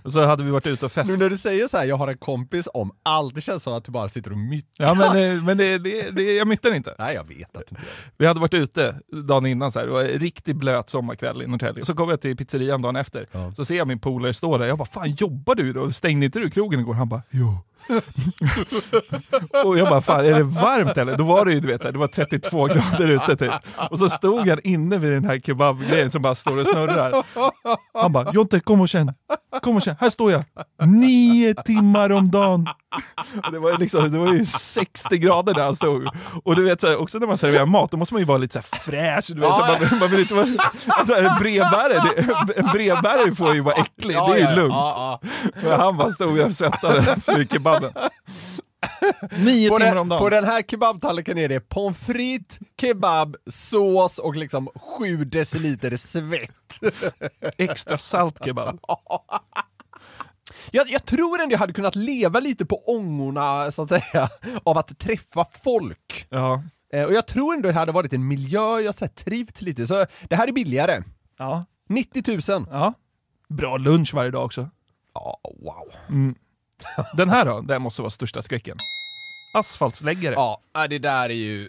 Och 0.06 0.12
så 0.12 0.24
hade 0.24 0.44
vi 0.44 0.50
varit 0.50 0.66
ute 0.66 0.86
och 0.86 0.92
Nu 0.96 1.02
festat. 1.02 1.18
när 1.18 1.30
du 1.30 1.36
säger 1.36 1.68
så 1.68 1.76
här, 1.76 1.84
jag 1.84 1.96
har 1.96 2.08
en 2.08 2.18
kompis 2.18 2.68
om 2.74 2.90
allt, 3.02 3.34
det 3.34 3.40
känns 3.40 3.62
som 3.62 3.72
att 3.74 3.84
du 3.84 3.92
bara 3.92 4.08
sitter 4.08 4.30
och 4.30 4.38
myttar. 4.38 4.84
Ja 4.84 4.94
men, 4.94 5.36
eh, 5.36 5.42
men 5.44 5.56
det, 5.58 5.78
det, 5.78 6.10
det, 6.10 6.34
jag 6.36 6.48
myttar 6.48 6.74
inte. 6.74 6.94
Nej 6.98 7.14
jag 7.14 7.28
vet 7.28 7.56
att 7.56 7.66
du 7.66 7.70
inte 7.70 7.74
gör 7.74 7.92
det. 8.04 8.12
Vi 8.18 8.26
hade 8.26 8.40
varit 8.40 8.54
ute 8.54 9.00
dagen 9.26 9.46
innan, 9.46 9.72
så 9.72 9.78
här. 9.78 9.86
det 9.86 9.92
var 9.92 10.02
en 10.02 10.08
riktigt 10.08 10.56
blöt 10.56 10.90
sommarkväll 10.90 11.42
i 11.42 11.46
Norrtälje. 11.46 11.84
Så 11.84 11.94
kom 11.94 12.08
jag 12.10 12.20
till 12.20 12.36
pizzerian 12.36 12.82
dagen 12.82 12.96
efter, 12.96 13.26
Ja. 13.32 13.52
så 13.56 13.64
ser 13.64 13.74
jag 13.76 13.88
min 13.88 13.98
polare 13.98 14.34
stå 14.34 14.58
där, 14.58 14.66
jag 14.66 14.78
bara 14.78 14.84
'Fan 14.88 15.10
jobbar 15.14 15.54
du 15.54 15.72
då? 15.72 15.92
Stängde 15.92 16.26
inte 16.26 16.38
du 16.38 16.50
krogen 16.50 16.80
igår?' 16.80 16.94
Han 16.94 17.08
bara 17.08 17.22
'Jo' 17.30 17.58
Och 19.64 19.78
jag 19.78 19.88
bara 19.88 20.00
'Fan 20.00 20.24
är 20.24 20.34
det 20.34 20.42
varmt 20.42 20.96
eller?' 20.96 21.16
Då 21.16 21.24
var 21.24 21.44
det 21.44 21.52
ju 21.52 21.60
du 21.60 21.68
vet, 21.68 21.82
så 21.82 21.88
här, 21.88 21.92
det 21.92 21.98
var 21.98 22.08
32 22.08 22.66
grader 22.66 23.08
ute 23.08 23.36
typ. 23.36 23.52
Och 23.90 23.98
så 23.98 24.08
stod 24.08 24.48
han 24.48 24.60
inne 24.64 24.98
vid 24.98 25.12
den 25.12 25.24
här 25.24 25.40
kebabgrejen 25.40 26.10
som 26.10 26.22
bara 26.22 26.34
står 26.34 26.60
och 26.60 26.66
snurrar. 26.66 27.24
Han 28.00 28.12
bara 28.12 28.32
'Jonte 28.32 28.60
kom 28.60 28.80
och 28.80 28.88
känn, 28.88 29.12
kom 29.62 29.76
och 29.76 29.82
känn, 29.82 29.96
här 30.00 30.10
står 30.10 30.32
jag' 30.32 30.44
Nio 30.86 31.54
timmar 31.54 32.12
om 32.12 32.30
dagen! 32.30 32.68
Och 33.46 33.52
det, 33.52 33.58
var 33.58 33.70
ju 33.70 33.76
liksom, 33.78 34.12
det 34.12 34.18
var 34.18 34.32
ju 34.32 34.44
60 34.44 35.18
grader 35.18 35.54
där 35.54 35.64
han 35.64 35.76
stod. 35.76 36.08
Och 36.44 36.56
du 36.56 36.64
vet, 36.64 36.80
så 36.80 36.86
här, 36.86 37.00
också 37.00 37.18
när 37.18 37.26
man 37.26 37.38
serverar 37.38 37.66
mat, 37.66 37.90
då 37.90 37.96
måste 37.96 38.14
man 38.14 38.20
ju 38.20 38.26
vara 38.26 38.38
lite 38.38 38.52
så 38.52 38.58
här 38.58 38.80
fräsch. 38.80 39.24
Du 39.28 39.40
vet, 39.40 39.50
så 39.50 39.62
här, 39.62 39.88
man, 39.90 39.98
man 39.98 40.10
vill 40.10 40.20
inte 40.20 40.34
vara, 40.34 40.46
alltså, 40.86 41.14
en, 41.14 41.30
brevbärare, 41.40 42.02
det, 42.46 42.58
en 42.58 42.66
brevbärare 42.66 43.34
får 43.34 43.54
ju 43.54 43.60
vara 43.60 43.74
äcklig, 43.74 44.16
det 44.16 44.32
är 44.32 44.36
ju 44.36 44.42
Ja, 44.42 44.54
lugnt. 44.54 45.32
Men 45.62 45.80
han 45.80 45.96
bara 45.96 46.10
stod 46.10 46.40
och 46.40 46.52
svettades 46.52 47.28
vid 47.28 47.50
kebaben. 47.80 48.10
Nio 49.44 49.68
På, 49.68 49.78
timmar 49.78 49.96
om 49.96 50.08
den, 50.08 50.18
på 50.18 50.28
dagen. 50.28 50.42
den 50.42 50.52
här 50.52 50.62
kebabtallriken 50.62 51.38
är 51.38 51.48
det 51.48 51.60
pommes 51.60 51.98
frites, 51.98 52.58
kebab, 52.80 53.36
sås 53.46 54.18
och 54.18 54.36
liksom 54.36 54.68
7 54.98 55.24
deciliter 55.24 55.96
svett. 55.96 56.80
Extra 57.58 57.98
salt 57.98 58.44
kebab. 58.44 58.80
Jag, 60.70 60.90
jag 60.90 61.04
tror 61.04 61.40
ändå 61.40 61.52
jag 61.52 61.58
hade 61.58 61.72
kunnat 61.72 61.94
leva 61.96 62.40
lite 62.40 62.66
på 62.66 62.76
ångorna, 62.76 63.70
så 63.72 63.82
att 63.82 63.88
säga, 63.88 64.28
av 64.64 64.78
att 64.78 64.98
träffa 64.98 65.46
folk. 65.64 66.26
Ja. 66.30 66.62
Eh, 66.92 67.04
och 67.06 67.12
jag 67.12 67.26
tror 67.26 67.54
ändå 67.54 67.68
det 67.68 67.74
hade 67.74 67.92
varit 67.92 68.12
en 68.12 68.28
miljö 68.28 68.80
jag 68.80 68.94
så 68.94 69.04
här, 69.04 69.12
trivt 69.12 69.60
lite, 69.62 69.86
så 69.86 70.06
det 70.28 70.36
här 70.36 70.48
är 70.48 70.52
billigare. 70.52 71.02
Ja. 71.38 71.64
90 71.88 72.52
000. 72.52 72.66
ja. 72.70 72.94
Bra 73.48 73.76
lunch 73.76 74.14
varje 74.14 74.30
dag 74.30 74.44
också. 74.44 74.70
Ja, 75.14 75.38
wow. 75.44 75.92
Den 77.16 77.30
här 77.30 77.44
då, 77.44 77.60
den 77.60 77.82
måste 77.82 78.02
vara 78.02 78.10
största 78.10 78.42
skräcken. 78.42 78.76
Asfaltsläggare. 79.54 80.34
Ja, 80.34 80.60
äh, 80.76 80.84
det 80.84 80.98
där 80.98 81.28
är 81.30 81.34
ju... 81.34 81.68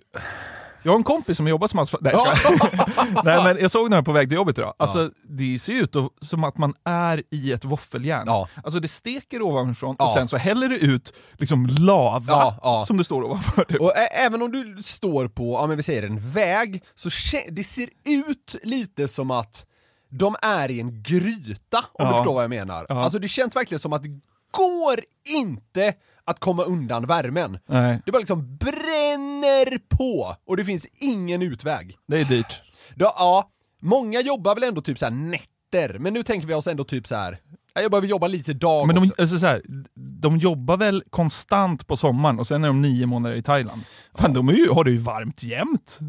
Jag 0.84 0.92
har 0.92 0.98
en 0.98 1.04
kompis 1.04 1.38
som 1.38 1.48
jobbar 1.48 1.68
som 1.68 1.80
asfalt... 1.80 2.04
Nej. 2.04 2.14
Nej 3.24 3.44
men 3.44 3.58
jag 3.62 3.72
såg 3.72 3.86
den 3.86 3.94
här 3.94 4.02
på 4.02 4.12
väg 4.12 4.28
till 4.30 4.36
jobbet 4.36 4.58
idag. 4.58 4.74
Alltså 4.80 5.12
det 5.30 5.60
ser 5.60 5.74
ju 5.74 5.80
ut 5.80 5.96
som 6.22 6.44
att 6.44 6.58
man 6.58 6.74
är 6.86 7.24
i 7.32 7.54
ett 7.54 7.66
våffeljärn. 7.66 8.24
Ja. 8.26 8.48
Alltså 8.64 8.80
det 8.80 8.88
steker 8.88 9.42
ovanifrån 9.42 9.96
Ja. 10.00 10.08
och 10.08 10.14
sen 10.14 10.28
så 10.28 10.38
häller 10.38 10.70
det 10.70 10.78
ut 10.78 11.14
liksom 11.38 11.66
lava 11.80 12.26
Ja, 12.28 12.60
ja. 12.64 12.86
som 12.86 12.98
det 12.98 13.04
står 13.04 13.24
ovanför. 13.24 13.64
Typ. 13.64 13.82
Och 13.82 13.92
ä- 13.98 14.08
även 14.14 14.42
om 14.42 14.52
du 14.52 14.84
står 14.84 15.28
på, 15.28 15.54
ja 15.54 15.68
men 15.68 15.78
vi 15.78 15.84
säger 15.84 16.04
en 16.04 16.30
väg, 16.32 16.84
så 16.96 17.10
kä- 17.10 17.50
det 17.52 17.64
ser 17.64 17.90
ut 18.06 18.56
lite 18.64 19.08
som 19.08 19.32
att 19.32 19.66
de 20.10 20.36
är 20.42 20.72
i 20.72 20.80
en 20.80 21.04
gryta, 21.04 21.78
om 21.94 22.06
du 22.06 22.12
Ja. 22.12 22.18
förstår 22.18 22.34
vad 22.34 22.44
jag 22.44 22.50
menar. 22.50 22.86
Ja. 22.90 23.04
Alltså 23.04 23.20
det 23.20 23.28
känns 23.28 23.56
verkligen 23.56 23.80
som 23.80 23.94
att 23.94 24.04
det 24.04 24.10
går 24.52 25.00
inte 25.36 25.94
att 26.24 26.40
komma 26.40 26.64
undan 26.64 27.06
värmen. 27.06 27.60
Nej, 27.66 28.02
Det 28.06 28.12
bara 28.12 28.20
liksom 28.20 28.58
bränner 28.58 29.78
på, 29.98 30.36
och 30.46 30.58
det 30.58 30.66
finns 30.66 30.88
ingen 31.00 31.42
utväg. 31.42 31.98
det 32.08 32.20
är 32.20 32.26
dyrt. 32.26 32.62
Då, 32.96 33.06
ja, 33.16 33.50
många 33.82 34.22
jobbar 34.22 34.56
väl 34.56 34.64
ändå 34.64 34.82
typ 34.82 34.98
så 35.00 35.06
här 35.06 35.12
nätter, 35.12 36.00
men 36.00 36.14
nu 36.14 36.24
tänker 36.24 36.48
vi 36.48 36.54
oss 36.54 36.68
ändå 36.68 36.84
typ 36.84 37.08
så 37.08 37.16
här. 37.16 37.40
ja, 37.74 37.82
jag 37.82 37.92
behöver 37.92 38.08
jobba 38.08 38.28
lite 38.28 38.54
dag 38.54 38.88
Men 38.88 38.96
de, 38.96 39.12
alltså 39.18 39.40
så 39.40 39.46
här, 39.46 39.62
de 39.96 40.38
jobbar 40.38 40.78
väl 40.78 41.04
konstant 41.10 41.88
på 41.88 41.98
sommaren 41.98 42.40
och 42.40 42.48
sen 42.48 42.64
är 42.64 42.68
de 42.68 42.82
nio 42.82 43.06
månader 43.06 43.36
i 43.36 43.42
Thailand. 43.42 43.82
Fan, 44.16 44.34
de 44.34 44.50
ju, 44.50 44.70
har 44.70 44.84
det 44.84 44.92
ju 44.92 44.98
varmt 44.98 45.44
jämt. 45.44 46.00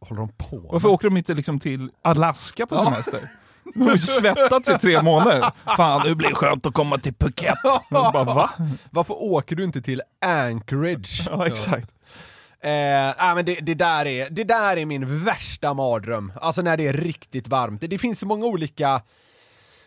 Håller 0.00 0.20
de 0.20 0.28
på? 0.28 0.68
Varför 0.72 0.88
åker 0.88 1.08
de 1.08 1.16
inte 1.16 1.34
liksom 1.34 1.60
till 1.60 1.90
Alaska 2.02 2.66
på 2.66 2.76
semester? 2.84 3.28
De 3.74 3.82
har 3.82 3.92
ju 3.92 3.98
svettats 3.98 4.68
i 4.68 4.78
tre 4.78 5.02
månader. 5.02 5.50
Fan, 5.76 6.02
nu 6.04 6.14
blir 6.14 6.28
det 6.28 6.34
skönt 6.34 6.66
att 6.66 6.74
komma 6.74 6.98
till 6.98 7.14
Phuket. 7.14 7.54
Bara, 7.90 8.24
va? 8.24 8.50
Varför 8.90 9.22
åker 9.22 9.56
du 9.56 9.64
inte 9.64 9.82
till 9.82 10.02
Anchorage? 10.24 11.28
Ja, 11.30 11.46
exakt. 11.46 11.90
Eh, 12.62 13.14
nej, 13.18 13.34
men 13.34 13.44
det, 13.44 13.54
det, 13.54 13.74
där 13.74 14.06
är, 14.06 14.30
det 14.30 14.44
där 14.44 14.76
är 14.76 14.86
min 14.86 15.24
värsta 15.24 15.74
mardröm, 15.74 16.32
alltså 16.40 16.62
när 16.62 16.76
det 16.76 16.86
är 16.86 16.92
riktigt 16.92 17.48
varmt. 17.48 17.80
Det, 17.80 17.86
det 17.86 17.98
finns 17.98 18.18
så 18.18 18.26
många 18.26 18.46
olika, 18.46 19.02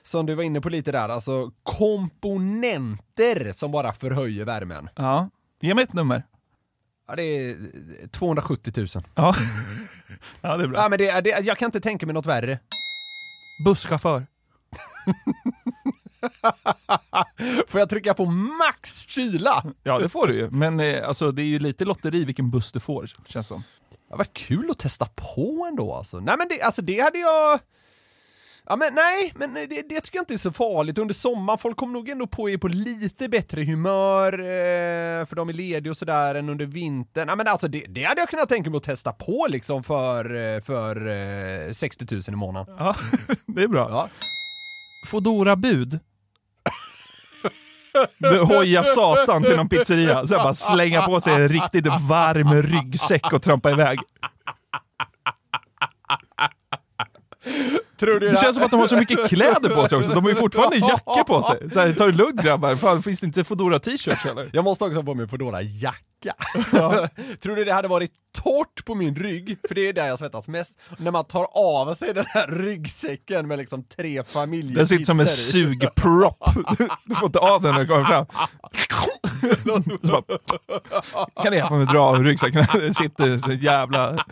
som 0.03 0.25
du 0.25 0.35
var 0.35 0.43
inne 0.43 0.61
på 0.61 0.69
lite 0.69 0.91
där, 0.91 1.09
alltså 1.09 1.51
komponenter 1.63 3.51
som 3.55 3.71
bara 3.71 3.93
förhöjer 3.93 4.45
värmen. 4.45 4.89
Ja. 4.95 5.29
Ge 5.61 5.73
mig 5.73 5.83
ett 5.83 5.93
nummer. 5.93 6.23
Ja, 7.07 7.15
det 7.15 7.23
är 7.23 7.57
270 8.07 8.73
000. 8.77 8.87
Ja, 9.15 9.35
ja 10.41 10.57
det 10.57 10.63
är 10.63 10.67
bra. 10.67 10.79
Ja, 10.79 10.89
men 10.89 10.97
det, 10.97 11.21
det, 11.21 11.29
jag 11.29 11.57
kan 11.57 11.65
inte 11.65 11.81
tänka 11.81 12.05
mig 12.05 12.13
något 12.13 12.25
värre. 12.25 12.59
Busschaufför. 13.63 14.27
Får 17.67 17.79
jag 17.79 17.89
trycka 17.89 18.13
på 18.13 18.25
max 18.25 19.07
kyla? 19.07 19.63
Ja, 19.83 19.99
det 19.99 20.09
får 20.09 20.27
du 20.27 20.35
ju. 20.35 20.49
Men 20.49 20.79
eh, 20.79 21.07
alltså, 21.07 21.31
det 21.31 21.41
är 21.41 21.45
ju 21.45 21.59
lite 21.59 21.85
lotteri 21.85 22.25
vilken 22.25 22.51
buss 22.51 22.71
du 22.71 22.79
får, 22.79 23.09
känns 23.27 23.47
som. 23.47 23.63
Det 23.89 23.97
har 24.09 24.17
varit 24.17 24.33
kul 24.33 24.71
att 24.71 24.79
testa 24.79 25.05
på 25.05 25.65
ändå 25.69 25.93
alltså. 25.93 26.19
Nej 26.19 26.35
men 26.37 26.47
det, 26.47 26.61
alltså 26.61 26.81
det 26.81 26.99
hade 26.99 27.17
jag... 27.17 27.59
Ja 28.69 28.75
men 28.75 28.93
nej, 28.93 29.33
men 29.35 29.53
det, 29.53 29.65
det 29.65 30.01
tycker 30.01 30.17
jag 30.17 30.21
inte 30.21 30.33
är 30.33 30.37
så 30.37 30.51
farligt. 30.51 30.97
Under 30.97 31.13
sommaren, 31.13 31.57
folk 31.59 31.77
kommer 31.77 31.93
nog 31.93 32.09
ändå 32.09 32.27
på 32.27 32.49
är 32.49 32.57
på 32.57 32.67
lite 32.67 33.29
bättre 33.29 33.63
humör, 33.63 34.33
eh, 34.33 35.25
för 35.25 35.35
de 35.35 35.49
är 35.49 35.53
lediga 35.53 35.91
och 35.91 35.97
sådär, 35.97 36.35
än 36.35 36.49
under 36.49 36.65
vintern. 36.65 37.29
Ja 37.29 37.35
men 37.35 37.47
alltså 37.47 37.67
det, 37.67 37.85
det 37.89 38.03
hade 38.03 38.21
jag 38.21 38.29
kunnat 38.29 38.49
tänka 38.49 38.69
mig 38.69 38.77
att 38.77 38.83
testa 38.83 39.13
på 39.13 39.47
liksom 39.49 39.83
för, 39.83 40.35
eh, 40.55 40.61
för 40.61 41.07
eh, 41.67 41.71
60 41.73 42.05
000 42.11 42.21
i 42.27 42.31
månaden. 42.31 42.75
Ja, 42.79 42.95
det 43.45 43.63
är 43.63 43.67
bra. 43.67 43.87
Ja. 43.89 44.09
Fodora 45.07 45.55
bud. 45.55 45.99
Hoja 48.47 48.83
satan 48.83 49.43
till 49.43 49.55
någon 49.55 49.69
pizzeria, 49.69 50.27
så 50.27 50.33
jag 50.33 50.43
bara 50.43 50.53
slänga 50.53 51.01
på 51.01 51.21
sig 51.21 51.33
en 51.33 51.49
riktigt 51.49 51.87
varm 52.09 52.53
ryggsäck 52.61 53.33
och 53.33 53.43
trampa 53.43 53.71
iväg. 53.71 53.99
Tror 58.03 58.19
du 58.19 58.29
Det 58.29 58.37
känns 58.37 58.55
som 58.55 58.65
att 58.65 58.71
de 58.71 58.79
har 58.79 58.87
så 58.87 58.95
mycket 58.95 59.27
kläder 59.27 59.69
på 59.69 59.87
sig 59.87 59.97
också, 59.97 60.13
de 60.13 60.23
har 60.23 60.29
ju 60.29 60.35
fortfarande 60.35 60.77
jackor 60.89 61.23
på 61.23 61.43
sig. 61.43 61.69
Så 61.71 61.79
här, 61.79 61.93
ta 61.93 62.05
det 62.05 62.11
lugnt 62.11 62.43
grabbar, 62.43 62.75
fan 62.75 63.03
finns 63.03 63.19
det 63.19 63.25
inte 63.25 63.43
fodora 63.43 63.79
t-shirts 63.79 64.25
eller? 64.25 64.49
Jag 64.53 64.63
måste 64.63 64.83
också 64.83 65.03
få 65.03 65.13
mig 65.13 65.27
Foodora 65.27 65.61
jacka. 65.61 65.97
Tror 67.41 67.55
du 67.55 67.63
det 67.63 67.73
hade 67.73 67.87
varit 67.87 68.11
torrt 68.43 68.85
på 68.85 68.95
min 68.95 69.15
rygg, 69.15 69.57
för 69.67 69.75
det 69.75 69.89
är 69.89 69.93
där 69.93 70.07
jag 70.07 70.19
svettas 70.19 70.47
mest, 70.47 70.73
när 70.97 71.11
man 71.11 71.25
tar 71.25 71.47
av 71.51 71.93
sig 71.93 72.13
den 72.13 72.25
här 72.27 72.47
ryggsäcken 72.47 73.47
med 73.47 73.57
liksom 73.59 73.83
tre 73.83 74.23
familjepizzor 74.23 74.79
Den 74.79 74.87
sitter 74.87 75.05
som 75.05 75.19
en 75.19 75.27
sugpropp. 75.27 76.43
Du 77.05 77.15
får 77.15 77.25
inte 77.25 77.39
av 77.39 77.61
den 77.61 77.71
när 77.71 77.79
den 77.79 77.87
kommer 77.87 78.05
fram. 78.05 78.25
Bara, 80.01 80.23
kan 81.43 81.51
du 81.51 81.57
hjälpa 81.57 81.73
mig 81.75 81.83
att 81.83 81.89
dra 81.89 81.99
av 81.99 82.23
ryggsäcken? 82.23 82.65
Det 82.73 82.93
sitter 82.93 83.37
så 83.37 83.51
jävla... 83.51 84.25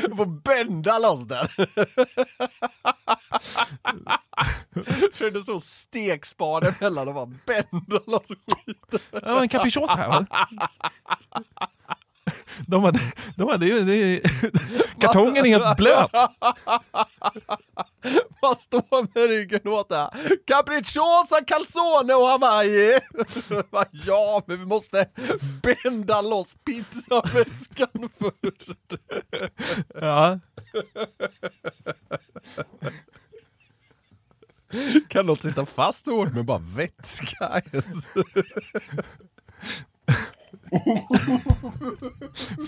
De 0.00 0.16
får 0.16 0.42
bända 0.42 0.98
loss 0.98 1.26
den. 1.26 1.48
Det 5.18 5.42
står 5.42 5.60
stekspade 5.60 6.74
mellan 6.80 7.08
och 7.08 7.14
bara 7.14 7.26
bända 7.46 8.00
loss 8.06 8.28
skiten. 8.28 9.00
Ja, 9.10 9.40
en 9.40 9.48
capricciosa 9.48 9.96
här 9.96 10.08
va? 10.08 10.26
De 12.66 12.84
hade, 12.84 13.00
de 13.36 13.48
hade 13.48 13.66
ju... 13.66 13.80
Det, 13.80 14.20
kartongen 15.00 15.46
är 15.46 15.50
helt 15.50 15.76
blöt. 15.76 16.10
Man 18.42 18.56
står 18.60 19.02
med 19.14 19.28
ryggen 19.28 19.68
åt 19.68 19.88
det. 19.88 20.10
Capricciosa, 20.46 21.44
calzone 21.46 22.14
och 22.14 22.26
hawaii. 22.26 22.98
Ja, 24.06 24.42
men 24.46 24.58
vi 24.58 24.66
måste 24.66 25.08
bända 25.62 26.20
loss 26.20 26.54
pizzaväskan 26.64 28.10
först. 28.18 29.00
Ja. 30.00 30.38
Kan 35.08 35.26
något 35.26 35.42
sitta 35.42 35.66
fast 35.66 36.06
hårt 36.06 36.34
med 36.34 36.44
bara 36.44 36.58
vätska? 36.58 37.62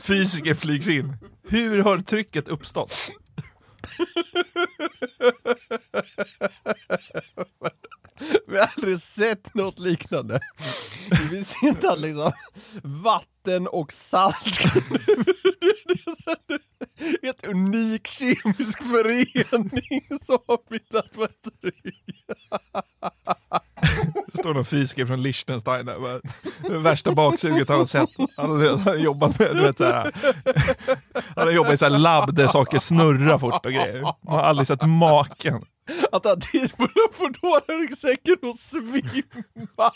Fysiker 0.03 0.55
flygs 0.55 0.89
in. 0.89 1.17
Hur 1.49 1.83
har 1.83 1.99
trycket 1.99 2.49
uppstått? 2.49 2.93
Vi 8.47 8.59
har 8.59 8.71
aldrig 8.77 9.01
sett 9.01 9.55
något 9.55 9.79
liknande. 9.79 10.41
Vi 11.11 11.37
visste 11.37 11.67
inte 11.67 11.91
att 11.91 12.01
liksom 12.01 12.33
vatten 12.83 13.67
och 13.67 13.93
salt 13.93 14.61
är 17.23 17.31
ett 17.31 17.47
unik 17.47 18.07
kemisk 18.07 18.83
förening 18.83 20.03
som 20.23 20.39
har 20.49 20.71
bildat 20.71 21.13
batteri. 21.17 21.93
Det 24.33 24.39
står 24.39 24.55
någon 24.55 24.65
fysiker 24.65 25.07
från 25.07 25.23
Liechtenstein 25.23 25.87
där. 25.87 25.99
bara, 25.99 26.21
Det 26.75 26.79
värsta 26.79 27.13
baksuget 27.15 27.69
han 27.69 27.79
har 27.79 27.87
sett. 27.87 28.09
Han 28.37 28.61
har 28.83 28.95
jobbat 28.95 29.39
med, 29.39 29.57
du 29.57 29.63
vet 29.63 29.79
såhär. 29.79 30.13
Han 31.37 31.47
har 31.47 31.53
jobbat 31.53 31.73
i 31.73 31.77
såhär 31.77 31.99
labb 31.99 32.35
där 32.35 32.47
saker 32.49 32.79
snurrar 32.79 33.39
fort 33.39 33.67
och 33.67 33.73
grejer. 33.73 34.03
Man 34.03 34.15
har 34.25 34.41
aldrig 34.43 34.67
sett 34.67 34.83
maken. 34.87 35.65
Att 36.13 36.25
han 36.25 36.41
tittar 36.41 36.77
på 36.77 36.87
den 36.87 37.13
Foodora-ryggsäcken 37.13 38.37
och 38.51 38.59
svimmar. 38.59 39.93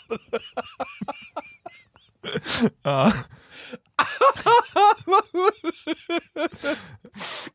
Ja. 2.83 3.13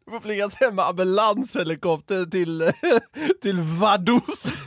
Du 0.04 0.10
får 0.10 0.20
flygas 0.20 0.54
hem 0.54 0.74
med 0.74 0.84
ambulanshelikopter 0.84 2.24
till, 2.24 2.72
till 3.42 3.60
Vaduz. 3.60 4.62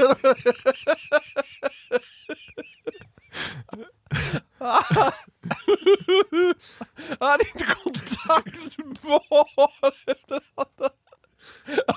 Han 7.19 7.29
hade 7.29 7.43
inte 7.53 7.65
kontaktbar. 7.65 9.45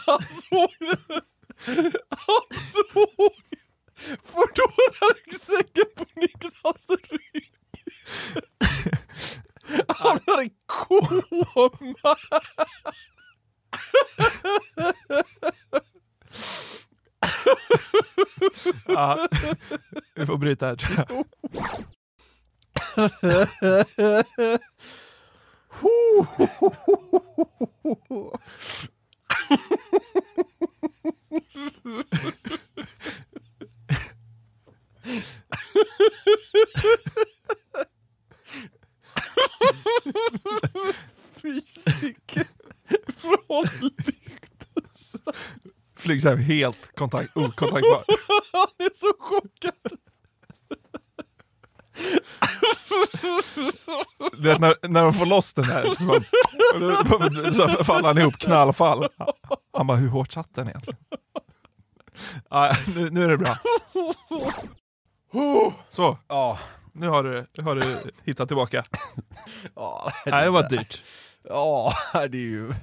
Han 0.07 0.23
såg 0.23 0.71
det. 0.81 1.23
Han 2.09 2.47
såg 2.59 3.33
Foodora-ryggsäcken 4.25 5.85
på 5.97 6.05
Niklas 6.15 6.89
rygg. 7.11 7.53
Han 9.89 10.21
hade 10.27 10.51
koma. 10.67 12.17
Ja. 18.87 19.29
Vi 20.15 20.27
får 20.27 20.37
bryta 20.39 20.67
här 20.67 20.77
tror 20.77 20.97
jag. 21.09 21.25
Fysiker 41.43 42.47
från 43.17 43.65
Liechtenstein. 43.81 45.35
Flygs 45.97 46.25
hem 46.25 46.39
helt 46.39 46.97
kontakt, 46.97 47.37
okontaktbar. 47.37 48.05
Han 48.53 48.67
är 48.79 48.91
så 48.95 49.13
chockad. 49.19 49.99
Du 54.33 54.49
vet 54.49 54.61
när, 54.61 54.89
när 54.89 55.03
de 55.03 55.15
får 55.15 55.27
loss 55.27 55.53
den 55.53 55.65
där, 55.65 55.95
så, 55.99 56.05
bara, 56.05 56.23
så 57.53 57.85
faller 57.85 58.09
han 58.09 58.19
ihop 58.19 58.39
knallfall. 58.39 59.09
Han 59.73 59.87
bara, 59.87 59.97
hur 59.97 60.09
hårt 60.09 60.33
satt 60.33 60.55
den 60.55 60.69
egentligen? 60.69 60.99
Ah, 62.49 62.75
nu, 62.95 63.11
nu 63.11 63.25
är 63.25 63.29
det 63.29 63.39
bra. 63.39 63.59
Så. 65.89 66.19
Ja 66.29 66.59
nu 66.95 67.09
har 67.09 67.25
du, 67.25 67.47
nu 67.59 67.63
har 67.65 67.75
du 67.77 67.97
hittat 68.25 68.49
tillbaka. 68.49 68.85
ja, 69.75 70.13
Nej, 70.27 70.45
det 70.45 70.51
var 70.51 70.69
dyrt. 70.69 71.03
ja, 71.49 71.93
det 72.13 72.39
är 72.39 72.41
ju... 72.51 72.75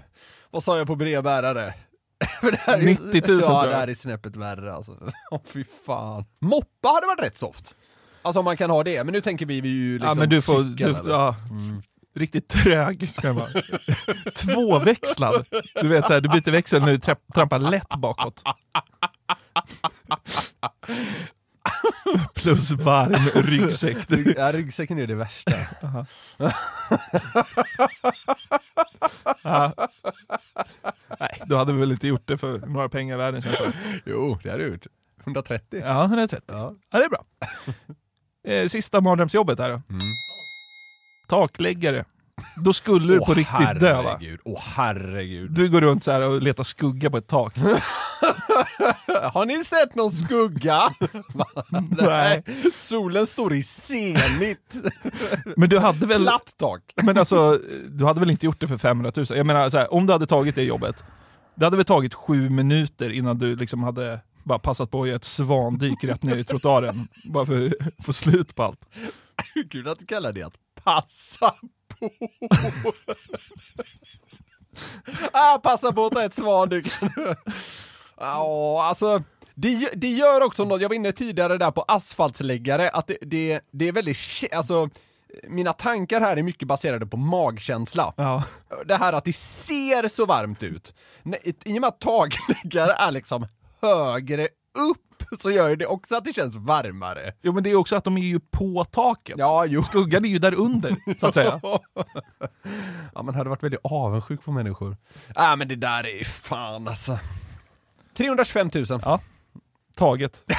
Vad 0.52 0.64
sa 0.64 0.78
jag 0.78 0.88
på 0.88 0.96
brevbärare? 0.96 1.74
För 2.42 2.52
det 2.52 2.58
här 2.58 2.78
är 2.78 2.82
ju- 2.82 2.88
90 2.88 3.04
000 3.04 3.14
ja, 3.14 3.22
tror 3.22 3.42
jag. 3.42 3.70
det 3.70 3.76
här 3.76 3.88
är 3.88 3.94
snäppet 3.94 4.36
värre 4.36 4.74
alltså. 4.74 4.98
Åh 5.32 5.42
fy 5.46 5.64
fan. 5.86 6.26
Moppa 6.40 6.88
hade 6.88 7.08
varit 7.08 7.22
rätt 7.22 7.38
soft. 7.38 7.76
Alltså 8.22 8.40
om 8.40 8.46
man 8.46 8.58
kan 8.58 8.70
ha 8.70 8.84
det, 8.84 9.04
men 9.04 9.14
nu 9.14 9.22
tänker 9.22 9.46
vi 9.46 9.62
vi 9.62 9.70
ju 9.70 9.94
liksom 9.94 10.08
ja, 10.08 10.14
men 10.16 10.30
du 10.30 10.42
får, 10.42 10.64
cykeln, 10.64 10.98
du, 11.06 11.12
ja, 11.12 11.36
riktigt 12.16 12.48
trög 12.48 13.10
ska 13.10 13.28
den 13.28 13.36
vara. 13.36 13.50
Tvåväxlad. 14.36 15.46
Du 15.82 15.88
vet 15.88 16.08
så 16.08 16.14
här, 16.14 16.22
du 16.22 16.30
byter 16.30 16.52
växel 16.52 16.82
när 16.82 16.92
du 16.92 16.98
trampar 17.34 17.60
lätt 17.60 17.96
bakåt. 17.98 18.44
Plus 22.34 22.72
varm 22.72 23.44
ryggsäck. 23.44 23.98
Ja, 24.38 24.52
ryggsäcken 24.52 25.00
är 25.00 25.08
det 25.08 25.16
värsta. 25.16 25.52
Nej, 31.20 31.42
du 31.46 31.56
hade 31.56 31.74
väl 31.74 31.92
inte 31.92 32.08
gjort 32.08 32.28
det 32.28 32.38
för 32.38 32.60
några 32.60 32.90
pengar 32.90 33.16
i 33.16 33.18
världen 33.18 33.42
känns 33.42 33.58
det 33.58 33.74
Jo, 34.06 34.40
det 34.44 34.50
hade 34.52 34.64
du 34.64 34.70
gjort. 34.70 34.88
130. 35.24 35.82
Ja, 35.86 36.04
130. 36.06 36.44
Ja. 36.56 36.74
Ja, 36.92 37.00
det 37.00 37.06
är 37.06 37.10
bra. 37.10 37.24
Eh, 38.48 38.68
Sista 38.70 39.02
mardrömsjobbet 39.02 39.60
här 39.60 39.70
då. 39.70 39.82
Takläggare. 41.28 42.06
Då 42.56 42.74
skulle 42.74 43.14
du 43.14 43.20
på 43.20 43.26
Åh, 43.28 43.36
riktigt 43.36 43.80
dö 43.80 44.02
va? 44.02 44.10
herregud. 44.20 44.40
Åh 44.46 44.60
herregud. 44.76 45.52
Du 45.52 45.70
går 45.70 45.82
runt 45.82 46.04
så 46.04 46.24
och 46.30 46.42
letar 46.42 46.64
skugga 46.64 47.10
på 47.10 47.18
ett 47.18 47.28
tak. 47.28 47.56
Har 49.34 49.46
ni 49.46 49.64
sett 49.64 49.96
någon 49.96 50.12
skugga? 50.12 50.82
Nej. 51.90 52.44
Solen 52.76 53.26
står 53.26 53.54
i 53.54 53.64
zenit. 53.64 54.76
Men 55.58 55.70
du 55.70 55.80
hade 55.80 56.06
väl... 56.06 56.24
Platt 56.24 56.54
tak. 56.58 56.82
Men 57.04 57.18
alltså, 57.18 57.60
du 57.90 58.06
hade 58.06 58.20
väl 58.20 58.30
inte 58.30 58.46
gjort 58.46 58.60
det 58.60 58.68
för 58.68 58.78
500 58.78 59.12
000? 59.16 59.26
Jag 59.30 59.46
menar, 59.46 59.70
så 59.70 59.78
här, 59.78 59.94
om 59.94 60.08
du 60.08 60.14
hade 60.14 60.28
tagit 60.28 60.56
det 60.56 60.64
jobbet, 60.64 61.04
det 61.56 61.66
hade 61.66 61.78
väl 61.78 61.86
tagit 61.86 62.14
sju 62.14 62.50
minuter 62.50 63.10
innan 63.10 63.38
du 63.38 63.56
liksom 63.56 63.84
hade 63.84 64.20
bara 64.44 64.60
passat 64.60 64.92
på 64.92 65.02
att 65.02 65.08
göra 65.08 65.16
ett 65.16 65.26
svandyk 65.26 66.04
rätt 66.04 66.24
ner 66.24 66.38
i 66.38 66.44
trottoaren. 66.44 67.08
Bara 67.24 67.46
för 67.46 67.66
att 67.68 68.06
få 68.06 68.14
slut 68.14 68.56
på 68.56 68.64
allt. 68.64 68.90
Kul 69.72 69.88
att 69.88 70.00
du 70.00 70.06
kallar 70.06 70.34
det 70.34 70.44
att 70.44 70.56
passa 70.84 71.56
på. 72.00 72.10
ah, 75.32 75.58
passa 75.58 75.94
på 75.94 76.06
att 76.06 76.14
ta 76.14 76.24
ett 76.24 76.36
svandyk. 76.36 76.88
Ja, 78.22 78.84
alltså. 78.84 79.24
Det, 79.56 79.90
det 79.96 80.10
gör 80.10 80.42
också 80.42 80.66
något, 80.66 80.82
jag 80.82 80.90
var 80.90 80.96
inne 80.96 81.12
tidigare 81.12 81.58
där 81.58 81.72
på 81.72 81.82
asfaltsläggare, 81.88 82.90
att 82.90 83.08
det, 83.08 83.18
det, 83.22 83.62
det 83.72 83.88
är 83.88 83.92
väldigt, 83.92 84.18
alltså 84.54 84.90
mina 85.50 85.74
tankar 85.74 86.22
här 86.22 86.38
är 86.38 86.44
mycket 86.44 86.68
baserade 86.68 87.06
på 87.06 87.18
magkänsla. 87.18 88.14
Ja. 88.18 88.44
Det 88.86 88.96
här 88.96 89.14
att 89.14 89.26
det 89.26 89.34
ser 89.34 90.08
så 90.08 90.26
varmt 90.26 90.64
ut. 90.64 90.96
I 91.44 91.78
och 91.78 91.82
med 91.82 91.88
att 91.88 92.00
takläggare 92.00 92.92
är 92.92 93.12
liksom 93.12 93.48
högre 93.82 94.44
upp 94.92 95.40
så 95.40 95.52
gör 95.52 95.76
det 95.76 95.86
också 95.86 96.16
att 96.16 96.26
det 96.26 96.34
känns 96.34 96.56
varmare. 96.56 97.34
Jo 97.42 97.54
men 97.54 97.64
det 97.64 97.72
är 97.72 97.76
också 97.76 97.96
att 97.96 98.04
de 98.04 98.18
är 98.18 98.22
ju 98.22 98.40
på 98.40 98.86
taket. 98.86 99.36
Ja, 99.38 99.66
jo. 99.66 99.84
Skuggan 99.84 100.26
är 100.26 100.30
ju 100.30 100.40
där 100.40 100.54
under, 100.54 100.96
så 101.20 101.28
att 101.28 101.34
säga. 101.34 101.62
ja, 103.14 103.24
man 103.24 103.36
hade 103.36 103.50
varit 103.50 103.64
väldigt 103.64 103.80
avundsjuk 103.84 104.44
på 104.44 104.52
människor. 104.52 104.98
Nej, 105.36 105.58
men 105.58 105.68
det 105.68 105.76
där 105.76 106.08
är 106.08 106.24
fan 106.24 106.88
alltså. 106.88 107.20
325 108.22 108.70
000. 108.74 108.86
Ja. 109.06 109.20
Taget. 109.96 110.46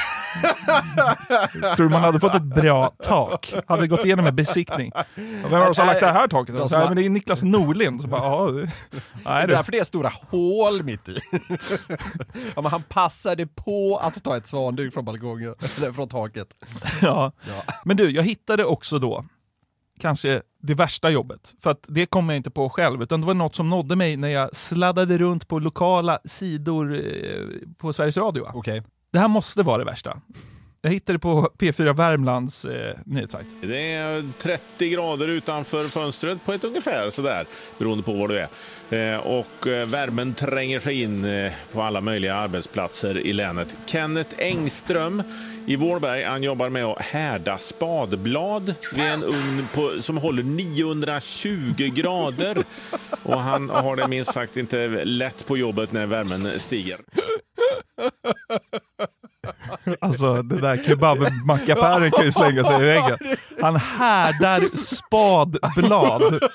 Tror 1.76 1.88
man 1.88 2.00
hade 2.02 2.20
fått 2.20 2.34
ett 2.34 2.42
bra 2.42 2.92
tak? 3.04 3.54
Hade 3.66 3.86
gått 3.88 4.04
igenom 4.04 4.26
en 4.26 4.36
besiktning. 4.36 4.92
Vem 5.14 5.52
har 5.60 5.72
som 5.72 5.86
lagt 5.86 6.00
det 6.00 6.06
här 6.12 6.28
taket? 6.28 6.70
Så 6.70 6.76
här, 6.76 6.86
men 6.88 6.96
det 6.96 7.06
är 7.06 7.10
Niklas 7.10 7.42
Norlind. 7.42 8.02
Så 8.02 8.08
bara, 8.08 8.22
ja, 8.22 8.50
det- 8.50 8.70
är 9.30 9.46
därför 9.46 9.72
det 9.72 9.78
är 9.78 9.84
stora 9.84 10.12
hål 10.30 10.82
mitt 10.82 11.08
i. 11.08 11.18
ja, 12.54 12.62
men 12.62 12.66
han 12.66 12.82
passade 12.82 13.46
på 13.46 14.00
att 14.02 14.24
ta 14.24 14.36
ett 14.36 14.46
svanduk 14.46 14.94
från 14.94 15.04
balkongen, 15.04 15.54
eller 15.76 15.92
från 15.92 16.08
taket. 16.08 16.48
Ja. 17.02 17.32
Ja. 17.48 17.72
Men 17.84 17.96
du, 17.96 18.10
jag 18.10 18.22
hittade 18.22 18.64
också 18.64 18.98
då 18.98 19.24
kanske 20.02 20.42
det 20.62 20.74
värsta 20.74 21.10
jobbet. 21.10 21.54
För 21.62 21.70
att 21.70 21.84
det 21.88 22.06
kom 22.06 22.28
jag 22.28 22.36
inte 22.36 22.50
på 22.50 22.70
själv, 22.70 23.02
utan 23.02 23.20
det 23.20 23.26
var 23.26 23.34
något 23.34 23.54
som 23.54 23.68
nådde 23.68 23.96
mig 23.96 24.16
när 24.16 24.28
jag 24.28 24.56
sladdade 24.56 25.18
runt 25.18 25.48
på 25.48 25.58
lokala 25.58 26.18
sidor 26.24 26.94
eh, 26.94 27.00
på 27.78 27.92
Sveriges 27.92 28.16
Radio. 28.16 28.46
Okej. 28.54 28.82
Det 29.12 29.18
här 29.18 29.28
måste 29.28 29.62
vara 29.62 29.78
det 29.78 29.84
värsta. 29.84 30.20
Jag 30.84 30.90
hittade 30.90 31.18
på 31.18 31.50
P4 31.58 31.96
Värmlands 31.96 32.64
eh, 32.64 32.96
nyhetssajt. 33.06 33.46
Det 33.60 33.92
är 33.92 34.24
30 34.38 34.88
grader 34.88 35.28
utanför 35.28 35.84
fönstret 35.84 36.44
på 36.44 36.52
ett 36.52 36.64
ungefär 36.64 37.10
sådär, 37.10 37.46
beroende 37.78 38.04
på 38.04 38.12
var 38.12 38.28
du 38.28 38.38
är. 38.38 38.48
Eh, 39.14 39.18
och 39.18 39.66
eh, 39.66 39.86
värmen 39.86 40.34
tränger 40.34 40.80
sig 40.80 41.02
in 41.02 41.24
eh, 41.24 41.52
på 41.72 41.82
alla 41.82 42.00
möjliga 42.00 42.34
arbetsplatser 42.34 43.18
i 43.18 43.32
länet. 43.32 43.76
Kenneth 43.86 44.34
Engström 44.38 45.22
i 45.66 45.76
Vårberg, 45.76 46.24
han 46.24 46.42
jobbar 46.42 46.68
med 46.68 46.84
att 46.84 47.02
härda 47.02 47.58
spadblad 47.58 48.74
vid 48.94 49.04
en 49.04 49.24
ugn 49.24 49.68
på, 49.74 49.92
som 50.00 50.16
håller 50.16 50.42
920 50.42 51.74
grader. 51.94 52.64
Och 53.22 53.40
han 53.40 53.70
har 53.70 53.96
det 53.96 54.08
minst 54.08 54.32
sagt 54.32 54.56
inte 54.56 55.04
lätt 55.04 55.46
på 55.46 55.56
jobbet 55.56 55.92
när 55.92 56.06
värmen 56.06 56.60
stiger. 56.60 56.98
Alltså 60.00 60.42
den 60.42 60.60
där 60.60 60.82
kebabmackapären 60.84 62.10
kan 62.10 62.24
ju 62.24 62.32
slänga 62.32 62.64
sig 62.64 62.80
i 62.82 62.84
väggen. 62.84 63.18
Han 63.60 63.76
härdar 63.76 64.76
spadblad. 64.76 66.22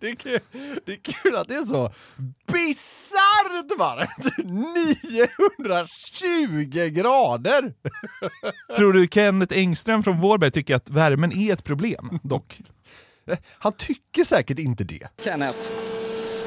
Det, 0.00 0.08
är 0.08 0.14
kul, 0.14 0.40
det 0.86 0.92
är 0.92 0.96
kul 0.96 1.36
att 1.36 1.48
det 1.48 1.54
är 1.54 1.62
så 1.62 1.92
bisarrt 2.52 3.78
varmt! 3.78 4.36
920 5.58 6.90
grader! 6.90 7.74
Tror 8.76 8.92
du 8.92 9.08
Kenneth 9.10 9.56
Engström 9.56 10.02
från 10.02 10.20
Vårberg 10.20 10.50
tycker 10.50 10.76
att 10.76 10.90
värmen 10.90 11.32
är 11.32 11.52
ett 11.52 11.64
problem 11.64 12.18
dock? 12.22 12.60
Han 13.58 13.72
tycker 13.72 14.24
säkert 14.24 14.58
inte 14.58 14.84
det. 14.84 15.08
Kenneth, 15.24 15.70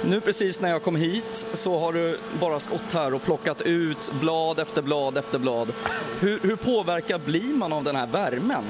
nu 0.05 0.21
precis 0.21 0.61
när 0.61 0.69
jag 0.69 0.83
kom 0.83 0.95
hit 0.95 1.47
så 1.53 1.79
har 1.79 1.93
du 1.93 2.19
bara 2.39 2.59
stått 2.59 2.93
här 2.93 3.13
och 3.13 3.23
plockat 3.23 3.61
ut 3.61 4.11
blad 4.21 4.59
efter 4.59 4.81
blad 4.81 5.17
efter 5.17 5.39
blad. 5.39 5.73
Hur, 6.19 6.39
hur 6.39 6.55
påverkad 6.55 7.21
blir 7.21 7.53
man 7.53 7.73
av 7.73 7.83
den 7.83 7.95
här 7.95 8.07
värmen? 8.07 8.63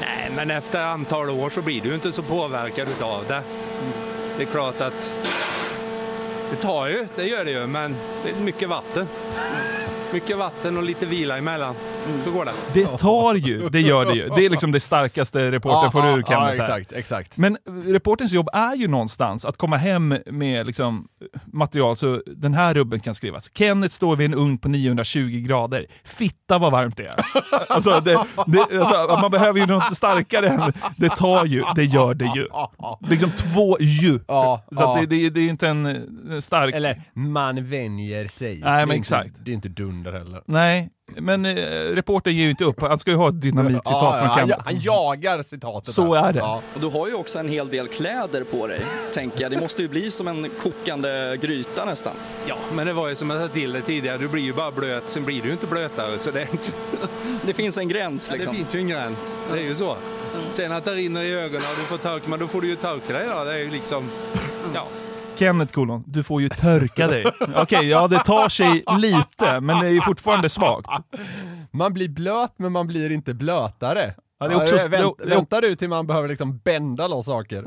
Nej, 0.00 0.32
men 0.36 0.50
efter 0.50 0.82
antal 0.84 1.30
år 1.30 1.50
så 1.50 1.62
blir 1.62 1.80
du 1.80 1.94
inte 1.94 2.12
så 2.12 2.22
påverkad 2.22 2.88
av 3.00 3.24
det. 3.28 3.42
Det 4.36 4.42
är 4.42 4.46
klart 4.46 4.80
att 4.80 5.20
det 6.50 6.56
tar 6.56 6.88
ju, 6.88 7.06
det 7.16 7.24
gör 7.24 7.44
det 7.44 7.50
ju, 7.50 7.66
men 7.66 7.96
det 8.24 8.30
är 8.30 8.34
mycket 8.34 8.68
vatten. 8.68 9.08
Mycket 10.12 10.36
vatten 10.36 10.76
och 10.76 10.82
lite 10.82 11.06
vila 11.06 11.38
emellan. 11.38 11.74
Så 12.24 12.30
går 12.30 12.44
det. 12.44 12.52
Det 12.72 12.98
tar 12.98 13.34
ju, 13.34 13.68
det 13.68 13.80
gör 13.80 14.06
det 14.06 14.14
ju. 14.14 14.28
Det 14.36 14.46
är 14.46 14.50
liksom 14.50 14.72
det 14.72 14.80
starkaste 14.80 15.52
reportern 15.52 15.92
får 15.92 16.06
ur 16.06 16.24
ja, 16.28 16.54
exakt, 16.54 16.92
exakt. 16.92 17.38
Men 17.38 17.58
reporterns 17.86 18.32
jobb 18.32 18.48
är 18.52 18.74
ju 18.74 18.88
någonstans 18.88 19.44
att 19.44 19.56
komma 19.56 19.76
hem 19.76 20.18
med 20.26 20.66
liksom 20.66 21.08
material 21.52 21.96
så 21.96 22.22
den 22.26 22.54
här 22.54 22.74
rubben 22.74 23.00
kan 23.00 23.14
skrivas. 23.14 23.50
Kenneth 23.54 23.94
står 23.94 24.16
vid 24.16 24.24
en 24.24 24.38
ugn 24.38 24.58
på 24.58 24.68
920 24.68 25.44
grader. 25.46 25.86
Fitta 26.04 26.58
vad 26.58 26.72
varmt 26.72 26.96
det 26.96 27.06
är. 27.06 27.16
Alltså, 27.68 28.00
det, 28.00 28.24
det, 28.46 28.80
alltså, 28.80 29.18
man 29.20 29.30
behöver 29.30 29.60
ju 29.60 29.66
något 29.66 29.96
starkare 29.96 30.48
än 30.48 30.72
det 30.96 31.08
tar 31.08 31.44
ju, 31.44 31.64
det 31.76 31.84
gör 31.84 32.14
det 32.14 32.32
ju. 32.36 32.48
Liksom 33.10 33.30
två 33.30 33.76
ju. 33.80 34.20
Ja, 34.28 34.64
så 34.68 34.76
ja. 34.80 34.96
det, 35.00 35.06
det, 35.06 35.30
det 35.30 35.40
är 35.40 35.44
ju 35.44 35.50
inte 35.50 35.68
en 35.68 35.86
eh, 35.86 36.40
stark... 36.40 36.74
Eller, 36.74 37.02
man 37.12 37.66
vänjer 37.66 38.28
sig. 38.28 38.60
Nej, 38.64 38.86
men 38.86 38.88
Det 38.88 38.94
är 38.94 38.98
exakt. 38.98 39.26
Inte, 39.26 39.40
det 39.44 39.50
är 39.50 39.54
inte 39.54 39.68
dunder 39.68 40.12
heller. 40.12 40.42
Nej, 40.46 40.90
men 41.06 41.46
eh, 41.46 41.54
reportern 41.94 42.34
ger 42.34 42.44
ju 42.44 42.50
inte 42.50 42.64
upp. 42.64 42.80
Han 42.80 42.98
ska 42.98 43.10
ju 43.10 43.16
ha 43.16 43.28
ett 43.28 43.40
dynamitcitat 43.40 43.92
Ja, 43.92 44.16
från 44.18 44.28
han, 44.28 44.38
Kenneth. 44.38 44.60
han 44.64 44.80
jagar 44.80 45.42
citatet. 45.42 45.94
Så 45.94 46.14
där. 46.14 46.22
är 46.28 46.32
det. 46.32 46.38
Ja. 46.38 46.62
Och 46.74 46.80
du 46.80 46.86
har 46.86 47.08
ju 47.08 47.14
också 47.14 47.38
en 47.38 47.48
hel 47.48 47.68
del 47.68 47.88
kläder 47.88 48.44
på 48.44 48.66
dig, 48.66 48.80
tänker 49.14 49.42
jag. 49.42 49.50
Det 49.50 49.60
måste 49.60 49.82
ju 49.82 49.88
bli 49.88 50.10
som 50.10 50.28
en 50.28 50.50
kokande 50.62 51.36
gryta 51.40 51.84
nästan. 51.84 52.12
Ja, 52.46 52.56
men 52.74 52.86
det 52.86 52.92
var 52.92 53.08
ju 53.08 53.14
som 53.14 53.30
jag 53.30 53.40
sa 53.42 53.48
till 53.48 53.72
dig 53.72 53.82
tidigare, 53.82 54.18
du 54.18 54.28
blir 54.28 54.42
ju 54.42 54.52
bara 54.52 54.70
blöt, 54.70 55.02
sen 55.06 55.24
blir 55.24 55.40
du 55.42 55.46
ju 55.46 55.52
inte 55.52 55.66
blötare. 55.66 56.18
Så 56.18 56.30
det, 56.30 56.40
är 56.42 56.48
inte, 56.52 56.72
Det 57.46 57.54
finns 57.54 57.78
en 57.78 57.88
gräns 57.88 58.28
det 58.28 58.34
liksom. 58.36 58.54
finns 58.54 58.74
ju 58.74 58.78
en 58.78 58.88
gräns, 58.88 59.36
det 59.52 59.58
är 59.58 59.64
ju 59.68 59.74
så. 59.74 59.96
Sen 60.50 60.72
att 60.72 60.84
det 60.84 60.90
rinner 60.94 61.22
i 61.22 61.34
ögonen 61.34 61.62
och 61.70 61.76
du 61.76 61.82
får 61.82 61.98
torka, 61.98 62.24
men 62.28 62.38
då 62.40 62.46
får 62.46 62.60
du 62.60 62.68
ju 62.68 62.76
torka 62.76 63.12
dig 63.12 63.26
då. 63.38 63.44
Det 63.44 63.52
är 63.54 63.58
ju 63.58 63.70
liksom, 63.70 64.10
ja. 64.74 64.86
Kenneth 65.38 65.72
kolon, 65.72 66.02
du 66.06 66.22
får 66.22 66.42
ju 66.42 66.48
törka 66.48 67.06
dig. 67.06 67.24
Okej, 67.56 67.88
ja 67.88 68.08
det 68.08 68.18
tar 68.18 68.48
sig 68.48 68.84
lite, 68.98 69.60
men 69.60 69.80
det 69.80 69.86
är 69.86 69.90
ju 69.90 70.00
fortfarande 70.00 70.48
svagt. 70.48 70.88
Man 71.70 71.94
blir 71.94 72.08
blöt 72.08 72.52
men 72.56 72.72
man 72.72 72.86
blir 72.86 73.12
inte 73.12 73.34
blötare. 73.34 74.14
Ja, 74.40 74.48
det 74.48 74.54
är 74.54 74.62
också- 74.62 74.76
Ja, 74.76 74.88
vänt, 74.88 75.14
det 75.18 75.26
väntar 75.26 75.60
du 75.62 75.76
till 75.76 75.88
man 75.88 76.06
behöver 76.06 76.28
liksom 76.28 76.58
bända 76.58 77.08
loss 77.08 77.26
saker? 77.26 77.64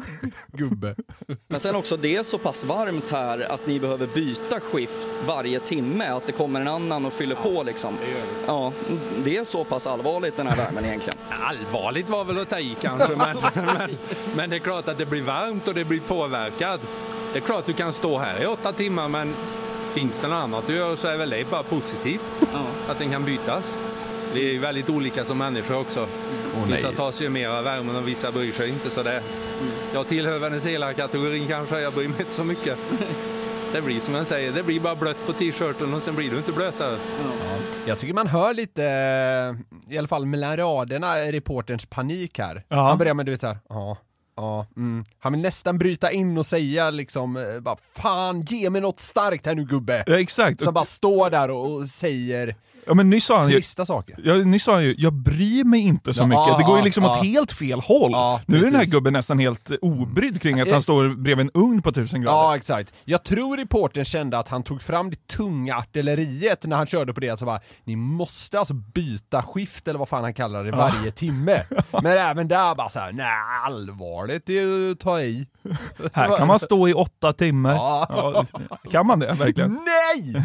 Gubbe. 0.53 0.95
Men 1.49 1.60
sen 1.60 1.75
också, 1.75 1.97
det 1.97 2.15
är 2.15 2.23
så 2.23 2.38
pass 2.38 2.65
varmt 2.65 3.10
här 3.10 3.51
att 3.53 3.67
ni 3.67 3.80
behöver 3.80 4.08
byta 4.08 4.60
skift 4.60 5.08
varje 5.27 5.60
timme, 5.60 6.06
att 6.08 6.25
det 6.27 6.32
kommer 6.32 6.62
en 6.62 6.67
annan 6.67 7.06
och 7.06 7.13
fyller 7.13 7.36
på 7.36 7.63
liksom. 7.63 7.93
Ja, 8.47 8.71
det 9.25 9.38
är 9.38 9.43
så 9.43 9.63
pass 9.63 9.88
allvarligt 9.88 10.38
den 10.38 10.47
här 10.47 10.56
värmen 10.56 10.86
egentligen. 10.86 11.17
Allvarligt 11.43 12.10
var 12.10 12.25
väl 12.25 12.38
att 12.38 12.49
ta 12.49 12.60
i 12.60 12.75
kanske, 12.82 13.15
men, 13.15 13.38
men, 13.65 13.91
men 14.36 14.49
det 14.49 14.56
är 14.56 14.60
klart 14.60 14.88
att 14.88 14.97
det 14.97 15.06
blir 15.06 15.23
varmt 15.23 15.67
och 15.67 15.73
det 15.73 15.86
blir 15.86 15.99
påverkad. 15.99 16.80
Det 17.38 17.41
är 17.41 17.45
klart 17.45 17.65
du 17.65 17.73
kan 17.73 17.93
stå 17.93 18.17
här 18.17 18.43
i 18.43 18.45
åtta 18.45 18.71
timmar, 18.71 19.10
men 19.10 19.34
finns 19.89 20.19
det 20.19 20.28
något 20.28 20.36
annat 20.36 20.67
du 20.67 20.76
gör 20.76 20.95
så 20.95 21.08
är 21.08 21.17
väl 21.17 21.30
det 21.30 21.50
bara 21.52 21.63
positivt 21.63 22.41
att 22.88 23.00
den 23.00 23.12
kan 23.12 23.26
bytas. 23.26 23.80
Vi 24.34 24.50
är 24.50 24.54
ju 24.54 24.60
väldigt 24.60 24.89
olika 24.89 25.26
som 25.26 25.38
människor 25.38 25.80
också. 25.80 26.08
vissa 26.67 26.91
tar 26.91 27.12
sig 27.12 27.26
ju 27.26 27.30
mer 27.30 27.50
av 27.50 27.63
värmen 27.63 27.95
och 27.95 28.08
vissa 28.08 28.32
bryr 28.32 28.52
sig 28.52 28.69
inte 28.69 28.89
så 28.89 29.04
det. 29.04 29.23
Jag 29.93 30.08
tillhör 30.08 30.39
väl 30.39 30.52
den 30.52 30.62
selare 30.62 30.93
kategorin 30.93 31.47
kanske, 31.47 31.80
jag 31.80 31.93
bryr 31.93 32.08
mig 32.08 32.19
inte 32.19 32.34
så 32.34 32.43
mycket. 32.43 32.78
Det 33.73 33.82
blir 33.82 34.00
som 34.00 34.13
jag 34.13 34.28
säger, 34.28 34.52
det 34.52 34.63
blir 34.63 34.80
bara 34.80 34.95
blött 34.95 35.26
på 35.26 35.34
t-shirten 35.34 35.93
och 35.93 36.02
sen 36.02 36.15
blir 36.15 36.32
du 36.32 36.38
inte 36.38 36.52
blötare. 36.52 36.97
Jag 37.86 38.00
tycker 38.00 38.13
man 38.13 38.28
hör 38.28 38.54
lite, 38.54 38.84
eh, 38.84 39.93
i 39.93 39.97
alla 39.97 40.08
fall 40.08 40.26
mellan 40.26 40.58
raderna, 40.58 41.15
reporterns 41.15 41.86
panik 41.86 42.39
här. 42.39 42.63
Ja. 42.67 42.88
Han 42.88 42.97
börjar 42.97 43.13
med 43.13 43.26
du 43.26 43.32
vet 43.32 43.41
såhär, 43.41 43.58
ja, 43.69 43.97
ja, 44.38 44.65
mm. 44.78 45.06
Han 45.19 45.32
vill 45.32 45.41
nästan 45.41 45.78
bryta 45.78 46.12
in 46.12 46.38
och 46.38 46.45
säga 46.45 46.89
liksom, 46.89 47.38
eh, 47.38 47.60
bara 47.60 47.78
fan 47.95 48.41
ge 48.41 48.69
mig 48.69 48.82
något 48.82 49.00
starkt 49.00 49.45
här 49.45 49.56
nu 49.56 49.65
gubbe. 49.65 50.04
Ja, 50.08 50.19
exakt. 50.19 50.63
Som 50.63 50.73
bara 50.73 50.86
står 50.86 51.30
där 51.30 51.52
och, 51.52 51.76
och 51.76 51.88
säger 51.88 52.56
Ja, 52.88 52.93
men 52.93 53.10
nyss 53.10 53.26
sa 53.26 53.39
han 53.39 53.50
ju, 53.50 53.56
trista 53.56 53.86
saker. 53.86 54.15
Ja, 54.23 54.34
nyss 54.34 54.63
sa 54.63 54.73
han 54.73 54.84
ju, 54.84 54.95
jag 54.97 55.13
bryr 55.13 55.63
mig 55.63 55.80
inte 55.80 56.13
så 56.13 56.21
Ja, 56.23 56.28
mycket. 56.28 56.58
Det 56.58 56.63
går 56.63 56.76
ju 56.76 56.80
ja, 56.82 56.86
liksom 56.86 57.04
ja. 57.04 57.19
åt 57.19 57.26
helt 57.26 57.52
fel 57.52 57.80
håll. 57.80 58.12
Ja, 58.12 58.41
nu 58.45 58.58
är 58.58 58.62
den 58.63 58.71
här 58.71 58.80
precis. 58.80 58.93
gubben 58.93 59.13
nästan 59.13 59.39
helt 59.39 59.71
obrydd 59.82 60.41
kring 60.41 60.60
att 60.60 60.67
Eh. 60.67 60.73
han 60.73 60.82
står 60.82 61.15
bredvid 61.15 61.45
en 61.45 61.62
ugn 61.62 61.82
på 61.82 61.91
tusen 61.91 62.21
grader. 62.21 62.38
Ja, 62.38 62.56
exakt. 62.56 62.93
Jag 63.06 63.23
tror 63.23 63.58
reportern 63.58 64.06
kände 64.06 64.39
att 64.39 64.47
han 64.47 64.63
tog 64.63 64.82
fram 64.82 65.10
det 65.10 65.28
tunga 65.28 65.76
artilleriet 65.78 66.65
när 66.65 66.76
han 66.78 66.88
körde 66.88 67.13
på 67.13 67.19
det, 67.19 67.39
så 67.39 67.45
bara, 67.45 67.60
ni 67.84 67.95
måste 67.95 68.60
alltså 68.60 68.73
byta 68.73 69.43
skift 69.43 69.88
eller 69.88 70.00
vad 70.00 70.10
fan 70.10 70.23
han 70.23 70.34
kallar 70.34 70.63
det 70.63 70.71
varje 70.71 71.12
timme. 71.12 71.63
Men 71.91 72.06
även 72.06 72.47
där 72.47 72.76
bara 72.76 72.89
såhär, 72.89 73.12
nej 73.12 73.28
allvarligt, 73.65 74.43
det 74.45 74.58
är 74.58 74.62
ju 74.62 74.91
att 74.91 75.00
ta 75.00 75.21
i. 75.21 75.47
Här 76.13 76.38
kan 76.38 76.47
man 76.47 76.60
stå 76.60 76.88
i 76.88 76.93
åtta 76.93 77.34
timmar. 77.34 77.73
Ja. 77.73 78.06
Ja, 78.10 78.45
kan 78.91 79.08
man 79.08 79.19
det 79.19 79.34
verkligen? 79.34 79.71
Nej! 79.86 80.43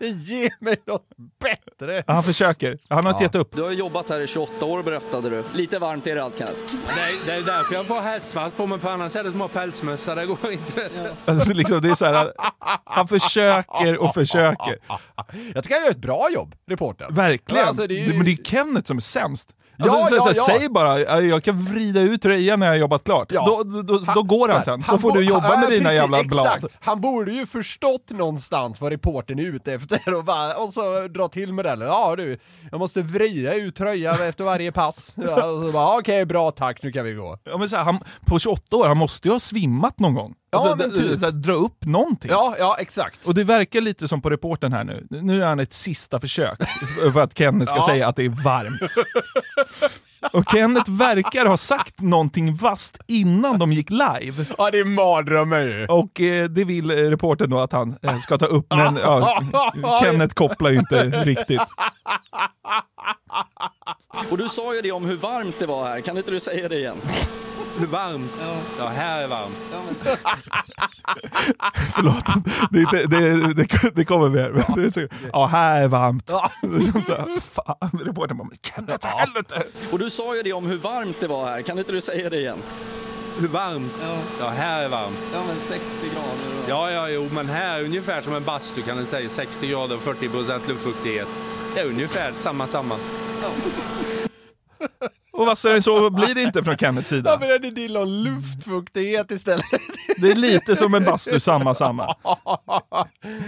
Ge 0.00 0.50
mig 0.60 0.76
något 0.86 1.05
bättre! 1.40 2.04
Han 2.06 2.22
försöker. 2.22 2.78
Han 2.88 3.04
har 3.04 3.12
inte 3.12 3.24
gett 3.24 3.34
upp. 3.34 3.56
Du 3.56 3.62
har 3.62 3.70
jobbat 3.70 4.10
här 4.10 4.20
i 4.20 4.26
28 4.26 4.64
år 4.66 4.82
berättade 4.82 5.30
du. 5.30 5.44
Lite 5.54 5.78
varmt 5.78 6.06
är 6.06 6.14
det 6.14 6.24
allt 6.24 6.38
Kenneth. 6.38 6.58
Det 6.96 7.00
är, 7.00 7.26
det 7.26 7.32
är 7.32 7.56
därför 7.56 7.74
jag 7.74 7.86
får 7.86 8.00
hästsvans 8.00 8.54
på 8.54 8.66
mig, 8.66 8.78
på 8.78 8.88
annars 8.88 9.16
är 9.16 9.24
det 9.24 9.30
som 9.30 9.40
att 9.40 9.52
ha 9.52 9.60
pälsmössa, 9.60 10.14
det 10.14 10.26
går 10.26 10.38
inte. 10.52 10.90
Alltså, 11.24 11.52
liksom, 11.52 11.80
det 11.82 11.88
är 11.90 11.94
så 11.94 12.04
här, 12.04 12.32
han 12.84 13.08
försöker 13.08 13.98
och 13.98 14.14
försöker. 14.14 14.78
Jag 15.54 15.64
tycker 15.64 15.74
han 15.74 15.84
gör 15.84 15.90
ett 15.90 15.96
bra 15.96 16.28
jobb, 16.30 16.54
reportern. 16.70 17.14
Verkligen. 17.14 17.68
Alltså, 17.68 17.86
det 17.86 17.94
är 17.94 18.06
ju- 18.06 18.14
Men 18.14 18.24
det 18.24 18.32
är 18.32 18.44
Kenneth 18.44 18.86
som 18.86 18.96
är 18.96 19.00
sämst. 19.00 19.48
Ja, 19.78 19.96
Alltså, 20.00 20.22
så, 20.22 20.28
ja, 20.28 20.34
så, 20.34 20.50
ja. 20.52 20.58
Säg 20.58 20.68
bara, 20.68 21.00
"Ja, 21.00 21.20
jag 21.20 21.42
kan 21.44 21.64
vrida 21.64 22.00
ut 22.00 22.22
tröjan 22.22 22.60
när 22.60 22.66
jag 22.66 22.78
jobbat 22.78 23.04
klart. 23.04 23.32
Ja. 23.32 23.44
Då, 23.46 23.62
då, 23.62 23.82
då, 23.98 24.12
då 24.14 24.22
går 24.22 24.48
han 24.48 24.64
sen, 24.64 24.82
så 24.82 24.98
får 24.98 25.10
bo- 25.10 25.16
du 25.18 25.24
jobba 25.24 25.52
ja, 25.54 25.60
med 25.60 25.68
dina 25.70 25.82
precis, 25.88 26.00
jävla 26.00 26.20
exakt. 26.20 26.60
blad. 26.60 26.72
Han 26.80 27.00
borde 27.00 27.32
ju 27.32 27.46
förstått 27.46 28.10
någonstans 28.10 28.80
vad 28.80 28.92
reportern 28.92 29.38
är 29.38 29.42
ute 29.42 29.72
efter 29.72 30.14
och, 30.14 30.24
bara, 30.24 30.54
och 30.54 30.72
så 30.72 31.08
dra 31.08 31.28
till 31.28 31.52
med 31.52 31.64
det. 31.64 31.78
Ja 31.84 32.16
du, 32.16 32.38
jag 32.70 32.78
måste 32.78 33.02
vrida 33.02 33.54
ut 33.54 33.76
tröjan 33.76 34.22
efter 34.22 34.44
varje 34.44 34.72
pass. 34.72 35.12
Ja, 35.72 35.96
okej 35.98 36.24
bra 36.26 36.50
tack, 36.50 36.82
nu 36.82 36.92
kan 36.92 37.04
vi 37.04 37.12
gå. 37.14 37.38
Ja, 37.44 37.56
men 37.58 37.68
så 37.68 37.76
här, 37.76 37.84
han, 37.84 37.98
på 38.26 38.38
28 38.38 38.76
år, 38.76 38.86
han 38.86 38.96
måste 38.98 39.28
ju 39.28 39.32
ha 39.32 39.40
svimmat 39.40 39.98
någon 39.98 40.14
gång. 40.14 40.34
Ja, 40.56 40.70
Alltså, 40.72 40.88
d- 40.88 41.08
typ. 41.10 41.22
här, 41.22 41.30
dra 41.30 41.52
upp 41.52 41.84
någonting. 41.84 42.30
Ja, 42.30 42.56
ja 42.58 42.76
exakt. 42.78 43.26
Och 43.26 43.34
det 43.34 43.44
verkar 43.44 43.80
lite 43.80 44.08
som 44.08 44.20
på 44.22 44.30
reporten 44.30 44.72
här 44.72 44.84
nu. 44.84 45.06
Nu 45.10 45.42
är 45.42 45.46
han 45.46 45.60
ett 45.60 45.72
sista 45.74 46.20
försök 46.20 46.58
för 47.12 47.22
att 47.22 47.38
Kenneth 47.38 47.70
ska 47.72 47.80
Ja. 47.80 47.86
säga 47.86 48.08
att 48.08 48.16
det 48.16 48.24
är 48.24 48.28
varmt. 48.44 48.80
Och 50.32 50.44
Kenneth 50.52 50.90
verkar 50.90 51.46
ha 51.46 51.56
sagt 51.56 52.00
någonting 52.00 52.56
vasst 52.56 52.98
innan 53.06 53.58
de 53.58 53.72
gick 53.72 53.90
live. 53.90 54.44
Ja 54.58 54.70
det 54.70 54.78
är 54.80 54.84
mardrömmar 54.84 55.60
ju. 55.60 55.86
Och 55.86 56.20
eh, 56.20 56.44
det 56.48 56.64
vill 56.64 56.90
eh, 56.90 56.94
reportern 56.94 57.50
då 57.50 57.58
att 57.58 57.72
han 57.72 57.96
eh, 58.02 58.18
ska 58.20 58.38
ta 58.38 58.46
upp, 58.46 58.66
men 58.68 58.96
ja, 59.02 59.42
Kenneth 60.02 60.34
kopplar 60.34 60.70
ju 60.70 60.78
inte 60.78 61.02
riktigt. 61.24 61.60
Och 64.30 64.38
du 64.38 64.48
sa 64.48 64.74
ju 64.74 64.80
det 64.82 64.92
om 64.92 65.04
hur 65.04 65.16
varmt 65.16 65.58
det 65.58 65.66
var 65.66 65.84
här, 65.86 66.00
kan 66.00 66.16
inte 66.16 66.30
du 66.30 66.40
säga 66.40 66.68
det 66.68 66.76
igen? 66.78 66.96
Hur 67.78 67.86
varmt? 67.86 68.32
Ja, 68.78 68.86
här 68.86 69.22
är 69.22 69.28
varmt. 69.28 69.56
Förlåt, 71.94 72.24
det, 72.70 72.78
är 72.78 72.82
inte- 72.82 73.06
det, 73.06 73.54
det, 73.54 73.90
det 73.94 74.04
kommer 74.04 74.28
mer. 74.28 74.50
Men 74.50 74.82
det 74.84 74.92
så- 74.94 75.06
Ja, 75.32 75.46
här 75.46 75.82
är 75.82 75.88
varmt. 75.88 76.30
Här, 76.30 77.40
Fan, 77.40 78.00
reportern 78.04 78.36
bara, 78.38 78.48
men 78.48 78.58
Kenneth 78.62 79.06
för 79.08 79.18
helvete! 79.18 79.62
Och 79.92 79.98
du 79.98 80.10
sa 80.10 80.36
ju 80.36 80.42
det 80.42 80.52
om 80.52 80.66
hur 80.66 80.76
varmt 80.78 81.20
det 81.20 81.28
var 81.28 81.46
här, 81.46 81.62
kan 81.62 81.78
inte 81.78 81.92
du 81.92 82.00
säga 82.00 82.30
det 82.30 82.36
igen? 82.38 82.58
Hur 83.38 83.48
varmt? 83.48 83.92
Ja, 84.40 84.48
här 84.48 84.84
är 84.84 84.88
varmt. 84.88 85.18
Ja 85.32 85.38
men 85.46 85.56
60 85.60 85.80
grader 86.14 86.68
Ja, 86.68 86.90
ja, 86.90 87.08
jo, 87.08 87.28
men 87.32 87.48
här 87.48 87.78
är 87.80 87.84
ungefär 87.84 88.22
som 88.22 88.34
en 88.34 88.44
bastu 88.44 88.82
kan 88.82 88.96
man 88.96 89.06
säga. 89.06 89.28
60 89.28 89.68
grader 89.70 89.96
och 89.96 90.02
40 90.02 90.28
procent 90.28 90.68
luftfuktighet. 90.68 91.28
Det 91.76 91.82
är 91.82 91.86
ungefär 91.86 92.32
samma, 92.36 92.66
samma. 92.66 92.96
Och 95.32 95.46
vassare 95.46 95.74
än 95.74 95.82
så 95.82 96.10
blir 96.10 96.34
det 96.34 96.42
inte 96.42 96.64
från 96.64 96.76
Kenneths 96.76 97.12
Jag 97.12 97.18
sida. 97.18 97.36
började 97.36 97.70
dilla 97.70 98.00
om 98.00 98.08
luftfuktighet 98.08 99.30
istället. 99.30 99.64
Det 100.16 100.30
är 100.30 100.34
lite 100.34 100.76
som 100.76 100.94
en 100.94 101.04
bastu, 101.04 101.40
samma 101.40 101.74
samma. 101.74 102.16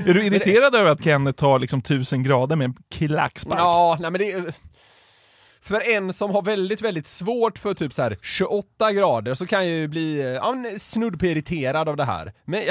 Är 0.06 0.14
du 0.14 0.24
irriterad 0.26 0.74
över 0.74 0.90
att 0.90 1.04
Kenneth 1.04 1.38
tar 1.38 1.58
liksom 1.58 1.82
tusen 1.82 2.22
grader 2.22 2.56
med 2.56 2.64
en 2.64 2.74
klackspark? 2.90 3.58
Ja, 3.60 3.96
nej 4.00 4.10
men 4.10 4.18
det 4.20 4.32
är... 4.32 4.52
För 5.60 5.90
en 5.90 6.12
som 6.12 6.30
har 6.30 6.42
väldigt, 6.42 6.82
väldigt 6.82 7.06
svårt 7.06 7.58
för 7.58 7.74
typ 7.74 7.92
så 7.92 8.02
här 8.02 8.18
28 8.22 8.92
grader 8.92 9.34
så 9.34 9.46
kan 9.46 9.68
jag 9.68 9.76
ju 9.76 9.88
bli 9.88 10.34
ja, 10.34 10.54
snudd 10.78 11.18
på 11.18 11.26
irriterad 11.26 11.88
av 11.88 11.96
det 11.96 12.04
här. 12.04 12.32
Men 12.44 12.62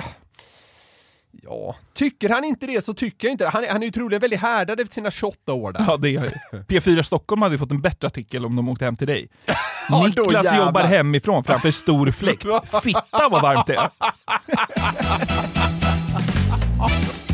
ja, 1.31 1.49
ja, 1.49 1.75
tycker 1.93 2.29
han 2.29 2.43
inte 2.43 2.67
det 2.67 2.85
så 2.85 2.93
tycker 2.93 3.27
jag 3.27 3.33
inte 3.33 3.43
det. 3.43 3.49
Han, 3.49 3.65
han 3.69 3.81
är 3.81 3.85
ju 3.85 3.91
troligen 3.91 4.21
väldigt 4.21 4.39
härdad 4.39 4.79
efter 4.79 4.93
sina 4.93 5.11
28 5.11 5.53
år 5.53 5.71
där. 5.71 5.85
Ja, 5.87 5.97
det 5.97 6.15
är 6.15 6.21
det. 6.51 6.57
P4 6.67 7.01
Stockholm 7.01 7.41
hade 7.41 7.55
ju 7.55 7.59
fått 7.59 7.71
en 7.71 7.81
bättre 7.81 8.07
artikel 8.07 8.45
om 8.45 8.55
de 8.55 8.69
åkte 8.69 8.85
hem 8.85 8.95
till 8.95 9.07
dig. 9.07 9.29
då 9.89 9.97
Niklas 9.97 10.57
jobbar 10.57 10.83
hemifrån 10.83 11.43
framför 11.43 11.71
stor 11.71 12.11
fläkt. 12.11 12.43
Fitta 12.83 13.29
vad 13.31 13.41
varmt 13.41 13.67
det 13.67 13.75
är! 13.75 13.89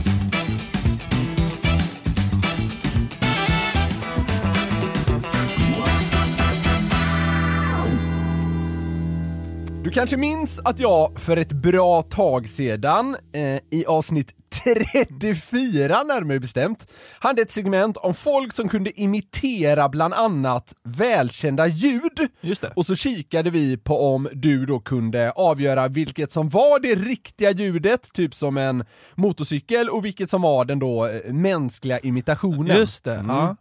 Du 9.83 9.91
kanske 9.91 10.17
minns 10.17 10.59
att 10.59 10.79
jag 10.79 11.19
för 11.19 11.37
ett 11.37 11.51
bra 11.51 12.01
tag 12.01 12.49
sedan, 12.49 13.15
eh, 13.33 13.59
i 13.69 13.85
avsnitt 13.87 14.31
34 14.63 16.03
närmare 16.03 16.39
bestämt, 16.39 16.87
hade 17.19 17.41
ett 17.41 17.51
segment 17.51 17.97
om 17.97 18.13
folk 18.13 18.55
som 18.55 18.69
kunde 18.69 19.01
imitera 19.01 19.89
bland 19.89 20.13
annat 20.13 20.73
välkända 20.83 21.67
ljud. 21.67 22.29
Just 22.41 22.61
det. 22.61 22.71
Och 22.75 22.85
så 22.85 22.95
kikade 22.95 23.49
vi 23.49 23.77
på 23.77 24.13
om 24.13 24.29
du 24.33 24.65
då 24.65 24.79
kunde 24.79 25.31
avgöra 25.31 25.87
vilket 25.87 26.31
som 26.31 26.49
var 26.49 26.79
det 26.79 26.95
riktiga 26.95 27.51
ljudet, 27.51 28.13
typ 28.13 28.35
som 28.35 28.57
en 28.57 28.85
motorcykel, 29.15 29.89
och 29.89 30.05
vilket 30.05 30.29
som 30.29 30.41
var 30.41 30.65
den 30.65 30.79
då 30.79 31.07
eh, 31.07 31.33
mänskliga 31.33 31.99
imitationen. 31.99 32.77
Just 32.77 33.03
det. 33.03 33.25
Ja. 33.27 33.55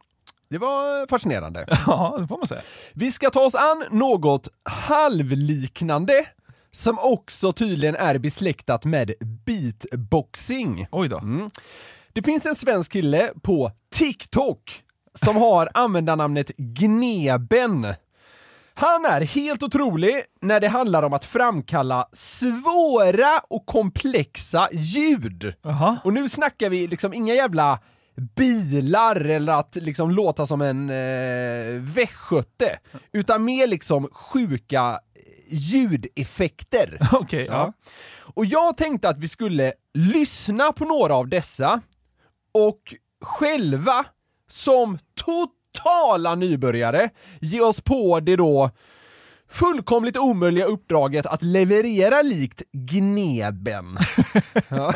Det 0.53 0.59
var 0.59 1.07
fascinerande. 1.07 1.65
ja, 1.87 2.17
det 2.19 2.27
får 2.27 2.39
man 2.39 2.47
säga. 2.47 2.61
Vi 2.95 3.13
ska 3.13 3.31
ta 3.31 3.41
oss 3.41 3.55
an 3.55 3.85
något 3.91 4.49
halvliknande 4.65 6.27
som 6.71 6.99
också 6.99 7.53
tydligen 7.53 7.97
är 7.97 8.19
besläktat 8.19 8.85
med 8.85 9.13
beatboxing. 9.21 10.87
Oj 10.91 11.09
då. 11.09 11.23
Det 12.13 12.23
finns 12.23 12.47
en 12.47 12.57
svensk 12.57 12.93
kille 12.93 13.33
på 13.43 13.73
TikTok 13.95 14.83
som 15.25 15.37
har 15.37 15.69
användarnamnet 15.75 16.51
Gneben. 16.57 17.95
Han 18.75 19.05
är 19.05 19.21
helt 19.21 19.63
otrolig 19.63 20.23
när 20.41 20.61
det 20.61 20.69
handlar 20.69 21.03
om 21.03 21.13
att 21.13 21.25
framkalla 21.25 22.09
svåra 22.13 23.41
och 23.49 23.67
komplexa 23.67 24.69
ljud. 24.73 25.55
Jaha. 25.63 25.99
Och 26.05 26.13
nu 26.13 26.29
snackar 26.29 26.71
vi 26.71 26.87
liksom 26.87 27.15
inga 27.15 27.35
jävla 27.35 27.79
bilar 28.17 29.17
eller 29.17 29.53
att 29.53 29.77
liksom 29.77 30.11
låta 30.11 30.47
som 30.47 30.63
en 30.63 30.91
eh, 30.91 31.81
västgöte, 31.81 32.79
utan 33.13 33.45
mer 33.45 33.67
liksom 33.67 34.09
sjuka 34.13 35.01
ljudeffekter. 35.49 36.99
Okej, 37.13 37.47
ja. 37.51 37.73
Och 38.35 38.47
jag 38.47 38.77
tänkte 38.77 39.09
att 39.09 39.19
vi 39.19 39.29
skulle 39.29 39.73
lyssna 39.95 40.73
på 40.73 40.85
några 40.85 41.15
av 41.15 41.29
dessa 41.29 41.81
och 42.55 42.95
själva 43.25 44.05
som 44.49 44.99
totala 45.15 46.35
nybörjare 46.35 47.11
ge 47.41 47.61
oss 47.61 47.81
på 47.81 48.21
det 48.21 48.37
då 48.37 48.71
fullkomligt 49.53 50.17
omöjliga 50.17 50.65
uppdraget 50.65 51.27
att 51.27 51.43
leverera 51.43 52.23
likt 52.23 52.63
Gneben. 52.73 53.99
ja. 54.69 54.95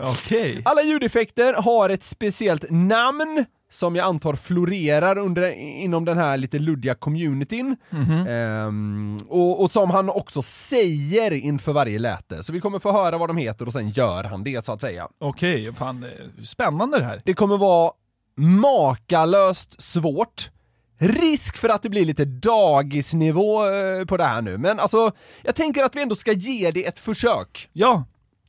Okej. 0.00 0.62
Alla 0.64 0.82
ljudeffekter 0.82 1.54
har 1.54 1.90
ett 1.90 2.04
speciellt 2.04 2.64
namn 2.70 3.44
som 3.70 3.96
jag 3.96 4.06
antar 4.06 4.34
florerar 4.34 5.18
under, 5.18 5.50
inom 5.58 6.04
den 6.04 6.18
här 6.18 6.36
lite 6.36 6.58
luddiga 6.58 6.94
communityn. 6.94 7.76
Ehm, 8.28 9.18
och, 9.28 9.62
och 9.62 9.70
som 9.70 9.90
han 9.90 10.10
också 10.10 10.42
säger 10.42 11.30
inför 11.30 11.72
varje 11.72 11.98
läte. 11.98 12.42
Så 12.42 12.52
vi 12.52 12.60
kommer 12.60 12.78
få 12.78 12.92
höra 12.92 13.18
vad 13.18 13.28
de 13.28 13.36
heter 13.36 13.66
och 13.66 13.72
sen 13.72 13.90
gör 13.90 14.24
han 14.24 14.44
det 14.44 14.64
så 14.64 14.72
att 14.72 14.80
säga. 14.80 15.08
Okej, 15.18 15.74
fan 15.74 16.00
det 16.00 16.06
är 16.06 16.44
spännande 16.44 16.98
det 16.98 17.04
här. 17.04 17.20
Det 17.24 17.34
kommer 17.34 17.56
vara 17.56 17.92
makalöst 18.36 19.82
svårt. 19.82 20.50
Risk 21.08 21.56
för 21.56 21.68
att 21.68 21.82
det 21.82 21.88
blir 21.88 22.04
lite 22.04 22.24
dagisnivå 22.24 23.70
eh, 23.70 24.04
på 24.04 24.16
det 24.16 24.24
här 24.24 24.42
nu, 24.42 24.58
men 24.58 24.80
alltså, 24.80 25.12
jag 25.42 25.54
tänker 25.54 25.84
att 25.84 25.96
vi 25.96 26.02
ändå 26.02 26.14
ska 26.14 26.32
ge 26.32 26.70
det 26.70 26.86
ett 26.86 26.98
försök. 26.98 27.68
Ja, 27.72 28.04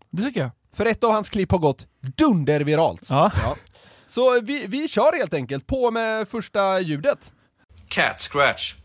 det 0.09 0.23
tycker 0.23 0.41
jag. 0.41 0.49
För 0.73 0.85
ett 0.85 1.03
av 1.03 1.11
hans 1.11 1.29
klipp 1.29 1.51
har 1.51 1.57
gått 1.59 1.87
dunderviralt. 2.01 3.05
Ja. 3.09 3.31
Så 4.07 4.41
vi, 4.41 4.67
vi 4.67 4.87
kör 4.87 5.17
helt 5.17 5.33
enkelt, 5.33 5.67
på 5.67 5.91
med 5.91 6.27
första 6.27 6.79
ljudet. 6.79 7.33
Cat 7.87 8.19
scratch. 8.19 8.75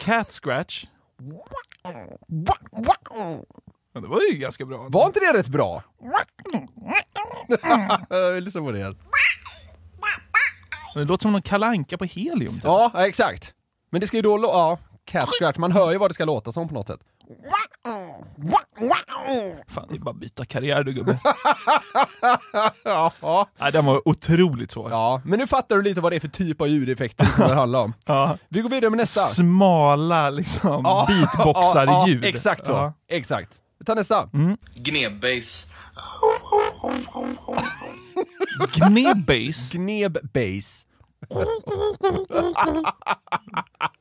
Cat 0.00 0.32
scratch. 0.32 0.84
Ja, 3.94 4.00
det 4.00 4.08
var 4.08 4.20
ju 4.30 4.38
ganska 4.38 4.64
bra. 4.64 4.86
Var 4.88 5.06
inte 5.06 5.20
det 5.20 5.38
rätt 5.38 5.48
bra? 5.48 5.82
Jag 8.10 8.32
vill 8.32 8.44
lyssna 8.44 8.60
på 8.60 8.72
det 8.72 8.78
igen. 8.78 8.96
Det 11.00 11.04
låter 11.04 11.22
som 11.22 11.32
någon 11.32 11.42
kalanka 11.42 11.98
på 11.98 12.04
helium. 12.04 12.54
Typ. 12.54 12.64
Ja, 12.64 12.92
exakt. 13.06 13.54
Men 13.90 14.00
det 14.00 14.06
ska 14.06 14.16
ju 14.16 14.22
då 14.22 14.36
lå- 14.36 14.48
ja, 14.52 14.78
cat 15.04 15.28
scratch, 15.38 15.58
man 15.58 15.72
hör 15.72 15.92
ju 15.92 15.98
vad 15.98 16.10
det 16.10 16.14
ska 16.14 16.24
låta 16.24 16.52
som 16.52 16.68
på 16.68 16.74
något 16.74 16.86
sätt. 16.86 17.00
Fan, 19.68 19.86
det 19.88 19.94
är 19.94 19.98
bara 19.98 20.10
att 20.10 20.16
byta 20.16 20.44
karriär 20.44 20.84
du 20.84 20.92
gubbe. 20.92 21.18
Ja, 22.84 23.46
Nej, 23.60 23.72
den 23.72 23.84
var 23.84 24.08
otroligt 24.08 24.70
svår. 24.70 24.90
ja, 24.90 25.20
men 25.24 25.38
nu 25.38 25.46
fattar 25.46 25.76
du 25.76 25.82
lite 25.82 26.00
vad 26.00 26.12
det 26.12 26.16
är 26.16 26.20
för 26.20 26.28
typ 26.28 26.60
av 26.60 26.68
ljudeffekter 26.68 27.24
det 27.24 27.30
kommer 27.32 27.54
handla 27.54 27.78
om. 27.80 27.94
Ja. 28.06 28.36
Vi 28.48 28.60
går 28.60 28.70
vidare 28.70 28.90
med 28.90 28.96
nästa. 28.96 29.20
Smala 29.20 30.30
liksom 30.30 30.82
beatboxar-ljud. 30.82 32.24
Ja, 32.24 32.28
exakt 32.28 32.66
så. 32.66 32.72
Ja. 32.72 32.92
Exakt. 33.08 33.50
Vi 33.78 33.84
tar 33.84 33.94
nästa. 33.94 34.28
Gnebbass. 34.74 35.66
Gnebbass. 38.74 39.70
Gneb 39.72 40.18
bass. 40.34 40.85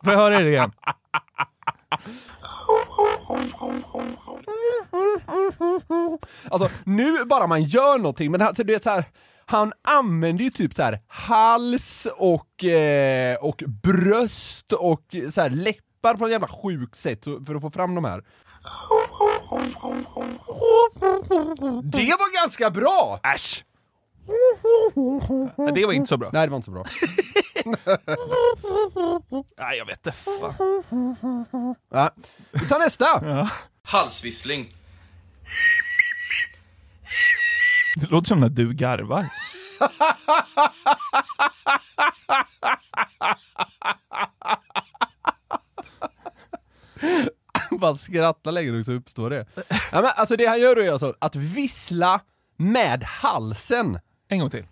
Får 0.04 0.14
jag 0.14 0.18
höra 0.18 0.40
det 0.40 0.50
igen? 0.50 0.72
Alltså 6.50 6.70
nu 6.84 7.26
bara 7.26 7.48
man 7.48 7.64
gör 7.64 7.98
någonting, 7.98 8.32
men 8.32 8.42
alltså, 8.42 8.64
det 8.64 8.74
är 8.74 8.80
så 8.84 8.90
här, 8.90 9.04
han 9.46 9.74
använder 9.88 10.44
ju 10.44 10.50
typ 10.50 10.74
så 10.74 10.84
här 10.84 11.00
hals 11.08 12.08
och, 12.18 12.64
eh, 12.64 13.36
och 13.36 13.64
bröst 13.84 14.74
och 14.74 15.16
så 15.34 15.42
här 15.42 15.50
läppar 15.50 16.16
på 16.16 16.26
ett 16.26 16.32
jävla 16.32 16.48
sjukt 16.48 16.98
sätt 16.98 17.24
för 17.24 17.56
att 17.56 17.62
få 17.62 17.72
fram 17.72 17.96
de 17.96 18.06
här. 18.06 18.24
Det 21.84 22.16
var 22.20 22.42
ganska 22.42 22.70
bra! 22.72 23.20
Äsch! 23.36 23.64
Nej, 25.58 25.72
det 25.76 25.86
var 25.86 25.94
inte 25.94 26.08
så 26.08 26.18
bra. 26.18 26.30
Nej, 26.34 26.48
det 26.48 26.52
var 26.52 26.58
inte 26.58 26.66
så 26.66 26.72
bra. 26.72 26.86
Nej, 29.58 29.78
jag 29.78 29.86
vet 29.86 30.06
inte. 30.06 30.12
Fan. 30.12 30.54
Ja. 31.90 32.10
Vi 32.52 32.68
tar 32.68 32.80
nästa! 32.80 33.06
Halsvissling. 33.84 34.74
Det 37.96 38.12
låter 38.12 38.28
som 38.28 38.40
när 38.40 38.50
du 38.50 38.74
garvar. 38.74 39.26
Bara 47.80 47.96
skratta 47.96 48.52
längre 48.52 48.84
så 48.84 48.92
uppstår 48.92 49.30
det. 49.30 49.46
Ja, 49.92 50.02
men 50.02 50.12
alltså 50.16 50.36
det 50.36 50.46
han 50.46 50.60
gör 50.60 50.80
är 50.80 50.92
alltså 50.92 51.14
att 51.20 51.36
vissla 51.36 52.20
med 52.58 53.04
halsen. 53.04 54.00
En 54.28 54.40
gång 54.40 54.50
till. 54.50 54.66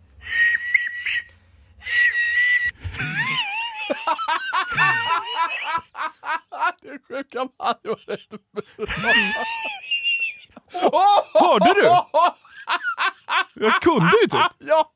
Det 6.82 7.00
sjuka 7.08 7.48
var 7.58 7.78
det 7.84 7.90
var 7.90 8.00
rätt 8.08 8.34
Hörde 11.34 11.74
du? 11.74 11.88
Jag 13.66 13.82
kunde 13.82 14.12
ju 14.22 14.28
typ. 14.28 14.52
Ja! 14.60 14.94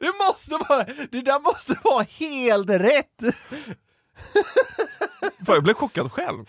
Det 0.00 0.12
måste 0.28 0.50
vara, 0.68 0.84
det 1.10 1.20
där 1.20 1.40
måste 1.40 1.78
vara 1.84 2.06
helt 2.18 2.70
rätt! 2.70 3.34
Fan, 5.46 5.54
jag 5.54 5.62
blev 5.62 5.74
chockad 5.74 6.12
själv. 6.12 6.44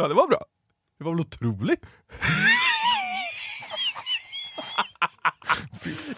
Ja, 0.00 0.08
det 0.08 0.14
var 0.14 0.28
bra. 0.28 0.44
Det 0.98 1.04
var 1.04 1.12
väl 1.12 1.20
otroligt? 1.20 1.86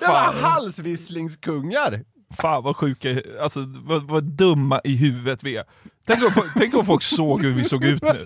Det 0.01 0.07
var 0.09 0.33
halsvisslingskungar! 0.33 2.05
Fan 2.39 2.63
vad 2.63 2.77
sjuka, 2.77 3.23
alltså 3.41 3.61
vad, 3.67 4.03
vad 4.03 4.25
dumma 4.25 4.81
i 4.85 4.97
huvudet 4.97 5.43
vi 5.43 5.57
är. 5.57 5.65
Tänk 6.05 6.23
om, 6.25 6.43
tänk 6.59 6.75
om 6.75 6.87
folk 6.87 7.03
såg 7.03 7.43
hur 7.43 7.53
vi 7.53 7.65
såg 7.65 7.85
ut 7.85 8.03
nu. 8.03 8.25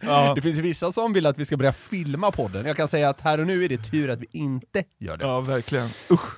Ja, 0.00 0.34
Det 0.34 0.42
finns 0.42 0.58
ju 0.58 0.62
vissa 0.62 0.92
som 0.92 1.12
vill 1.12 1.26
att 1.26 1.38
vi 1.38 1.44
ska 1.44 1.56
börja 1.56 1.72
filma 1.72 2.30
podden. 2.30 2.66
Jag 2.66 2.76
kan 2.76 2.88
säga 2.88 3.08
att 3.08 3.20
här 3.20 3.40
och 3.40 3.46
nu 3.46 3.64
är 3.64 3.68
det 3.68 3.78
tur 3.78 4.10
att 4.10 4.20
vi 4.20 4.26
inte 4.32 4.84
gör 4.98 5.16
det. 5.16 5.24
ja 5.24 5.40
verkligen. 5.40 5.88
Usch. 6.10 6.34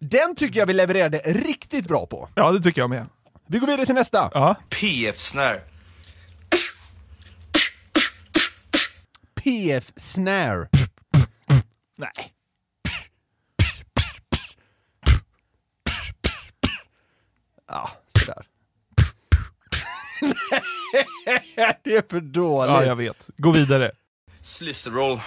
Den 0.00 0.36
tycker 0.36 0.60
jag 0.60 0.66
vi 0.66 0.72
levererade 0.74 1.18
riktigt 1.18 1.88
bra 1.88 2.06
på. 2.06 2.28
Ja, 2.34 2.52
det 2.52 2.60
tycker 2.60 2.80
jag 2.80 2.90
med. 2.90 3.06
Vi 3.46 3.58
går 3.58 3.66
vidare 3.66 3.86
till 3.86 3.94
nästa. 3.94 4.30
Ja. 4.34 4.54
PF-snare. 4.80 5.60
PF 9.48 9.92
Snare. 9.96 10.68
Nej. 11.96 12.32
Ja, 17.68 17.90
sådär. 18.18 18.46
det 21.82 21.96
är 21.96 22.10
för 22.10 22.20
dåligt. 22.20 22.70
Ja, 22.72 22.84
jag 22.84 22.96
vet. 22.96 23.30
Gå 23.36 23.52
vidare. 23.52 23.90
Slicerroll. 24.40 25.20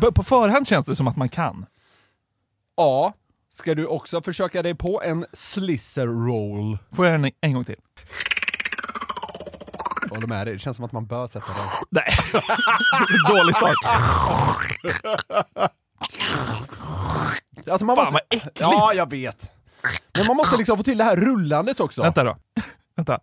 B- 0.00 0.12
På 0.14 0.22
förhand 0.22 0.68
känns 0.68 0.86
det 0.86 0.96
som 0.96 1.08
att 1.08 1.16
man 1.16 1.28
kan. 1.28 1.66
Ja. 2.76 3.12
Ska 3.54 3.74
du 3.74 3.86
också 3.86 4.22
försöka 4.22 4.62
dig 4.62 4.74
på 4.74 5.02
en 5.02 5.26
slicer 5.32 6.06
roll? 6.06 6.78
Får 6.92 7.06
jag 7.06 7.20
den 7.20 7.32
en 7.40 7.52
gång 7.52 7.64
till? 7.64 7.76
Håller 10.10 10.26
med 10.26 10.46
dig, 10.46 10.54
det 10.54 10.60
känns 10.60 10.76
som 10.76 10.84
att 10.84 10.92
man 10.92 11.06
bör 11.06 11.26
sätta 11.28 11.46
den. 11.46 11.66
Nej. 11.90 12.16
Dålig 13.28 13.56
start. 13.56 13.74
Alltså 17.70 17.84
man 17.84 17.96
Fan, 17.96 18.04
måste... 18.04 18.12
vad 18.12 18.38
äckligt. 18.38 18.60
Ja, 18.60 18.92
jag 18.94 19.10
vet. 19.10 19.50
Men 20.18 20.26
man 20.26 20.36
måste 20.36 20.56
liksom 20.56 20.76
få 20.76 20.82
till 20.82 20.98
det 20.98 21.04
här 21.04 21.16
rullandet 21.16 21.80
också. 21.80 22.02
Vänta 22.02 22.24
då. 22.24 22.36
Vänta. 22.96 23.20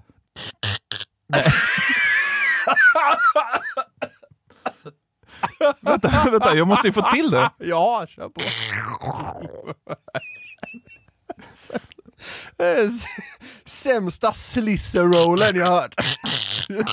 vänta, 5.82 6.30
vänta, 6.32 6.56
jag 6.56 6.68
måste 6.68 6.88
ju 6.88 6.94
få 6.94 7.10
till 7.12 7.32
det. 7.32 7.50
Ja, 7.58 8.06
kör 8.08 8.30
på. 8.30 8.42
Eh, 12.64 12.90
Sämsta 13.66 14.32
slicer-rollen 14.32 15.56
jag 15.56 15.68
hört. 15.68 15.96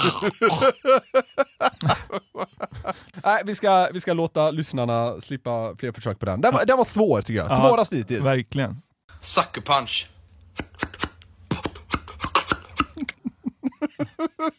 Nej, 3.25 3.43
vi 3.45 3.55
ska, 3.55 3.89
vi 3.93 4.01
ska 4.01 4.13
låta 4.13 4.51
lyssnarna 4.51 5.21
slippa 5.21 5.77
fler 5.79 5.93
försök 5.93 6.19
på 6.19 6.27
den. 6.27 6.41
Den 6.41 6.55
var, 6.55 6.65
den 6.65 6.77
var 6.77 6.85
svår 6.85 7.23
tycker 7.23 7.41
jag. 7.41 7.57
Svårast 7.57 7.93
hittills. 7.93 8.25
Verkligen. 8.25 8.83
Sucker 9.21 9.61
punch. 9.61 10.09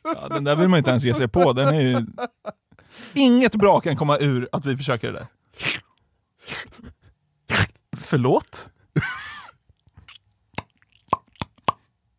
Ja, 0.04 0.28
den 0.30 0.44
där 0.44 0.56
vill 0.56 0.68
man 0.68 0.78
inte 0.78 0.90
ens 0.90 1.04
ge 1.04 1.14
sig 1.14 1.28
på. 1.28 1.54
Den 1.54 1.68
är 1.68 1.82
ju... 1.82 2.06
Inget 3.14 3.56
bra 3.56 3.80
kan 3.80 3.96
komma 3.96 4.18
ur 4.18 4.50
att 4.52 4.66
vi 4.66 4.78
försöker 4.78 5.12
det 5.12 5.14
där. 5.14 5.28
Förlåt? 7.98 8.68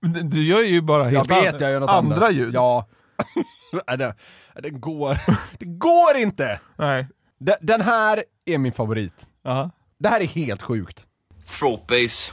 Du- 0.03 0.42
gör 0.42 0.62
ju 0.62 0.80
bara 0.82 1.11
Jag 1.11 1.11
helt 1.11 1.30
vet, 1.30 1.55
an- 1.55 1.61
jag 1.61 1.70
gör 1.70 1.80
något 1.80 1.90
andra 1.90 2.30
ljud. 2.30 2.55
Ja. 2.55 2.86
Nej, 3.86 3.98
det, 3.98 4.14
det 4.62 4.70
går. 4.70 5.18
Det 5.59 5.64
går 5.64 6.16
inte! 6.16 6.61
Nej. 6.76 7.07
Den, 7.40 7.57
den 7.61 7.80
här 7.80 8.24
är 8.44 8.59
min 8.59 8.72
favorit. 8.72 9.26
Ja. 9.42 9.70
Det 9.98 10.09
här 10.09 10.20
är 10.20 10.26
helt 10.26 10.62
sjukt. 10.62 11.07
Throat 11.59 11.86
bass. 11.86 12.32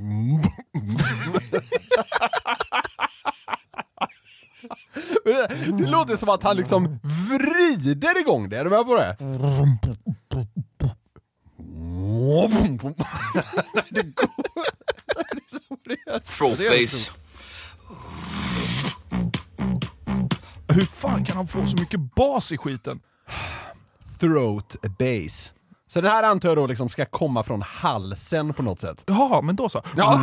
Men 5.24 5.34
Det, 5.34 5.48
det 5.78 5.86
låter 5.86 6.16
som 6.16 6.28
att 6.28 6.42
han 6.42 6.56
liksom 6.56 6.98
vrider 7.02 8.20
igång 8.20 8.48
det, 8.48 8.58
är 8.58 8.64
du 8.64 8.70
med 8.70 8.86
på 8.86 8.94
det? 8.94 9.16
det 13.90 14.02
går... 14.02 14.30
Throat 16.20 16.58
bass. 16.58 17.10
Hur 20.68 20.86
fan 20.86 21.24
kan 21.24 21.36
han 21.36 21.48
få 21.48 21.66
så 21.66 21.76
mycket 21.76 22.00
bas 22.00 22.52
i 22.52 22.58
skiten? 22.58 23.00
Throat 24.20 24.76
bass. 24.98 25.52
Så 25.92 26.00
den 26.00 26.10
här 26.10 26.22
antar 26.22 26.48
jag 26.48 26.56
då 26.58 26.66
liksom 26.66 26.88
ska 26.88 27.04
komma 27.04 27.42
från 27.42 27.62
halsen 27.62 28.54
på 28.54 28.62
något 28.62 28.80
sätt. 28.80 29.04
Jaha, 29.06 29.42
men 29.42 29.56
då 29.56 29.68
så. 29.68 29.82
Ja. 29.96 30.20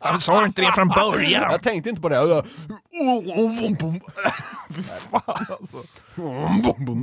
Jag 0.00 0.22
sa 0.22 0.44
inte 0.44 0.62
det 0.62 0.72
från 0.72 0.88
början. 0.88 1.42
Jag 1.50 1.62
tänkte 1.62 1.90
inte 1.90 2.02
på 2.02 2.08
det. 2.08 2.44
Fan 5.10 5.46
alltså. 5.50 5.82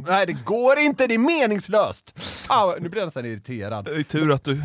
Nej, 0.08 0.26
det 0.26 0.34
går 0.34 0.80
inte, 0.80 1.08
det 1.08 1.14
är 1.14 1.18
meningslöst! 1.18 2.20
Ah, 2.48 2.76
nu 2.80 2.90
blir 2.90 3.02
jag 3.02 3.08
nästan 3.08 3.26
irriterad. 3.26 3.86
Det 3.86 3.96
är 3.96 4.04
tur 4.04 4.32
att 4.32 4.44
du 4.44 4.64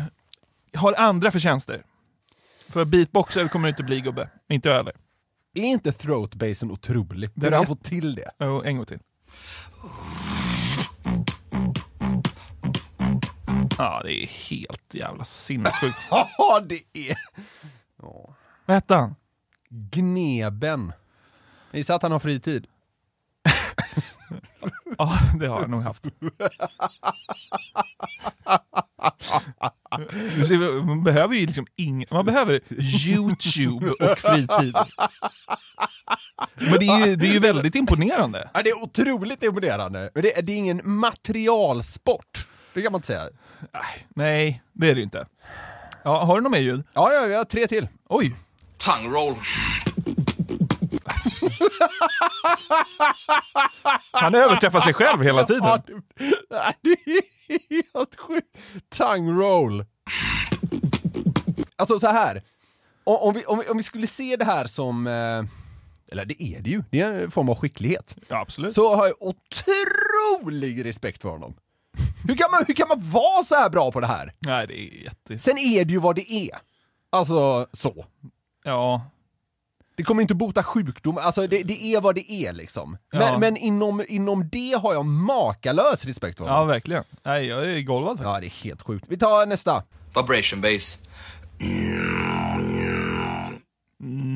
har 0.75 0.93
andra 0.93 1.31
förtjänster. 1.31 1.83
För 2.69 2.85
beatboxer 2.85 3.47
kommer 3.47 3.67
du 3.67 3.69
inte 3.69 3.83
bli 3.83 4.01
gubbe. 4.01 4.29
Inte 4.49 4.69
jag 4.69 4.75
heller. 4.75 4.93
Är 5.55 5.63
inte 5.63 5.91
throat 5.91 6.35
bassen 6.35 6.71
otrolig? 6.71 7.29
Hur 7.35 7.51
har 7.51 7.57
han 7.57 7.67
fått 7.67 7.83
till 7.83 8.15
det? 8.15 8.31
Jo, 8.39 8.61
en 8.65 8.77
gång 8.77 8.85
till. 8.85 8.99
Ja, 13.77 14.01
det 14.03 14.23
är 14.23 14.27
helt 14.27 14.93
jävla 14.93 15.25
sinnessjukt. 15.25 15.97
Ja, 16.09 16.59
det 16.69 16.81
är... 16.93 17.17
Vad 18.65 18.75
hette 18.75 18.95
han? 18.95 19.15
Gneben. 19.69 20.93
Jag 21.71 21.77
gissar 21.77 21.95
att 21.95 22.01
han 22.01 22.11
har 22.11 22.19
fritid. 22.19 22.67
Ja, 24.97 25.17
det 25.39 25.47
har 25.47 25.61
jag 25.61 25.69
nog 25.69 25.81
haft. 25.81 26.05
Man 30.85 31.03
behöver 31.03 31.35
ju 31.35 31.45
liksom 31.45 31.65
ing, 31.75 32.05
Man 32.11 32.25
behöver 32.25 32.59
YouTube 32.71 33.89
och 33.91 34.17
fritid. 34.19 34.75
Men 36.55 36.79
det 36.79 36.87
är 36.87 37.05
ju, 37.07 37.15
det 37.15 37.27
är 37.27 37.33
ju 37.33 37.39
väldigt 37.39 37.75
imponerande. 37.75 38.49
Ja, 38.53 38.61
det 38.63 38.69
är 38.69 38.83
otroligt 38.83 39.43
imponerande. 39.43 40.09
Men 40.13 40.23
det, 40.23 40.37
är- 40.37 40.41
det 40.41 40.51
är 40.51 40.57
ingen 40.57 40.81
materialsport. 40.83 42.47
Det 42.73 42.81
kan 42.81 42.91
man 42.91 42.99
inte 42.99 43.07
säga. 43.07 43.21
Nej, 44.09 44.61
det 44.73 44.89
är 44.89 44.95
det 44.95 45.01
inte. 45.01 45.25
Ja, 46.03 46.23
har 46.25 46.35
du 46.35 46.41
något 46.41 46.51
mer 46.51 46.59
ljud? 46.59 46.83
Ja, 46.93 47.13
ja, 47.13 47.21
vi 47.25 47.35
har 47.35 47.43
tre 47.45 47.67
till. 47.67 47.87
Oj! 48.09 48.35
Tongue 48.77 49.19
roll. 49.19 49.35
Han 54.11 54.35
överträffar 54.35 54.81
sig 54.81 54.93
själv 54.93 55.23
hela 55.23 55.43
tiden. 55.43 55.63
det, 56.81 56.91
är 56.91 57.93
helt 57.93 58.19
sjukt. 58.19 58.57
Tongue 58.97 59.43
roll. 59.43 59.85
Alltså 61.75 61.99
så 61.99 62.07
här. 62.07 62.43
Om, 63.03 63.15
om, 63.15 63.33
vi, 63.33 63.45
om, 63.45 63.59
vi, 63.59 63.69
om 63.69 63.77
vi 63.77 63.83
skulle 63.83 64.07
se 64.07 64.35
det 64.35 64.45
här 64.45 64.65
som, 64.65 65.07
eh, 65.07 65.43
eller 66.11 66.25
det 66.25 66.43
är 66.43 66.61
det 66.61 66.69
ju, 66.69 66.83
det 66.91 67.01
är 67.01 67.23
en 67.23 67.31
form 67.31 67.49
av 67.49 67.55
skicklighet. 67.55 68.15
Ja, 68.27 68.41
absolut. 68.41 68.73
Så 68.73 68.95
har 68.95 69.07
jag 69.07 69.15
otrolig 69.19 70.85
respekt 70.85 71.21
för 71.21 71.29
honom. 71.29 71.55
Hur 72.27 72.35
kan, 72.35 72.51
man, 72.51 72.63
hur 72.67 72.73
kan 72.73 72.87
man 72.87 73.11
vara 73.11 73.43
så 73.43 73.55
här 73.55 73.69
bra 73.69 73.91
på 73.91 73.99
det 73.99 74.07
här? 74.07 74.33
Nej, 74.39 74.67
det 74.67 74.79
är 74.79 75.03
jätte... 75.03 75.39
Sen 75.39 75.57
är 75.57 75.85
det 75.85 75.91
ju 75.91 75.99
vad 75.99 76.15
det 76.15 76.31
är. 76.31 76.57
Alltså 77.09 77.67
så. 77.73 78.05
Ja, 78.63 79.01
Det 79.97 80.03
kommer 80.03 80.21
inte 80.21 80.35
bota 80.35 80.63
sjukdom, 80.63 81.17
alltså 81.17 81.47
det, 81.47 81.63
det 81.63 81.83
är 81.83 82.01
vad 82.01 82.15
det 82.15 82.31
är 82.31 82.53
liksom. 82.53 82.97
Men, 83.11 83.21
Ja. 83.21 83.37
men 83.39 83.57
inom, 83.57 84.03
inom 84.07 84.49
det 84.49 84.71
har 84.81 84.93
jag 84.93 85.05
makalös 85.05 86.05
respekt 86.05 86.37
för 86.37 86.45
ja 86.45 86.51
honom. 86.53 86.67
verkligen. 86.67 87.03
Nej, 87.23 87.45
jag 87.47 87.71
är 87.71 87.81
golvad 87.81 88.09
faktiskt. 88.17 88.27
Ja, 88.33 88.39
det 88.39 88.45
är 88.47 88.63
helt 88.63 88.81
sjukt. 88.81 89.05
Vi 89.09 89.17
tar 89.17 89.45
nästa. 89.45 89.83
Vibration 90.15 90.61
bass. 90.61 90.97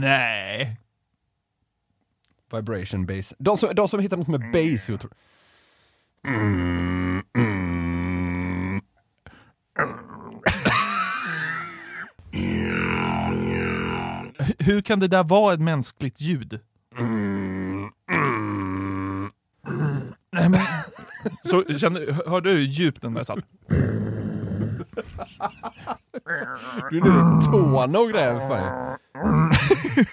Nej. 0.01 0.78
Vibration 2.53 3.05
bass. 3.05 3.34
De 3.39 3.57
som, 3.57 3.76
de 3.76 3.88
som 3.88 3.99
hittar 3.99 4.18
något 4.18 4.28
med 4.28 4.51
bass, 4.51 4.89
jag 4.89 4.99
tror. 4.99 5.12
H- 6.28 7.22
Hur 14.60 14.82
kan 14.82 15.00
det 15.00 15.08
där 15.08 15.24
vara 15.24 15.54
ett 15.54 15.60
mänskligt 15.60 16.22
ljud? 16.22 16.60
Nej, 20.34 20.50
men... 20.50 20.60
Så, 21.44 21.78
kände, 21.78 22.14
hörde 22.26 22.50
du 22.50 22.56
hur 22.56 22.66
djupt 22.66 23.02
den 23.02 23.14
där 23.14 23.24
satt? 23.24 23.39
Du 26.89 26.98
är 26.98 27.02
nere 27.02 27.42
i 27.42 27.46
tårna 27.46 28.00
och 28.00 28.10
grejer. 28.10 28.50
Fan. 28.50 28.98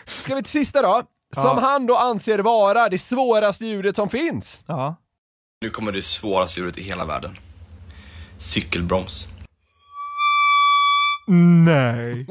Ska 0.07 0.35
vi 0.35 0.43
till 0.43 0.51
sista 0.51 0.83
då? 0.83 1.03
Som 1.35 1.59
han 1.59 1.87
då 1.87 1.97
anser 1.97 2.39
vara 2.39 2.89
det 2.89 2.99
svåraste 2.99 3.67
ljudet 3.67 3.97
som 3.97 4.09
finns. 4.09 4.61
Ja. 4.67 4.97
Nu 5.61 5.71
kommer 5.71 5.93
det 5.93 6.03
svåraste 6.03 6.61
ljudet 6.61 6.79
i 6.79 6.83
hela 6.83 7.05
världen. 7.05 7.37
Cykelbroms. 8.39 9.29
Nej. 11.29 12.27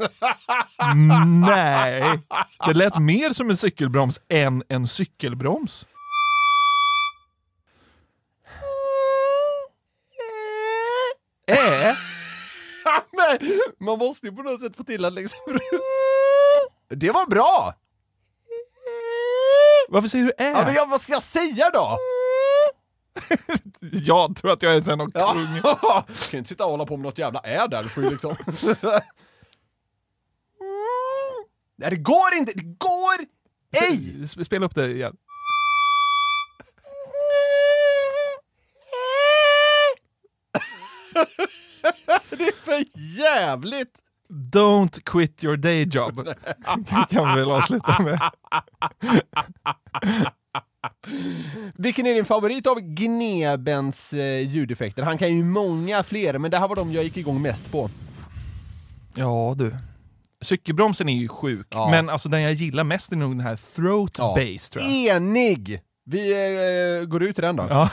Nej. 1.26 2.20
Det 2.66 2.74
lät 2.74 2.98
mer 2.98 3.30
som 3.30 3.50
en 3.50 3.56
cykelbroms 3.56 4.20
än 4.28 4.62
en 4.68 4.86
cykelbroms. 4.86 5.86
Äh? 11.46 11.94
Men 13.12 13.38
man 13.78 13.98
måste 13.98 14.26
ju 14.26 14.32
på 14.32 14.42
något 14.42 14.60
sätt 14.60 14.76
få 14.76 14.84
till 14.84 15.04
att 15.04 15.12
liksom... 15.12 15.38
Det 16.88 17.10
var 17.10 17.26
bra! 17.26 17.74
Varför 19.88 20.08
säger 20.08 20.24
du 20.24 20.32
äh? 20.38 20.46
Ja, 20.46 20.62
men 20.64 20.74
jag, 20.74 20.86
vad 20.86 21.00
ska 21.00 21.12
jag 21.12 21.22
säga 21.22 21.70
då? 21.70 21.98
Jag 23.80 24.36
tror 24.36 24.52
att 24.52 24.62
jag 24.62 24.72
är 24.72 24.76
en 24.76 24.84
Ja. 25.14 25.32
kung. 25.32 25.46
Jag 25.64 26.04
kan 26.30 26.38
inte 26.38 26.48
sitta 26.48 26.64
och 26.64 26.70
hålla 26.70 26.86
på 26.86 26.96
med 26.96 27.04
något 27.04 27.18
jävla 27.18 27.40
är 27.40 27.68
där, 27.68 27.82
du 27.82 27.88
ju 28.02 28.10
liksom... 28.10 28.36
Nej, 31.76 31.90
det 31.90 31.96
går 31.96 32.34
inte! 32.38 32.52
Det 32.54 32.62
går 32.62 33.18
ej! 33.90 34.28
Spela 34.44 34.66
upp 34.66 34.74
det 34.74 34.90
igen. 34.90 35.16
Det 42.30 42.44
är 42.48 42.62
för 42.62 42.84
jävligt! 43.18 43.98
Don't 44.28 45.00
quit 45.04 45.44
your 45.44 45.56
day 45.56 45.82
job. 45.82 46.28
kan 47.10 47.34
vi 47.34 47.40
väl 47.40 47.50
avsluta 47.50 47.98
med. 48.02 48.20
Vilken 51.76 52.06
är 52.06 52.14
din 52.14 52.24
favorit 52.24 52.66
av 52.66 52.80
Gnebens 52.80 54.12
eh, 54.12 54.40
ljudeffekter? 54.50 55.02
Han 55.02 55.18
kan 55.18 55.36
ju 55.36 55.44
många 55.44 56.02
fler, 56.02 56.38
men 56.38 56.50
det 56.50 56.58
här 56.58 56.68
var 56.68 56.76
de 56.76 56.92
jag 56.92 57.04
gick 57.04 57.16
igång 57.16 57.42
mest 57.42 57.70
på. 57.72 57.90
Ja 59.14 59.54
du. 59.58 59.74
Cykelbromsen 60.40 61.08
är 61.08 61.16
ju 61.16 61.28
sjuk, 61.28 61.66
Ja. 61.70 61.90
men 61.90 62.08
alltså 62.08 62.28
den 62.28 62.42
jag 62.42 62.52
gillar 62.52 62.84
mest 62.84 63.12
är 63.12 63.16
nog 63.16 63.30
den 63.30 63.40
här 63.40 63.58
throat 63.76 64.14
Ja. 64.18 64.34
bass 64.36 64.70
tror 64.70 64.84
jag. 64.84 65.16
Enig! 65.16 65.80
Vi 66.04 66.32
eh, 67.02 67.06
går 67.08 67.22
ut 67.22 67.38
i 67.38 67.42
den 67.42 67.56
då. 67.56 67.66
Ja. 67.70 67.90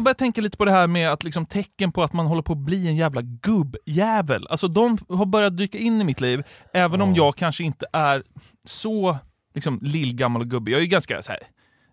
Jag 0.00 0.04
börjar 0.04 0.14
tänka 0.14 0.40
lite 0.40 0.56
på 0.56 0.64
det 0.64 0.70
här 0.70 0.86
med 0.86 1.12
att 1.12 1.24
liksom 1.24 1.46
tecken 1.46 1.92
på 1.92 2.02
att 2.02 2.12
man 2.12 2.26
håller 2.26 2.42
på 2.42 2.52
att 2.52 2.58
bli 2.58 2.88
en 2.88 2.96
jävla 2.96 3.22
gubbjävel. 3.22 4.46
Alltså 4.50 4.68
de 4.68 4.98
har 5.08 5.26
börjat 5.26 5.56
dyka 5.56 5.78
in 5.78 6.00
i 6.00 6.04
mitt 6.04 6.20
liv, 6.20 6.42
även 6.72 7.02
om 7.02 7.14
jag 7.14 7.36
kanske 7.36 7.64
inte 7.64 7.86
är 7.92 8.22
så 8.64 9.16
liksom 9.54 9.78
lillgammal 9.82 10.42
och 10.42 10.48
gubbig. 10.48 10.72
Jag 10.72 10.78
är 10.78 10.82
ju 10.82 10.88
ganska 10.88 11.22
så 11.22 11.32
här 11.32 11.40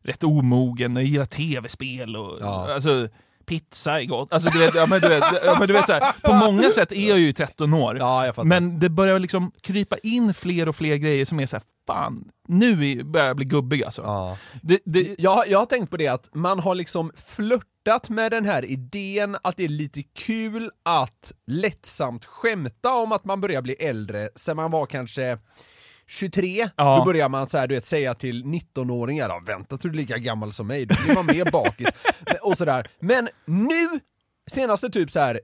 rätt 0.04 0.24
omogen, 0.24 0.96
jag 0.96 1.06
gillar 1.06 1.26
tv-spel 1.26 2.16
och 2.16 2.38
Ja. 2.42 2.74
alltså, 2.74 3.08
pizza 3.48 4.02
är 4.02 4.06
gott. 4.06 4.34
Alltså, 4.34 4.50
du 4.50 4.60
vet, 4.60 4.76
ja, 4.76 4.86
men 4.86 5.02
du 5.02 5.10
vet, 5.10 5.24
ja, 5.46 5.56
men 5.60 5.68
du 5.68 5.74
vet 5.74 5.86
så 5.86 5.94
här, 5.94 6.14
på 6.22 6.34
många 6.34 6.70
sätt 6.70 6.92
är 6.92 7.10
jag 7.10 7.20
ju 7.20 7.34
13 7.34 7.74
år. 7.74 7.98
Ja. 7.98 8.34
Men 8.44 8.80
det 8.80 8.90
börjar 8.90 9.20
liksom 9.20 9.52
krypa 9.62 9.98
in 9.98 10.34
fler 10.34 10.70
och 10.70 10.76
fler 10.76 10.96
grejer 10.96 11.26
som 11.26 11.40
är 11.40 11.46
så 11.46 11.56
här, 11.56 11.64
fan, 11.88 12.32
nu 12.48 13.04
börjar 13.04 13.28
jag 13.28 13.36
bli 13.36 13.46
gubbig 13.46 13.84
alltså. 13.84 14.02
Ja. 14.02 14.38
Det, 14.62 14.80
det, 14.86 15.16
Jag, 15.18 15.48
jag 15.48 15.60
har 15.60 15.66
tänkt 15.66 15.90
på 15.90 15.98
det 15.98 16.08
att 16.08 16.30
man 16.36 16.60
har 16.60 16.76
liksom 16.76 17.12
flörtat 17.28 18.10
med 18.10 18.32
den 18.32 18.46
här 18.46 18.66
idén 18.66 19.38
att 19.44 19.58
det 19.58 19.64
är 19.64 19.70
lite 19.70 20.04
kul 20.04 20.72
att 20.84 21.32
lättsamt 21.48 22.26
skämta 22.26 22.94
om 22.94 23.12
att 23.12 23.26
man 23.26 23.42
börjar 23.42 23.62
bli 23.62 23.74
äldre 23.74 24.30
sen 24.36 24.56
man 24.56 24.72
var 24.72 24.86
kanske 24.86 25.38
23, 26.08 26.70
Ja. 26.76 26.98
då 26.98 27.06
börjar 27.06 27.30
man 27.30 27.48
så 27.50 27.58
här, 27.58 27.68
du 27.68 27.76
vet, 27.76 27.86
säga 27.86 28.14
till 28.14 28.44
19-åringar 28.46 29.30
"Ja, 29.30 29.42
vänta 29.46 29.78
till 29.78 29.92
du 29.92 29.98
är 29.98 30.02
lika 30.02 30.18
gammal 30.18 30.52
som 30.52 30.68
mig, 30.68 30.86
då 30.86 30.96
blir 31.06 31.16
man 31.16 31.26
mer 31.26 31.52
bakis. 31.52 31.88
och 32.42 32.58
sådär. 32.58 32.88
Men 33.00 33.30
nu, 33.46 34.00
senaste 34.52 34.90
typ 34.90 35.12
så 35.12 35.20
här 35.20 35.42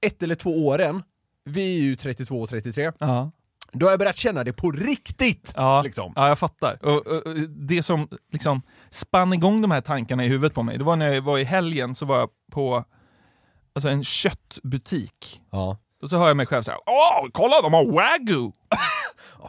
ett 0.00 0.22
eller 0.22 0.34
två 0.34 0.66
åren, 0.66 1.02
vi 1.44 1.76
är 1.78 1.82
ju 1.82 1.96
32 1.96 2.40
och 2.40 2.48
33, 2.48 2.92
ja. 2.98 3.30
då 3.72 3.86
har 3.86 3.90
jag 3.90 3.98
börjat 3.98 4.16
känna 4.16 4.44
det 4.44 4.52
på 4.52 4.70
riktigt. 4.70 5.52
Ja, 5.56 5.82
Liksom. 5.82 6.12
ja, 6.16 6.28
jag 6.28 6.38
fattar. 6.38 6.78
Och, 6.82 7.06
och, 7.06 7.26
och 7.26 7.34
det 7.48 7.82
som 7.82 8.08
liksom 8.32 8.62
spann 8.90 9.32
igång 9.32 9.62
de 9.62 9.70
här 9.70 9.80
tankarna 9.80 10.24
i 10.24 10.28
huvudet 10.28 10.54
på 10.54 10.62
mig, 10.62 10.78
det 10.78 10.84
var 10.84 10.96
när 10.96 11.14
jag 11.14 11.22
var 11.22 11.38
i 11.38 11.44
helgen, 11.44 11.94
så 11.94 12.06
var 12.06 12.18
jag 12.18 12.28
på 12.52 12.84
alltså 13.74 13.88
en 13.88 14.04
köttbutik. 14.04 15.40
Ja. 15.50 15.78
Och 16.02 16.10
så 16.10 16.16
hör 16.18 16.28
jag 16.28 16.36
mig 16.36 16.46
själv 16.46 16.62
säga 16.62 16.76
Åh, 16.86 17.28
kolla 17.32 17.60
de 17.62 17.72
har 17.72 17.84
wagyu! 17.92 18.52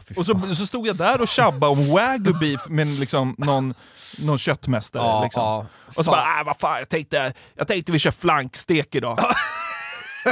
Fy 0.08 0.14
Och 0.14 0.26
så, 0.26 0.54
så 0.54 0.66
stod 0.66 0.86
jag 0.86 0.96
där 0.96 1.20
och 1.20 1.28
tjabbade 1.28 1.72
om 1.72 1.90
wagyu 1.90 2.32
beef 2.40 2.68
med 2.68 2.86
liksom 2.86 3.34
någon, 3.38 3.74
någon 4.18 4.38
köttmästare. 4.38 5.02
Ja, 5.02 5.24
liksom. 5.24 5.42
ja. 5.42 5.66
Och 5.96 6.04
så 6.04 6.10
bara, 6.10 6.40
äh, 6.40 6.46
vad 6.46 6.56
fan, 6.60 6.78
jag 6.78 6.88
tänkte, 6.88 7.32
jag 7.54 7.68
tänkte 7.68 7.92
vi 7.92 7.98
kör 7.98 8.10
flankstek 8.10 8.94
idag. 8.94 9.18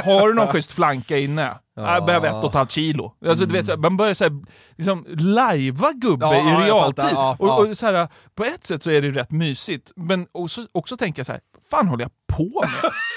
Har 0.05 0.27
du 0.27 0.33
någon 0.33 0.47
schysst 0.47 0.71
flanka 0.71 1.17
inne? 1.17 1.57
Ja. 1.75 1.93
Jag 1.93 2.05
behöver 2.05 2.27
ett 2.27 2.43
och 2.43 2.49
ett 2.49 2.53
halvt 2.55 2.71
kilo. 2.71 3.13
Alltså, 3.25 3.45
du 3.45 3.53
vet, 3.53 3.65
så 3.65 3.71
här, 3.71 3.77
man 3.77 3.97
börjar 3.97 4.13
så 4.13 4.23
här, 4.23 4.33
liksom, 4.75 5.05
lajva 5.09 5.91
gubbe 5.91 6.25
Ja, 6.25 6.63
i 6.63 6.67
realtid. 6.67 7.05
Ja, 7.11 7.35
och, 7.39 7.59
och 7.59 7.77
så 7.77 7.85
här, 7.85 8.07
på 8.35 8.43
ett 8.43 8.67
sätt 8.67 8.83
så 8.83 8.91
är 8.91 9.01
det 9.01 9.09
rätt 9.09 9.31
mysigt, 9.31 9.91
men 9.95 10.27
också, 10.31 10.65
också 10.71 10.97
tänker 10.97 11.19
jag 11.19 11.25
så 11.25 11.31
här, 11.31 11.41
fan 11.71 11.87
håller 11.87 12.03
jag 12.03 12.11
på 12.37 12.61
med? 12.61 12.91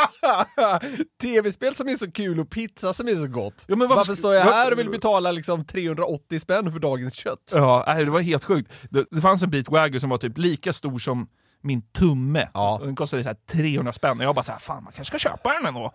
Tv-spel 1.22 1.74
som 1.74 1.88
är 1.88 1.96
så 1.96 2.12
kul 2.12 2.40
och 2.40 2.50
pizza 2.50 2.92
som 2.92 3.08
är 3.08 3.14
så 3.14 3.26
gott. 3.26 3.64
Ja, 3.68 3.76
men 3.76 3.88
varför, 3.88 3.96
varför 3.96 4.14
står 4.14 4.34
jag 4.34 4.44
här 4.44 4.72
och 4.72 4.78
vill 4.78 4.90
betala 4.90 5.30
liksom 5.30 5.64
380 5.64 6.40
spänn 6.40 6.72
för 6.72 6.78
dagens 6.78 7.14
kött? 7.14 7.52
Ja, 7.52 7.94
det 7.98 8.10
var 8.10 8.20
helt 8.20 8.44
sjukt. 8.44 8.72
Det, 8.90 9.06
det 9.10 9.20
fanns 9.20 9.42
en 9.42 9.50
bit 9.50 9.68
wagyu 9.68 10.00
som 10.00 10.10
var 10.10 10.18
typ 10.18 10.38
lika 10.38 10.72
stor 10.72 10.98
som 10.98 11.28
min 11.62 11.82
tumme. 11.82 12.48
Ja. 12.54 12.80
Den 12.84 12.96
kostade 12.96 13.22
så 13.22 13.28
här 13.28 13.36
300 13.50 13.92
spänn 13.92 14.18
och 14.18 14.24
jag 14.24 14.34
bara 14.34 14.42
så 14.44 14.52
här, 14.52 14.58
fan 14.58 14.84
man 14.84 14.92
kanske 14.92 15.18
ska 15.18 15.30
köpa 15.30 15.52
den 15.52 15.66
ändå. 15.66 15.92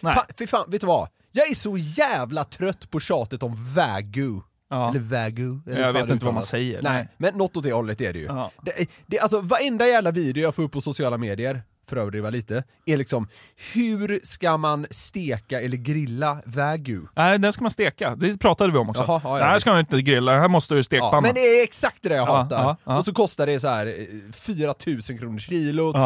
Nej. 0.00 0.14
Fa, 0.14 0.26
fy 0.38 0.46
fan, 0.46 0.64
vet 0.70 0.80
du 0.80 0.86
vad? 0.86 1.08
Jag 1.32 1.50
är 1.50 1.54
så 1.54 1.76
jävla 1.78 2.44
trött 2.44 2.90
på 2.90 3.00
tjatet 3.00 3.42
om 3.42 3.74
wagyu. 3.74 4.40
Ja. 4.70 4.90
Eller 4.90 5.00
wagyu. 5.00 5.60
eller 5.66 5.80
Jag 5.80 5.94
fan 5.94 6.02
vet 6.02 6.10
inte 6.10 6.24
vad 6.24 6.34
man 6.34 6.42
säger. 6.42 6.82
Nej, 6.82 6.92
Nej. 6.92 7.08
men 7.18 7.38
något 7.38 7.56
åt 7.56 7.64
det 7.64 7.72
hållet 7.72 8.00
är 8.00 8.12
det 8.12 8.18
ju. 8.18 8.24
Ja. 8.24 8.50
Det, 8.62 8.90
det, 9.06 9.18
alltså 9.18 9.40
varenda 9.40 9.86
jävla 9.86 10.10
video 10.10 10.42
jag 10.42 10.54
får 10.54 10.62
upp 10.62 10.72
på 10.72 10.80
sociala 10.80 11.18
medier, 11.18 11.62
för 11.86 11.96
att 11.96 12.00
överdriva 12.00 12.30
lite, 12.30 12.64
är 12.86 12.96
liksom 12.96 13.28
hur 13.72 14.20
ska 14.22 14.56
man 14.56 14.86
steka 14.90 15.60
eller 15.60 15.76
grilla 15.76 16.38
wagyu? 16.46 17.00
Nej, 17.16 17.38
den 17.38 17.52
ska 17.52 17.62
man 17.64 17.70
steka. 17.70 18.16
Det 18.16 18.38
pratade 18.38 18.72
vi 18.72 18.78
om 18.78 18.90
också. 18.90 19.02
Jaha, 19.08 19.20
ja, 19.24 19.38
ja, 19.38 19.44
det 19.44 19.50
här 19.50 19.58
ska 19.58 19.70
man 19.70 19.80
inte 19.80 20.02
grilla, 20.02 20.32
det 20.32 20.40
här 20.40 20.48
måste 20.48 20.74
du 20.74 20.78
i 20.78 20.80
Ja, 20.80 20.84
stekpanna. 20.84 21.20
men 21.20 21.34
det 21.34 21.40
är 21.40 21.62
exakt 21.64 22.02
det 22.02 22.14
jag 22.14 22.28
Ja, 22.28 22.36
hatar. 22.36 22.76
Och 22.98 23.04
så 23.04 23.14
kostar 23.14 23.46
det 23.46 23.60
så 23.60 23.68
här 23.68 23.86
eh, 23.86 24.32
4000 24.32 25.18
kronor 25.18 25.38
kilot, 25.38 25.96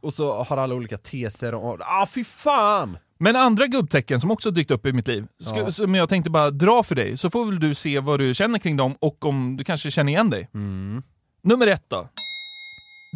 och 0.00 0.14
så 0.14 0.42
har 0.42 0.56
alla 0.56 0.74
olika 0.74 0.98
teser 0.98 1.54
och... 1.54 1.78
Ah 1.80 2.06
fy 2.06 2.24
fan! 2.24 2.98
Men 3.18 3.36
andra 3.36 3.66
gubbtecken 3.66 4.20
som 4.20 4.30
också 4.30 4.50
dykt 4.50 4.70
upp 4.70 4.86
i 4.86 4.92
mitt 4.92 5.08
liv, 5.08 5.26
ska, 5.42 5.58
Ja. 5.58 5.70
som 5.70 5.94
jag 5.94 6.08
tänkte 6.08 6.30
bara 6.30 6.50
dra 6.50 6.82
för 6.82 6.94
dig, 6.94 7.16
så 7.16 7.30
får 7.30 7.44
väl 7.46 7.60
du 7.60 7.74
se 7.74 8.00
vad 8.00 8.20
du 8.20 8.34
känner 8.34 8.58
kring 8.58 8.76
dem 8.76 8.94
och 9.00 9.24
om 9.24 9.56
du 9.56 9.64
kanske 9.64 9.90
känner 9.90 10.12
igen 10.12 10.30
dig. 10.30 10.48
Mm. 10.54 11.02
Nummer 11.42 11.66
ett 11.66 11.84
då. 11.88 12.08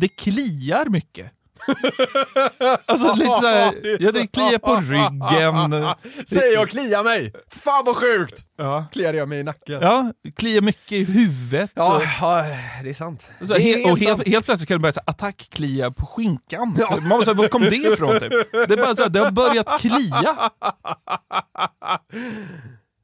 Det 0.00 0.08
kliar 0.08 0.86
mycket. 0.86 1.26
alltså 2.86 3.14
lite 3.14 3.40
såhär, 3.40 3.96
ja 4.00 4.12
det 4.12 4.26
kliar 4.26 4.58
på 4.58 4.76
ryggen. 4.76 5.94
Säger 6.28 6.54
jag 6.54 6.70
kliar 6.70 7.04
mig! 7.04 7.32
Fan 7.50 7.84
vad 7.84 7.96
sjukt! 7.96 8.44
Ja. 8.56 8.86
Kliade 8.92 9.18
jag 9.18 9.28
mig 9.28 9.38
i 9.40 9.42
nacken. 9.42 9.78
Ja, 9.82 10.12
kliar 10.36 10.60
mycket 10.60 10.92
i 10.92 11.04
huvudet. 11.04 11.70
Ja, 11.74 12.02
ja, 12.20 12.44
det 12.82 12.90
är 12.90 12.94
sant. 12.94 13.30
och, 13.40 13.46
så, 13.46 13.54
det 13.54 13.60
är 13.60 13.92
och 13.92 13.98
helt, 13.98 14.16
sant. 14.16 14.28
helt 14.28 14.44
plötsligt 14.44 14.68
kan 14.68 14.74
det 14.74 14.82
börja 14.82 14.92
så 14.92 15.00
attackklia 15.04 15.90
på 15.90 16.06
skinkan. 16.06 16.78
Man 17.00 17.08
bara, 17.08 17.24
så 17.24 17.34
var 17.34 17.48
kom 17.48 17.62
det 17.62 17.76
ifrån? 17.76 18.20
Typ? 18.20 18.32
Det 18.52 18.72
är 18.72 18.76
bara 18.76 18.96
så 18.96 19.08
det 19.08 19.20
har 19.20 19.30
börjat 19.30 19.80
klia. 19.80 20.50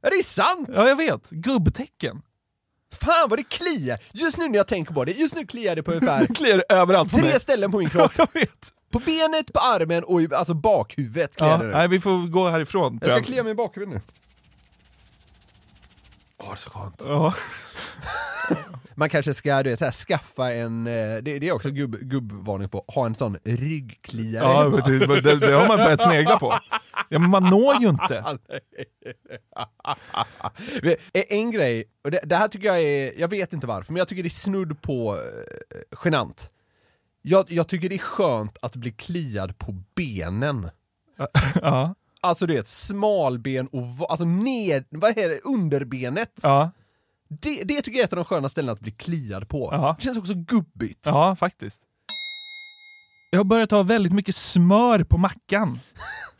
Ja, 0.01 0.09
det 0.09 0.15
är 0.19 0.23
sant! 0.23 0.69
Ja, 0.73 0.87
jag 0.87 0.95
vet. 0.95 1.29
Gubbtecken. 1.29 2.21
Fan 2.95 3.29
vad 3.29 3.39
det 3.39 3.43
kliar! 3.43 3.99
Just 4.11 4.37
nu 4.37 4.47
när 4.47 4.57
jag 4.57 4.67
tänker 4.67 4.93
på 4.93 5.05
det, 5.05 5.11
just 5.11 5.35
nu 5.35 5.45
kliar 5.45 5.75
det 5.75 5.83
på 5.83 5.91
ungefär 5.91 6.19
Det 6.27 6.33
kliar 6.35 6.63
överallt 6.69 7.11
på 7.11 7.17
tre 7.17 7.27
mig. 7.29 7.39
ställen 7.39 7.71
på 7.71 7.77
min 7.77 7.89
kropp. 7.95 8.11
jag 8.17 8.27
vet. 8.33 8.71
På 8.91 8.99
benet, 8.99 9.53
på 9.53 9.59
armen 9.59 10.03
och 10.03 10.21
i 10.21 10.27
alltså 10.33 10.53
bakhuvudet 10.53 11.35
kliar 11.35 11.49
Ja, 11.51 11.57
det 11.57 11.67
nej, 11.77 11.87
vi 11.87 11.99
får 11.99 12.27
gå 12.27 12.49
härifrån. 12.49 12.99
Jag 13.01 13.11
ska 13.11 13.21
klia 13.21 13.43
mig 13.43 13.51
i 13.51 13.55
bakhuvudet 13.55 13.93
nu. 13.95 14.01
Åh, 16.37 16.45
det 16.49 16.53
är 16.53 16.55
så 16.55 16.69
skönt. 16.69 17.01
Ja. 17.05 17.33
Man 18.95 19.09
kanske 19.09 19.33
ska 19.33 19.63
du 19.63 19.69
vet, 19.69 19.81
här, 19.81 19.91
skaffa 19.91 20.53
en, 20.53 20.87
eh, 20.87 20.93
det, 20.93 21.39
det 21.39 21.47
är 21.47 21.51
också 21.51 21.69
gubb, 21.69 21.95
gubbvarning 21.99 22.69
på, 22.69 22.85
ha 22.87 23.05
en 23.05 23.15
sån 23.15 23.37
ryggkliare 23.43 24.43
Ja, 24.45 24.69
men 24.69 24.99
det, 24.99 25.21
det, 25.21 25.35
det 25.35 25.51
har 25.51 25.67
man 25.67 25.77
börjat 25.77 26.01
snegla 26.01 26.39
på. 26.39 26.59
Ja, 27.09 27.19
men 27.19 27.29
man 27.29 27.43
når 27.43 27.81
ju 27.81 27.89
inte. 27.89 28.37
Vet, 30.81 30.99
En 31.13 31.51
grej, 31.51 31.83
och 32.03 32.11
det, 32.11 32.19
det 32.23 32.35
här 32.35 32.47
tycker 32.47 32.67
jag 32.67 32.81
är, 32.81 33.19
jag 33.19 33.27
vet 33.27 33.53
inte 33.53 33.67
varför, 33.67 33.93
men 33.93 33.97
jag 33.99 34.07
tycker 34.07 34.23
det 34.23 34.27
är 34.27 34.29
snudd 34.29 34.81
på 34.81 35.15
eh, 35.15 35.97
genant. 36.03 36.51
Jag, 37.21 37.51
jag 37.51 37.67
tycker 37.67 37.89
det 37.89 37.95
är 37.95 37.99
skönt 37.99 38.57
att 38.61 38.75
bli 38.75 38.91
kliad 38.91 39.57
på 39.57 39.75
benen. 39.95 40.69
Ja, 41.61 41.95
Alltså 42.21 42.45
du 42.45 42.53
vet, 42.55 42.67
smalben 42.67 43.67
och 43.67 44.11
alltså 44.11 44.25
ned, 44.25 44.85
vad 44.89 45.17
är 45.17 45.29
det, 45.29 45.39
underbenet. 45.43 46.39
ja, 46.43 46.71
Det, 47.29 47.63
det 47.63 47.81
tycker 47.81 47.97
jag 47.97 48.01
är 48.01 48.07
ett 48.07 48.13
av 48.13 48.17
de 48.17 48.25
sköna 48.25 48.49
ställena 48.49 48.71
att 48.73 48.79
bli 48.79 48.91
kliad 48.91 49.49
på. 49.49 49.69
Ja. 49.71 49.95
Det 49.99 50.03
känns 50.03 50.17
också 50.17 50.33
gubbigt. 50.33 50.99
ja, 51.05 51.35
faktiskt. 51.35 51.79
Jag 53.31 53.39
har 53.39 53.43
börjat 53.43 53.71
ha 53.71 53.83
väldigt 53.83 54.13
mycket 54.13 54.35
smör 54.35 55.03
på 55.03 55.17
mackan. 55.17 55.79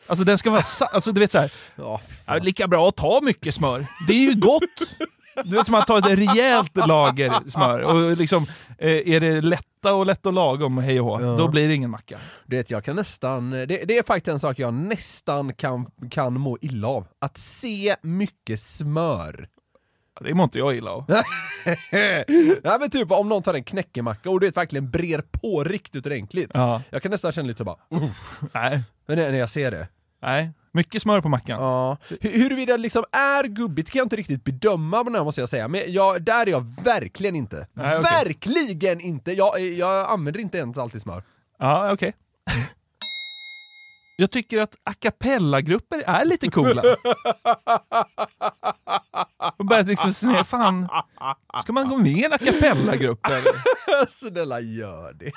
Alltså 0.08 0.26
den 0.26 0.38
ska 0.38 0.50
vara 0.52 0.64
sa- 0.64 0.86
alltså 0.86 1.12
du 1.12 1.20
vet 1.20 1.32
såhär, 1.32 1.52
Ja, 1.76 2.02
ja, 2.26 2.36
lika 2.38 2.68
bra 2.68 2.88
att 2.88 2.96
ta 2.96 3.22
mycket 3.24 3.56
smör. 3.56 3.86
Det 4.08 4.14
är 4.14 4.30
ju 4.34 4.40
gott! 4.40 4.62
Du 5.44 5.50
vet 5.56 5.66
som 5.66 5.76
att 5.76 5.88
ta 5.88 5.98
ett 5.98 6.06
rejält 6.20 6.78
lager 6.88 7.50
smör, 7.50 7.80
och 7.80 8.18
liksom, 8.18 8.44
eh, 8.80 8.90
är 8.90 9.20
det 9.20 9.42
lätta 9.42 9.94
och 9.94 10.06
lätt 10.06 10.26
och 10.26 10.34
lagom, 10.34 10.78
hej 10.78 11.00
och 11.00 11.06
hå, 11.06 11.22
Ja. 11.22 11.28
då 11.38 11.48
blir 11.48 11.68
det 11.68 11.76
ingen 11.76 11.90
macka. 11.90 12.18
Du 12.46 12.58
vet, 12.58 12.70
jag 12.72 12.84
kan 12.86 12.96
nästan, 12.96 13.50
det, 13.52 13.66
det 13.66 13.98
är 13.98 14.04
faktiskt 14.04 14.28
en 14.28 14.40
sak 14.40 14.60
jag 14.60 14.74
nästan 14.74 15.54
kan, 15.54 15.86
kan 16.12 16.34
må 16.40 16.58
illa 16.62 16.88
av. 16.88 17.08
Att 17.20 17.38
se 17.38 17.96
mycket 18.02 18.62
smör. 18.62 19.48
Det 20.22 20.34
mår 20.34 20.44
inte 20.44 20.58
jag 20.58 20.76
illa 20.76 20.92
av. 20.92 21.06
ja 22.64 22.78
men 22.80 22.90
typ 22.90 23.12
om 23.12 23.30
någon 23.30 23.44
tar 23.44 23.54
en 23.54 23.64
knäckemacka 23.64 24.30
och 24.30 24.40
du 24.40 24.46
vet 24.48 24.58
verkligen 24.58 24.92
brer 24.92 25.24
på 25.32 25.64
riktigt 25.64 26.06
ordentligt. 26.06 26.52
Ja. 26.54 26.82
Jag 26.90 27.02
kan 27.02 27.12
nästan 27.12 27.32
känna 27.32 27.48
lite 27.48 27.58
så 27.58 27.64
bara, 27.64 27.78
uh, 27.94 28.04
Nej, 28.54 28.82
när, 29.08 29.16
när 29.16 29.34
jag 29.38 29.50
ser 29.50 29.72
det. 29.72 29.88
nej. 30.22 30.52
Mycket 30.72 31.02
smör 31.02 31.22
på 31.22 31.30
mackan. 31.30 31.62
Ja. 31.62 31.98
Hu- 32.10 32.38
Huruvida 32.38 32.74
det 32.74 32.78
liksom 32.84 33.04
är 33.12 33.44
gubbigt 33.44 33.90
kan 33.92 34.00
jag 34.00 34.06
inte 34.06 34.16
riktigt 34.16 34.44
bedöma 34.44 34.98
på 34.98 35.04
den 35.04 35.16
här 35.16 35.24
måste 35.24 35.42
jag 35.42 35.50
säga, 35.50 35.68
men 35.68 35.82
jag, 35.88 36.22
där 36.24 36.46
är 36.48 36.52
jag 36.52 36.66
verkligen 36.84 37.36
inte. 37.36 37.68
Nej, 37.74 37.98
okej. 38.00 38.12
Verkligen 38.24 39.02
inte! 39.02 39.32
Jag, 39.32 39.60
jag 39.60 40.10
använder 40.10 40.40
inte 40.40 40.58
ens 40.58 40.78
alltid 40.78 41.02
smör. 41.02 41.24
Ja, 41.60 41.92
okej. 41.94 42.14
Jag 44.18 44.32
tycker 44.32 44.62
att 44.62 44.76
a 44.84 44.94
cappella-grupper 45.00 46.04
är 46.08 46.26
lite 46.26 46.48
coola. 46.48 46.82
Och 49.58 49.66
börjat 49.66 49.88
liksom 49.88 50.14
se, 50.14 50.44
fan, 50.44 50.90
ska 51.64 51.74
man 51.74 51.90
gå 51.90 51.98
med 51.98 52.12
i 52.12 52.24
en 52.24 52.34
a 52.34 52.38
cappella-grupp? 52.38 53.28
Snälla 54.10 54.60
gör 54.60 55.14
det. 55.14 55.32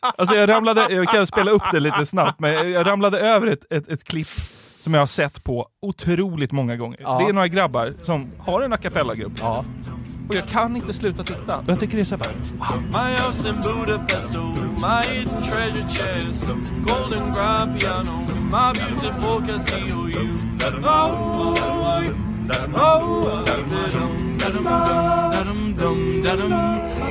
Alltså 0.00 0.34
jag 0.36 0.48
ramlade, 0.48 0.94
jag 0.94 1.08
kan 1.08 1.26
spela 1.26 1.50
upp 1.50 1.62
det 1.72 1.80
lite 1.80 2.06
snabbt, 2.06 2.40
men 2.40 2.70
jag 2.70 2.86
ramlade 2.86 3.20
över 3.20 3.46
ett, 3.46 3.72
ett, 3.72 3.88
ett 3.88 4.04
klipp 4.04 4.28
som 4.80 4.94
jag 4.94 5.00
har 5.00 5.06
sett 5.06 5.44
på 5.44 5.68
otroligt 5.82 6.52
många 6.52 6.76
gånger. 6.76 6.98
Ja. 7.02 7.18
Det 7.18 7.24
är 7.28 7.32
några 7.32 7.48
grabbar 7.48 7.94
som 8.02 8.30
har 8.38 8.62
en 8.62 8.72
a 8.72 8.76
cappella-grupp, 8.76 9.32
Ja. 9.40 9.64
och 10.28 10.34
jag 10.34 10.46
kan 10.48 10.76
inte 10.76 10.92
sluta 10.92 11.24
titta. 11.24 11.58
Och 11.58 11.64
jag 11.68 11.80
tycker 11.80 11.96
det 11.96 12.02
är 12.02 12.04
så 12.04 12.16
här, 12.16 12.34
My 12.92 13.22
house 13.22 13.48
in 13.48 13.54
Budapest, 13.54 14.36
oh, 14.36 14.54
my 14.58 15.14
hidden 15.14 15.42
treasure 15.42 15.88
chest, 15.88 16.48
golden 16.86 17.32
grand 17.32 17.80
piano, 17.80 18.12
my 18.44 18.72
beautiful 18.80 19.46
Castillo, 19.46 20.08
you. 20.08 20.36
Oh, 20.84 21.54
oh, 22.74 23.44
da-dum, 23.44 24.38
da-dum, 24.38 26.22
da-dum. 26.22 26.52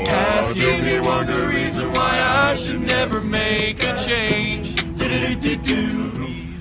Cassiopeia 0.06 1.02
wondered 1.04 1.50
the 1.52 1.56
reason 1.58 1.92
why 1.94 2.20
I 2.52 2.56
should 2.56 2.82
never 2.88 3.22
make 3.22 3.84
a 3.84 3.96
change. 3.98 4.76
Do-do-do-do-do. 4.98 6.57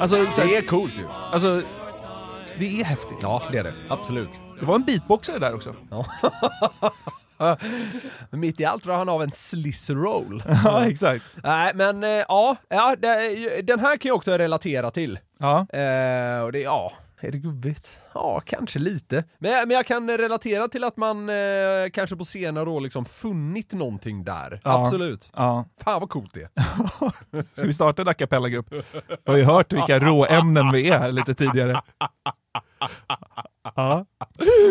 Alltså, 0.00 0.16
här, 0.16 0.46
Det 0.46 0.56
är 0.56 0.62
coolt 0.62 0.92
ju. 0.98 1.06
alltså, 1.32 1.62
det 2.58 2.80
är 2.80 2.84
häftigt. 2.84 3.18
Ja, 3.22 3.42
det 3.52 3.58
är 3.58 3.64
det. 3.64 3.72
Absolut. 3.88 4.40
Det 4.60 4.66
var 4.66 4.74
en 4.74 4.82
beatboxare 4.82 5.38
där 5.38 5.54
också. 5.54 5.74
Men 8.30 8.40
mitt 8.40 8.60
i 8.60 8.64
allt 8.64 8.84
drar 8.84 8.96
han 8.98 9.08
av 9.08 9.22
en 9.22 9.30
sliss 9.32 9.90
roll. 9.90 10.42
Ja, 10.64 10.86
exakt. 10.86 11.24
Nej, 11.42 11.72
men 11.74 12.04
eh, 12.04 12.10
ja, 12.10 12.56
ja 12.68 12.96
den 13.62 13.80
här 13.80 13.96
kan 13.96 14.08
jag 14.08 14.16
också 14.16 14.32
relatera 14.32 14.90
till. 14.90 15.18
Ja. 15.38 15.58
Eh, 15.58 16.42
och 16.44 16.52
det, 16.52 16.60
ja, 16.60 16.92
är 17.24 17.32
det 17.32 17.38
gubbigt? 17.38 18.00
Ja, 18.14 18.40
kanske 18.40 18.78
lite. 18.78 19.24
Men, 19.38 19.68
men 19.68 19.70
jag 19.70 19.86
kan 19.86 20.18
relatera 20.18 20.68
till 20.68 20.84
att 20.84 20.96
man 20.96 21.28
eh, 21.28 21.34
kanske 21.92 22.16
på 22.16 22.24
senare 22.24 22.70
år 22.70 22.80
liksom 22.80 23.04
funnit 23.04 23.72
någonting 23.72 24.24
där. 24.24 24.60
Ja. 24.64 24.84
Absolut. 24.84 25.30
ja. 25.36 25.64
Fan 25.84 26.00
vad 26.00 26.10
coolt 26.10 26.34
det 26.34 26.42
är. 26.42 26.50
Ska 27.56 27.66
vi 27.66 27.74
starta 27.74 28.02
en 28.02 28.08
a 28.08 28.14
cappella-grupp? 28.14 28.66
Jag 29.24 29.32
har 29.32 29.38
ju 29.38 29.44
hört 29.44 29.72
vilka 29.72 29.98
råämnen 29.98 30.72
vi 30.72 30.88
är 30.88 30.98
här 30.98 31.12
lite 31.12 31.34
tidigare. 31.34 31.80
Ja. 33.76 34.06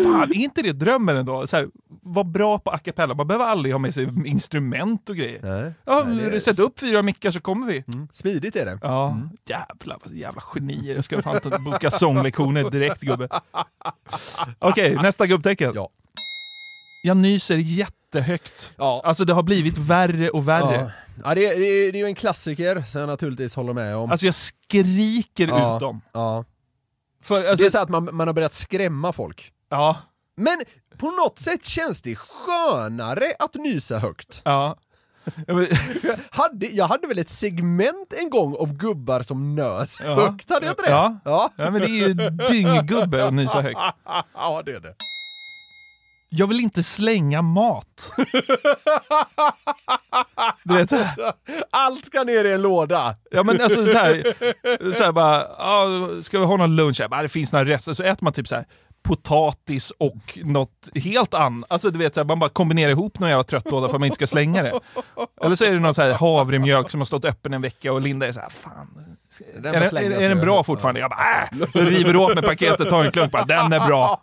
Fan, 0.04 0.30
är 0.30 0.34
inte 0.34 0.62
det 0.62 0.72
drömmen 0.72 1.16
ändå? 1.16 1.46
Så 1.46 1.56
här, 1.56 1.68
var 2.02 2.24
bra 2.24 2.58
på 2.58 2.70
a 2.70 2.78
cappella, 2.78 3.14
man 3.14 3.26
behöver 3.26 3.44
aldrig 3.44 3.74
ha 3.74 3.78
med 3.78 3.94
sig 3.94 4.08
instrument 4.26 5.08
och 5.08 5.16
grejer. 5.16 5.40
Nej. 5.42 5.72
Ja, 5.84 6.04
Nej, 6.08 6.30
det 6.30 6.40
sätt 6.40 6.58
upp 6.58 6.80
fyra 6.80 7.02
mickar 7.02 7.30
så 7.30 7.40
kommer 7.40 7.66
vi. 7.66 7.84
Mm. 7.94 8.08
Smidigt 8.12 8.56
är 8.56 8.64
det. 8.64 8.78
Ja, 8.82 9.18
jävlar 9.46 9.98
vad 10.04 10.14
jävla 10.14 10.40
genier. 10.40 10.94
Jag 10.94 11.04
ska 11.04 11.22
fan 11.22 11.40
ta- 11.40 11.58
boka 11.58 11.90
sånglektioner 11.90 12.70
direkt 12.70 13.00
gubbe. 13.00 13.28
Okej, 14.58 14.94
nästa 14.94 15.26
gubbtecken. 15.26 15.72
Ja. 15.74 15.88
Jag 17.04 17.16
nyser 17.16 17.56
jättehögt. 17.56 18.72
Ja. 18.76 19.02
Alltså 19.04 19.24
det 19.24 19.32
har 19.32 19.42
blivit 19.42 19.78
värre 19.78 20.30
och 20.30 20.48
värre. 20.48 20.74
Ja, 20.74 20.90
ja 21.24 21.34
det, 21.34 21.46
är, 21.46 21.60
det, 21.60 21.66
är, 21.66 21.92
det 21.92 21.98
är 21.98 22.00
ju 22.00 22.06
en 22.06 22.14
klassiker 22.14 22.82
som 22.82 23.00
jag 23.00 23.08
naturligtvis 23.08 23.56
håller 23.56 23.72
med 23.72 23.96
om. 23.96 24.10
Alltså 24.10 24.26
jag 24.26 24.34
skriker 24.34 25.48
ja. 25.48 25.74
ut 25.74 25.80
dem. 25.80 26.00
Ja. 26.12 26.44
För, 27.22 27.42
Det 27.42 27.50
alltså, 27.50 27.66
är 27.66 27.70
så 27.70 27.78
att 27.78 27.88
man, 27.88 28.08
man 28.16 28.26
har 28.28 28.34
börjat 28.34 28.52
skrämma 28.52 29.12
folk. 29.12 29.52
ja, 29.70 29.96
Men 30.36 30.62
på 30.98 31.10
något 31.10 31.38
sätt 31.38 31.66
känns 31.66 32.02
det 32.02 32.16
skönare 32.16 33.32
att 33.38 33.54
nysa 33.54 33.98
högt. 33.98 34.42
ja. 34.44 34.76
Jag 35.46 35.56
hade, 36.30 36.66
jag 36.66 36.86
hade 36.86 37.06
väl 37.06 37.18
ett 37.18 37.30
segment 37.30 38.12
en 38.12 38.30
gång 38.30 38.56
av 38.56 38.72
gubbar 38.72 39.22
som 39.22 39.54
nös 39.54 40.00
Ja. 40.04 40.14
högt, 40.14 40.50
hade 40.50 40.66
jag 40.66 40.72
inte 40.72 40.82
det? 40.82 40.90
Ja. 40.90 41.18
ja. 41.24 41.50
ja, 41.56 41.70
men 41.70 41.80
det 41.80 41.86
är 41.86 42.08
ju 42.08 42.14
dynggubbe 42.48 43.26
att 43.26 43.34
nysa 43.34 43.60
högt. 43.60 43.78
ja, 44.34 44.62
det 44.64 44.72
är 44.72 44.80
det. 44.80 44.94
Jag 46.34 46.46
vill 46.46 46.60
inte 46.60 46.82
slänga 46.82 47.42
mat. 47.42 48.12
Du 50.64 50.74
vet, 50.74 50.92
Allt 51.70 52.06
ska 52.06 52.22
ner 52.24 52.44
i 52.44 52.52
en 52.52 52.62
låda! 52.62 53.14
ja 53.30 53.42
men 53.42 53.60
alltså 53.60 53.86
så 53.86 53.98
här, 53.98 54.34
så 54.96 55.02
här 55.02 55.12
bara, 55.12 55.46
ja, 55.58 56.08
ska 56.22 56.38
vi 56.38 56.44
ha 56.44 56.56
någon 56.56 56.76
lunch? 56.76 57.00
Bara, 57.10 57.22
det 57.22 57.28
finns 57.28 57.52
några 57.52 57.64
rester, 57.64 57.92
så 57.92 58.02
äter 58.02 58.24
man 58.24 58.32
typ 58.32 58.48
så 58.48 58.54
här 58.54 58.66
potatis 59.02 59.90
och 59.90 60.38
något 60.44 60.88
helt 60.94 61.34
annat. 61.34 61.72
Alltså 61.72 61.90
du 61.90 61.98
vet, 61.98 62.14
så 62.14 62.20
här, 62.20 62.24
man 62.24 62.38
bara 62.38 62.50
kombinerar 62.50 62.90
ihop 62.90 63.18
någon 63.18 63.28
jävla 63.28 63.44
tröttlåda 63.44 63.88
för 63.88 63.94
att 63.96 64.00
man 64.00 64.06
inte 64.06 64.14
ska 64.16 64.26
slänga 64.26 64.62
det. 64.62 64.80
Eller 65.44 65.56
så 65.56 65.64
är 65.64 65.74
det 65.74 65.80
någon 65.80 65.94
så 65.94 66.02
här 66.02 66.12
havremjölk 66.12 66.90
som 66.90 67.00
har 67.00 67.04
stått 67.04 67.24
öppen 67.24 67.54
en 67.54 67.62
vecka 67.62 67.92
och 67.92 68.00
Linda 68.00 68.26
är 68.26 68.32
så 68.32 68.40
här, 68.40 68.50
fan. 68.50 69.16
Den 69.58 69.74
är, 69.74 69.96
är, 69.96 70.10
är 70.10 70.28
den 70.28 70.40
bra 70.40 70.64
fortfarande? 70.64 71.00
Jag 71.00 71.10
bara, 71.10 71.48
äh! 71.52 71.86
River 71.86 72.16
åt 72.16 72.34
mig 72.34 72.44
paketet, 72.44 72.88
tar 72.88 73.04
en 73.04 73.10
klunk, 73.10 73.32
bara, 73.32 73.44
den 73.44 73.72
är 73.72 73.86
bra. 73.86 74.22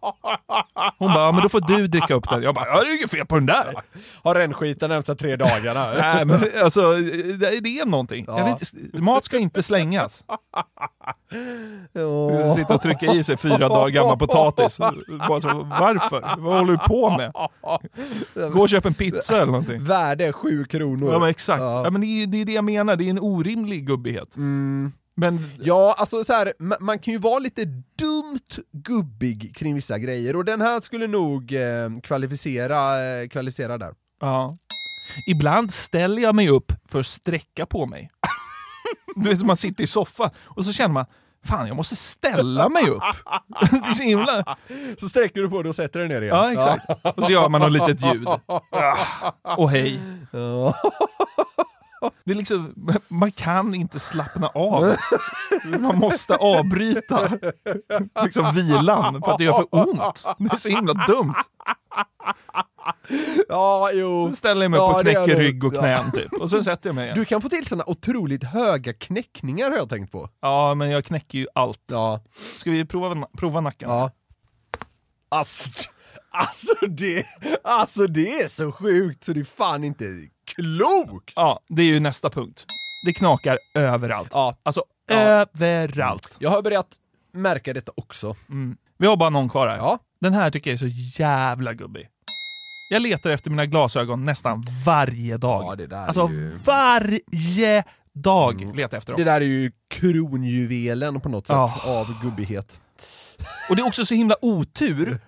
Hon 0.98 1.14
bara, 1.14 1.32
men 1.32 1.44
då 1.44 1.50
får 1.50 1.62
du 1.78 1.88
dricka 1.88 2.14
upp 2.14 2.30
den. 2.30 2.44
Jag 2.44 2.56
bara, 2.56 2.82
det 2.82 2.88
är 2.88 2.98
inget 2.98 3.12
fel 3.12 3.26
på 3.26 3.36
den 3.36 3.46
där. 3.46 3.74
Har 4.24 4.36
rännskiten 4.36 4.90
närmsta 4.90 5.16
tre 5.16 5.36
dagarna. 5.36 5.94
Nej 6.00 6.26
men 6.26 6.44
alltså, 6.64 6.94
det, 7.40 7.60
det 7.60 7.80
är 7.80 7.86
någonting. 7.86 8.26
Ja. 8.28 8.58
vet, 8.60 8.74
mat 9.04 9.26
ska 9.26 9.38
inte 9.38 9.64
slängas. 9.64 10.24
Åh. 11.96 12.56
Sitta 12.56 12.74
och 12.74 12.82
trycka 12.82 13.06
i 13.06 13.24
sig 13.24 13.38
fyra 13.38 13.58
dagar 13.70 13.90
gammal 13.90 14.18
potatis. 14.18 14.78
Bara 15.28 15.42
så, 15.42 15.68
varför? 15.80 16.22
Vad 16.38 16.58
håller 16.58 16.72
du 16.72 16.78
på 16.78 17.10
med? 17.18 17.32
Gå 18.52 18.62
och 18.62 18.70
köp 18.70 18.86
en 18.86 18.94
pizza 18.94 19.36
eller 19.36 19.46
någonting. 19.46 19.84
Värde 19.84 20.34
sju 20.34 20.66
kronor. 20.66 21.14
Ja 21.14 21.20
men 21.20 21.30
exakt. 21.30 21.62
Ja. 21.62 21.84
Ja. 21.84 21.90
men 21.90 22.02
det, 22.02 22.08
är, 22.08 22.28
det 22.28 22.42
är 22.42 22.46
det 22.46 22.52
jag 22.52 22.64
menar, 22.64 22.96
det 22.96 23.04
är 23.04 23.10
en 23.10 23.20
orimlig 23.20 23.88
gubbighet. 23.88 24.36
Mm. 24.36 24.92
Men 25.20 25.52
Ja, 25.60 25.96
alltså 25.98 26.26
så 26.26 26.34
här, 26.34 26.54
ma- 26.60 26.78
man 26.80 27.00
kan 27.00 27.14
ju 27.14 27.20
vara 27.20 27.40
lite 27.40 27.66
dumt 27.96 28.64
gubbig 28.72 29.56
kring 29.56 29.76
vissa 29.76 30.00
grejer 30.00 30.36
och 30.36 30.46
den 30.46 30.62
här 30.62 30.82
skulle 30.82 31.08
nog 31.08 31.54
eh, 31.54 31.90
kvalificera, 32.04 33.04
eh, 33.04 33.28
kvalificera 33.28 33.78
där. 33.78 33.94
ja. 34.22 34.58
ibland 35.32 35.74
ställer 35.74 36.22
jag 36.22 36.36
mig 36.36 36.50
upp 36.50 36.72
för 36.90 37.00
att 37.00 37.06
sträcka 37.06 37.66
på 37.66 37.86
mig. 37.86 38.10
Du 39.16 39.30
vet, 39.30 39.46
man 39.46 39.58
sitter 39.58 39.84
i 39.84 39.88
soffan 39.88 40.30
och 40.46 40.66
så 40.66 40.74
känner 40.74 40.94
man 40.94 41.06
Fan, 41.46 41.68
jag 41.68 41.76
måste 41.76 41.96
ställa 41.96 42.70
mig 42.70 42.90
upp. 42.90 43.04
Det 43.72 43.76
är 43.90 43.94
så 43.94 44.04
himla... 44.04 44.58
Så 44.98 45.10
sträcker 45.10 45.42
du 45.42 45.50
på 45.50 45.62
dig 45.64 45.70
och 45.70 45.76
sätter 45.76 46.00
dig 46.00 46.10
ner 46.10 46.22
igen. 46.22 46.36
Ja, 46.36 46.52
exakt. 46.52 46.86
Och 47.18 47.24
så 47.24 47.32
gör 47.32 47.50
man 47.50 47.62
något 47.62 47.72
litet 47.72 48.06
ljud. 48.14 48.28
Och 49.58 49.70
hej. 49.70 50.00
Ja. 52.02 52.12
Det 52.26 52.32
är 52.32 52.36
liksom, 52.36 52.74
man 53.08 53.32
kan 53.32 53.76
inte 53.76 54.00
slappna 54.00 54.48
av. 54.48 54.96
Man 55.80 55.98
måste 55.98 56.36
avbryta 56.36 57.30
liksom 58.24 58.54
vilan 58.56 59.22
för 59.26 59.32
att 59.32 59.38
det 59.38 59.44
gör 59.44 59.54
för 59.54 59.68
ont. 59.72 60.26
Det 60.38 60.54
är 60.54 60.58
så 60.58 60.70
himla 60.70 60.94
dumt. 60.94 61.34
ja, 63.50 63.92
jo. 63.94 64.36
Ställer 64.36 64.62
jag 64.62 64.72
mig 64.72 64.80
Ja, 64.80 64.90
upp 64.90 64.96
och 64.96 65.02
knäcker 65.02 65.38
rygg 65.40 65.64
och 65.64 65.74
knän 65.74 66.12
typ. 66.12 66.34
Och 66.34 66.50
sen 66.50 66.64
sätter 66.64 66.90
jag 66.90 66.96
mig 66.96 67.04
igen. 67.06 67.18
Du 67.18 67.26
kan 67.26 67.42
få 67.42 67.50
till 67.50 67.68
såna 67.68 67.84
otroligt 67.88 68.44
höga 68.44 68.94
knäckningar 68.94 69.70
har 69.70 69.78
jag 69.78 69.90
tänkt 69.90 70.12
på. 70.12 70.30
Ja, 70.42 70.76
men 70.76 70.90
jag 70.90 71.06
knäcker 71.06 71.38
ju 71.38 71.48
allt. 71.56 71.84
Ja. 71.92 72.22
Ska 72.58 72.72
vi 72.72 72.86
prova, 72.86 73.28
prova 73.38 73.62
nacken? 73.62 73.90
Ja. 73.90 74.12
Alltså, 75.32 75.70
alltså, 76.30 76.74
det, 76.90 77.26
alltså 77.64 78.08
det 78.08 78.42
är 78.42 78.48
så 78.48 78.72
sjukt 78.72 79.24
så 79.24 79.34
det 79.34 79.40
är 79.40 79.44
fan 79.44 79.84
inte 79.84 80.06
klokt! 80.56 81.34
Ja, 81.36 81.60
det 81.70 81.82
är 81.82 81.86
ju 81.86 82.00
nästa 82.00 82.30
punkt. 82.30 82.66
Det 83.06 83.14
knakar 83.14 83.58
överallt. 83.76 84.30
Ja. 84.34 84.58
Alltså 84.64 84.84
Ja. 85.12 85.16
överallt. 85.16 86.38
Jag 86.40 86.50
har 86.50 86.62
börjat 86.62 86.88
märka 87.34 87.74
detta 87.74 87.92
också. 87.96 88.36
Vi 88.98 89.08
har 89.08 89.18
bara 89.18 89.30
någon 89.30 89.50
kvar 89.50 89.68
här. 89.68 89.78
Ja. 89.78 90.00
Den 90.22 90.34
här 90.34 90.52
tycker 90.52 90.72
jag 90.72 90.76
är 90.84 90.90
så 90.90 91.20
jävla 91.22 91.74
gubbig. 91.74 92.08
Jag 92.90 93.02
letar 93.02 93.30
efter 93.30 93.50
mina 93.50 93.66
glasögon 93.66 94.26
nästan 94.26 94.66
varje 94.86 95.38
dag. 95.38 95.64
Ja, 95.64 95.76
det 95.76 95.88
där 95.88 95.98
är 95.98 96.06
alltså 96.08 96.30
ju- 96.30 96.60
varje 96.66 97.84
dag 98.14 98.62
letar 98.62 98.80
jag 98.82 98.94
efter 98.94 99.14
dem. 99.14 99.18
Det 99.24 99.32
där 99.32 99.42
är 99.42 99.46
ju 99.46 99.72
kronjuvelen 99.88 101.22
på 101.22 101.30
något 101.30 101.48
sätt 101.48 101.54
Ja. 101.56 101.82
av 101.86 102.22
gubbighet. 102.22 102.82
Och 103.70 103.76
det 103.76 103.82
är 103.82 103.88
också 103.88 104.06
så 104.06 104.14
himla 104.14 104.36
otur 104.42 105.20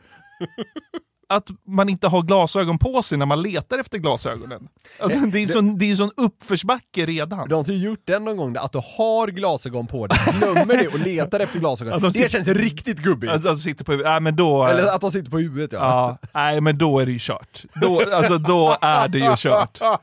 att 1.30 1.48
man 1.68 1.90
inte 1.90 2.08
har 2.08 2.22
glasögon 2.22 2.80
på 2.80 3.04
sig 3.04 3.18
när 3.18 3.26
man 3.26 3.42
letar 3.42 3.80
efter 3.80 3.98
glasögonen. 3.98 4.68
Alltså, 5.00 5.20
det 5.20 5.40
är 5.44 5.48
sån, 5.48 5.78
det 5.78 5.92
är 5.92 5.96
sån 5.96 6.12
uppförsbacke 6.18 7.06
redan. 7.06 7.50
Du 7.50 7.56
har 7.56 7.60
inte 7.60 7.74
gjort 7.74 8.02
den 8.06 8.26
någon 8.26 8.38
gång, 8.38 8.58
att 8.58 8.72
du 8.72 8.82
har 8.98 9.28
glasögon 9.28 9.88
på 9.88 10.08
dig, 10.08 10.18
glömmer 10.40 10.78
det 10.78 10.88
och 10.88 11.00
letar 11.00 11.40
efter 11.40 11.60
glasögon. 11.60 11.94
Att 11.94 12.02
de 12.02 12.08
det 12.08 12.14
sitter- 12.14 12.30
känns 12.30 12.48
riktigt 12.48 12.98
gubbigt. 12.98 13.34
Alltså, 13.34 13.50
alltså, 13.50 13.64
sitter 13.64 13.84
på 13.86 13.92
huvudet. 13.92 14.12
Nej, 14.12 14.22
men 14.22 14.36
då... 14.36 14.66
Eller 14.66 14.84
att 14.84 15.02
de 15.02 15.12
sitter 15.12 15.32
på 15.32 15.38
huvudet 15.40 15.72
ja. 15.72 16.18
Ja, 16.22 16.28
nej 16.34 16.62
men 16.62 16.78
då 16.78 17.00
är 17.00 17.06
det 17.06 17.12
ju 17.12 17.18
kört. 17.22 17.64
Då, 17.82 18.02
alltså 18.14 18.38
då 18.38 18.78
är 18.82 19.08
det 19.08 19.20
ju 19.20 19.34
kört. 19.38 19.78
Fan, 19.78 19.98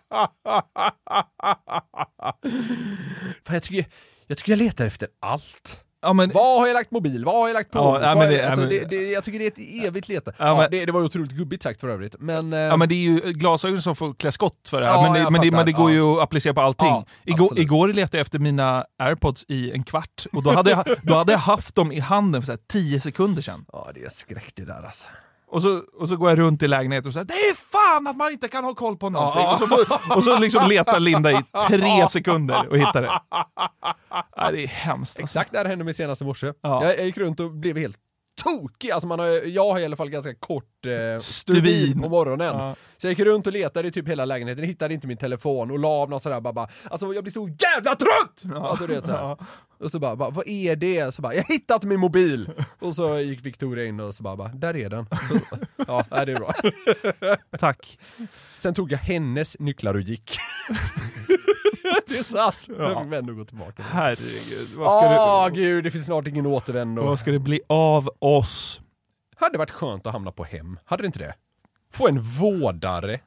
jag, 3.55 3.62
tycker, 3.62 3.86
jag 4.26 4.39
tycker 4.39 4.53
jag 4.53 4.59
letar 4.59 4.86
efter 4.86 5.09
allt. 5.20 5.84
Ja, 6.03 6.12
men, 6.12 6.30
Var 6.30 6.59
har 6.61 6.66
jag 6.66 6.74
lagt 6.74 6.90
mobil? 6.90 7.24
Var 7.24 7.32
har 7.32 7.49
jag 7.49 7.55
lagt 7.55 7.70
på? 7.70 7.78
Ja, 7.78 7.84
Var 7.92 8.16
men 8.16 8.28
det- 8.30 8.49
alltså, 8.51 8.66
det, 8.66 8.84
det, 8.84 9.11
jag 9.11 9.24
tycker 9.24 9.38
det 9.38 9.44
är 9.44 9.82
ett 9.82 9.84
evigt 9.88 10.09
leta. 10.09 10.32
Ja, 10.38 10.46
Ja, 10.46 10.57
men- 10.57 10.70
det, 10.70 10.86
det 10.86 10.92
var 10.92 11.03
otroligt 11.03 11.30
gubbigt 11.32 11.62
sagt 11.62 11.80
för 11.80 11.88
övrigt. 11.88 12.14
Men, 12.18 12.53
eh, 12.53 12.59
ja, 12.59 12.76
men 12.76 12.88
det 12.88 12.94
är 12.94 12.99
ju 12.99 13.20
glasögon 13.32 13.82
som 13.82 13.96
får 13.96 14.14
klä 14.14 14.32
skott 14.32 14.68
för 14.68 14.80
det 14.80 14.86
här. 14.86 14.92
Ja, 14.92 15.03
men, 15.03 15.12
det, 15.12 15.30
men, 15.30 15.49
men 15.57 15.66
det 15.66 15.72
går 15.72 15.90
Ja. 15.90 15.94
ju 15.96 16.03
att 16.16 16.22
applicera 16.22 16.55
på 16.55 16.61
allting. 16.61 16.86
Ja, 16.88 17.05
igår, 17.24 17.59
igår 17.59 17.88
letade 17.88 18.16
jag 18.18 18.22
efter 18.24 18.38
mina 18.38 18.84
airpods 18.99 19.44
i 19.49 19.72
en 19.72 19.84
kvart 19.84 20.26
och 20.32 20.42
då 20.42 20.51
hade 20.53 20.70
jag, 20.70 20.84
då 21.03 21.14
hade 21.14 21.32
jag 21.32 21.38
haft 21.38 21.74
dem 21.74 21.92
i 21.92 21.99
handen 22.01 22.42
för 22.42 22.46
så 22.46 22.53
här 22.53 22.61
10 22.72 23.01
sekunder 23.01 23.42
sedan. 23.42 23.64
ja, 23.72 23.90
det 23.94 24.05
är 24.05 24.11
skräck 24.11 24.53
det 24.55 24.64
där 24.64 24.82
alltså. 24.86 25.07
Och 25.51 25.62
så, 25.62 25.82
och 25.99 26.09
så 26.09 26.16
går 26.16 26.30
jag 26.30 26.38
runt 26.38 26.62
i 26.62 26.68
lägenheten 26.68 27.09
och 27.09 27.12
säger 27.12 27.24
det 27.24 27.32
är 27.34 27.55
fan 27.57 28.07
att 28.07 28.16
man 28.16 28.32
inte 28.32 28.49
kan 28.49 28.64
ha 28.64 28.74
koll 28.74 28.96
på 28.96 29.11
någonting. 29.11 29.42
Ja. 29.42 29.59
Och, 29.62 29.68
så, 29.68 30.16
och 30.16 30.24
så 30.24 30.38
liksom 30.38 30.68
letar 30.68 31.01
Linda 31.01 31.30
i 31.32 31.44
tre 31.68 32.09
sekunder 32.09 32.68
och 32.68 32.78
hittar 32.78 33.03
det. 33.03 33.20
Ja, 34.36 34.51
det 34.51 34.62
är 34.62 34.66
hemskt. 34.66 35.20
alltså. 35.20 35.22
Exakt 35.22 35.53
det 35.53 35.59
här 35.59 35.64
hände 35.64 35.84
mig 35.84 35.94
senast 35.94 36.22
i 36.22 36.24
morse. 36.24 36.53
Ja. 36.62 36.84
Jag, 36.84 36.99
jag 36.99 37.07
gick 37.07 37.18
runt 37.18 37.40
och 37.40 37.51
blev 37.51 37.76
helt 37.76 37.96
tokig. 38.44 38.90
Alltså 38.90 39.09
man 39.09 39.18
har, 39.18 39.26
jag 39.46 39.72
har 39.72 39.78
i 39.78 39.84
alla 39.84 39.96
fall 39.96 40.11
ganska 40.11 40.34
kort 40.34 40.86
eh, 40.86 41.20
Stubin. 41.20 42.03
på 42.03 42.09
morgonen. 42.09 42.57
Ja. 42.57 42.74
Så 42.96 43.07
jag 43.07 43.11
gick 43.12 43.20
runt 43.26 43.46
och 43.46 43.53
letade 43.53 43.88
i 43.88 43.92
typ 43.92 44.09
hela 44.09 44.24
lägenheten, 44.24 44.64
hittade 44.64 44.94
inte 44.94 45.07
min 45.07 45.16
telefon 45.16 45.70
och 45.70 45.78
la 45.78 45.88
av 45.88 46.11
någon 46.11 46.20
sådär 46.20 46.40
bara, 46.40 46.53
bara 46.53 46.68
alltså 46.90 47.12
jag 47.12 47.24
blir 47.24 47.32
så 47.32 47.49
jävla 47.49 47.94
trött! 47.94 48.62
Alltså 48.64 48.86
du 48.86 48.94
vet 48.94 49.07
såhär. 49.07 49.22
Ja. 49.22 49.38
Och 49.81 49.91
så 49.91 49.99
bara, 49.99 50.16
bara, 50.16 50.31
vad 50.31 50.49
är 50.49 50.76
det? 50.76 51.14
Så 51.14 51.22
bara, 51.22 51.35
jag 51.35 51.43
har 51.43 51.53
hittat 51.53 51.85
min 51.85 52.01
mobil! 52.01 52.51
Och 52.81 52.95
så 52.95 53.18
gick 53.18 53.47
Victoria 53.47 53.85
in 53.87 54.01
och 54.01 54.14
så 54.14 54.22
bara, 54.22 54.37
bara 54.37 54.49
där 54.49 54.76
är 54.76 54.91
den. 54.91 55.07
ja, 55.87 56.05
det 56.11 56.33
är 56.33 56.37
bra. 56.37 56.53
Tack. 57.59 57.99
Sen 58.59 58.74
tog 58.74 58.93
jag 58.93 58.99
hennes 58.99 59.59
nycklar 59.59 59.95
och 59.95 60.01
gick. 60.01 60.37
det 62.09 62.18
är 62.18 62.22
sant. 62.22 62.57
Jag 62.66 63.05
fick 63.05 63.12
ändå 63.14 63.35
gå 63.35 63.45
tillbaka. 63.45 63.83
Herregud. 63.83 64.68
Vad 64.76 64.93
ska, 64.93 65.09
Åh 65.09 65.45
det, 65.45 65.51
gud, 65.61 65.85
det 65.85 65.91
finns 65.91 66.05
snart 66.05 66.26
ingen 66.26 66.47
återvändo. 66.47 67.03
vad 67.03 67.18
ska 67.18 67.33
det 67.33 67.39
bli 67.39 67.61
av 67.66 68.11
oss? 68.18 68.81
Hade 69.37 69.59
varit 69.59 69.70
skönt 69.70 70.07
att 70.07 70.12
hamna 70.12 70.33
på 70.33 70.45
hem, 70.45 70.79
hade 70.85 71.03
det 71.03 71.07
inte 71.07 71.18
det? 71.18 71.35
Få 71.93 72.09
en 72.09 72.20
vårdare. 72.20 73.20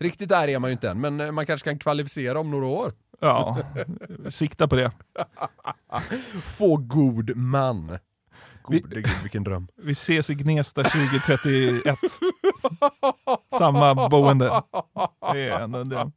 Riktigt 0.00 0.28
där 0.28 0.48
är 0.48 0.58
man 0.58 0.70
ju 0.70 0.72
inte 0.72 0.90
än, 0.90 1.00
men 1.00 1.20
eh, 1.20 1.32
man 1.32 1.46
kanske 1.46 1.70
kan 1.70 1.78
kvalificera 1.78 2.40
om 2.40 2.50
några 2.50 2.66
år. 2.66 2.92
Ja, 3.24 3.58
sikta 4.30 4.68
på 4.68 4.76
det. 4.76 4.90
Få 6.56 6.76
god 6.76 7.36
man. 7.36 7.98
Gode 8.62 8.80
gud, 8.88 9.08
vilken 9.22 9.44
dröm. 9.44 9.68
Vi 9.82 9.92
ses 9.92 10.30
i 10.30 10.34
Gnesta 10.34 10.82
2031. 10.84 11.98
Samma 13.58 14.08
boende. 14.08 14.62
Det 15.32 15.40
är 15.48 15.60
ändå 15.60 15.78
en 15.78 15.88
dröm. 15.88 16.12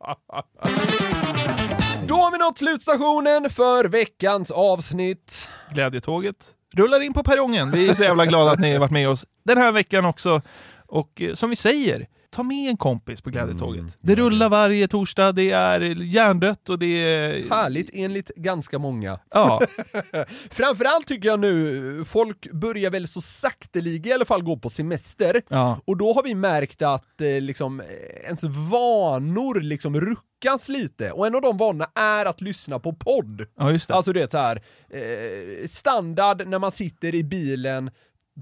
Då 2.08 2.16
har 2.16 2.32
vi 2.32 2.38
nått 2.38 2.58
slutstationen 2.58 3.50
för 3.50 3.86
veckans 3.86 4.52
avsnitt. 4.52 5.50
Glädjetåget 5.74 6.56
rullar 6.76 7.02
in 7.02 7.14
på 7.14 7.24
perrongen. 7.24 7.72
Vi 7.72 7.90
är 7.90 7.94
så 7.94 8.04
jävla 8.04 8.26
glada 8.26 8.52
att 8.52 8.60
ni 8.60 8.72
har 8.72 8.80
varit 8.80 8.92
med 8.92 9.10
oss 9.10 9.26
den 9.46 9.58
här 9.58 9.72
veckan 9.72 10.06
också. 10.06 10.42
Och 10.88 11.22
eh, 11.22 11.34
som 11.34 11.50
vi 11.50 11.56
säger, 11.56 12.08
ta 12.38 12.44
med 12.44 12.70
en 12.70 12.78
kompis 12.78 13.22
på 13.22 13.30
Glädjetåget. 13.30 13.98
Det 14.02 14.16
rullar 14.16 14.50
varje 14.50 14.88
torsdag, 14.88 15.32
det 15.32 15.52
är 15.52 15.82
hjärndött 15.82 16.70
och 16.70 16.80
det 16.80 16.86
är... 16.86 17.50
Härligt 17.50 17.90
enligt 17.94 18.32
ganska 18.36 18.80
många. 18.80 19.20
Ja, 19.32 19.62
Framförallt 20.52 21.08
tycker 21.08 21.30
jag 21.30 21.40
nu, 21.40 22.06
folk 22.08 22.52
börjar 22.52 22.92
väl 22.92 23.08
så 23.08 23.22
sakteliga 23.22 24.10
i 24.10 24.14
alla 24.14 24.26
fall 24.26 24.44
gå 24.44 24.58
på 24.58 24.70
semester. 24.70 25.42
ja. 25.50 25.80
Och 25.86 25.98
då 25.98 26.14
har 26.14 26.24
vi 26.24 26.36
märkt 26.36 26.82
att 26.82 27.22
eh, 27.22 27.42
liksom, 27.42 27.80
eh, 27.80 27.88
ens 28.26 28.44
vanor 28.44 29.62
liksom 29.62 30.02
ruckas 30.02 30.70
lite. 30.70 31.12
Och 31.12 31.28
en 31.28 31.36
av 31.36 31.42
de 31.42 31.58
vanorna 31.58 31.88
är 31.96 32.26
att 32.26 32.42
lyssna 32.42 32.80
på 32.80 32.94
podd. 32.94 33.46
ja 33.58 33.72
just 33.72 33.88
det. 33.88 33.94
Alltså 33.94 34.14
det 34.14 34.22
är 34.22 34.28
så 34.28 34.38
här, 34.38 34.62
eh, 34.90 35.68
standard 35.68 36.48
när 36.48 36.60
man 36.60 36.72
sitter 36.72 37.16
i 37.16 37.24
bilen 37.24 37.92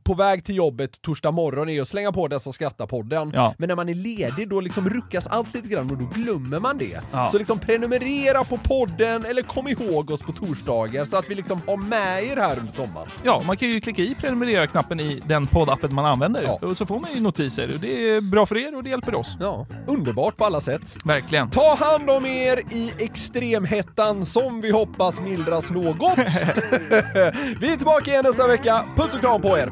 på 0.04 0.14
väg 0.14 0.44
till 0.44 0.56
jobbet 0.56 1.02
torsdag 1.02 1.32
morgon 1.32 1.70
är 1.70 1.82
att 1.82 1.88
slänga 1.88 2.12
på 2.12 2.28
den 2.28 2.40
som 2.40 2.54
skrattar-podden. 2.54 3.32
Ja. 3.34 3.56
Men 3.58 3.68
när 3.68 3.76
man 3.76 3.90
är 3.90 3.94
ledig 3.94 4.50
då 4.50 4.62
liksom 4.62 4.90
ruckas 4.90 5.28
allt 5.28 5.54
lite 5.54 5.68
grann 5.68 5.92
och 5.92 5.98
då 5.98 6.06
glömmer 6.06 6.60
man 6.60 6.78
det. 6.78 7.02
Ja. 7.12 7.30
Så 7.32 7.38
liksom 7.38 7.60
prenumerera 7.60 8.44
på 8.44 8.58
podden 8.58 9.26
eller 9.26 9.42
kom 9.42 9.68
ihåg 9.68 10.12
oss 10.12 10.22
på 10.22 10.32
torsdagar 10.32 11.06
så 11.06 11.18
att 11.18 11.30
vi 11.30 11.36
liksom 11.36 11.62
har 11.68 11.78
med 11.78 12.24
er 12.24 12.38
här 12.38 12.60
under 12.60 12.74
sommaren. 12.74 13.08
Ja, 13.24 13.44
man 13.48 13.58
kan 13.58 13.70
ju 13.70 13.82
klicka 13.82 14.02
i 14.02 14.16
prenumerera-knappen 14.16 15.00
i 15.00 15.22
den 15.26 15.48
poddappen 15.48 15.96
man 15.96 16.06
använder. 16.06 16.44
Ja. 16.44 16.60
Och 16.62 16.78
så 16.78 16.86
får 16.86 17.00
man 17.00 17.14
ju 17.14 17.20
notiser. 17.20 17.70
Och 17.74 17.80
det 17.80 18.10
är 18.10 18.22
bra 18.22 18.46
för 18.46 18.58
er 18.58 18.76
och 18.76 18.84
det 18.84 18.90
hjälper 18.90 19.16
oss. 19.16 19.38
Ja, 19.40 19.68
underbart 19.88 20.38
på 20.38 20.46
alla 20.46 20.62
sätt. 20.62 20.98
Verkligen. 21.06 21.50
Ta 21.50 21.76
hand 21.76 22.10
om 22.10 22.26
er 22.26 22.62
i 22.72 22.92
extremhettan 23.00 24.26
som 24.26 24.62
vi 24.62 24.72
hoppas 24.72 25.20
mildras 25.20 25.72
något. 25.72 26.18
vi 27.60 27.74
är 27.74 27.78
tillbaka 27.78 28.12
igen 28.12 28.24
nästa 28.28 28.48
vecka. 28.48 28.86
Puss 28.96 29.16
och 29.16 29.22
kram 29.22 29.42
på 29.42 29.58
er! 29.58 29.72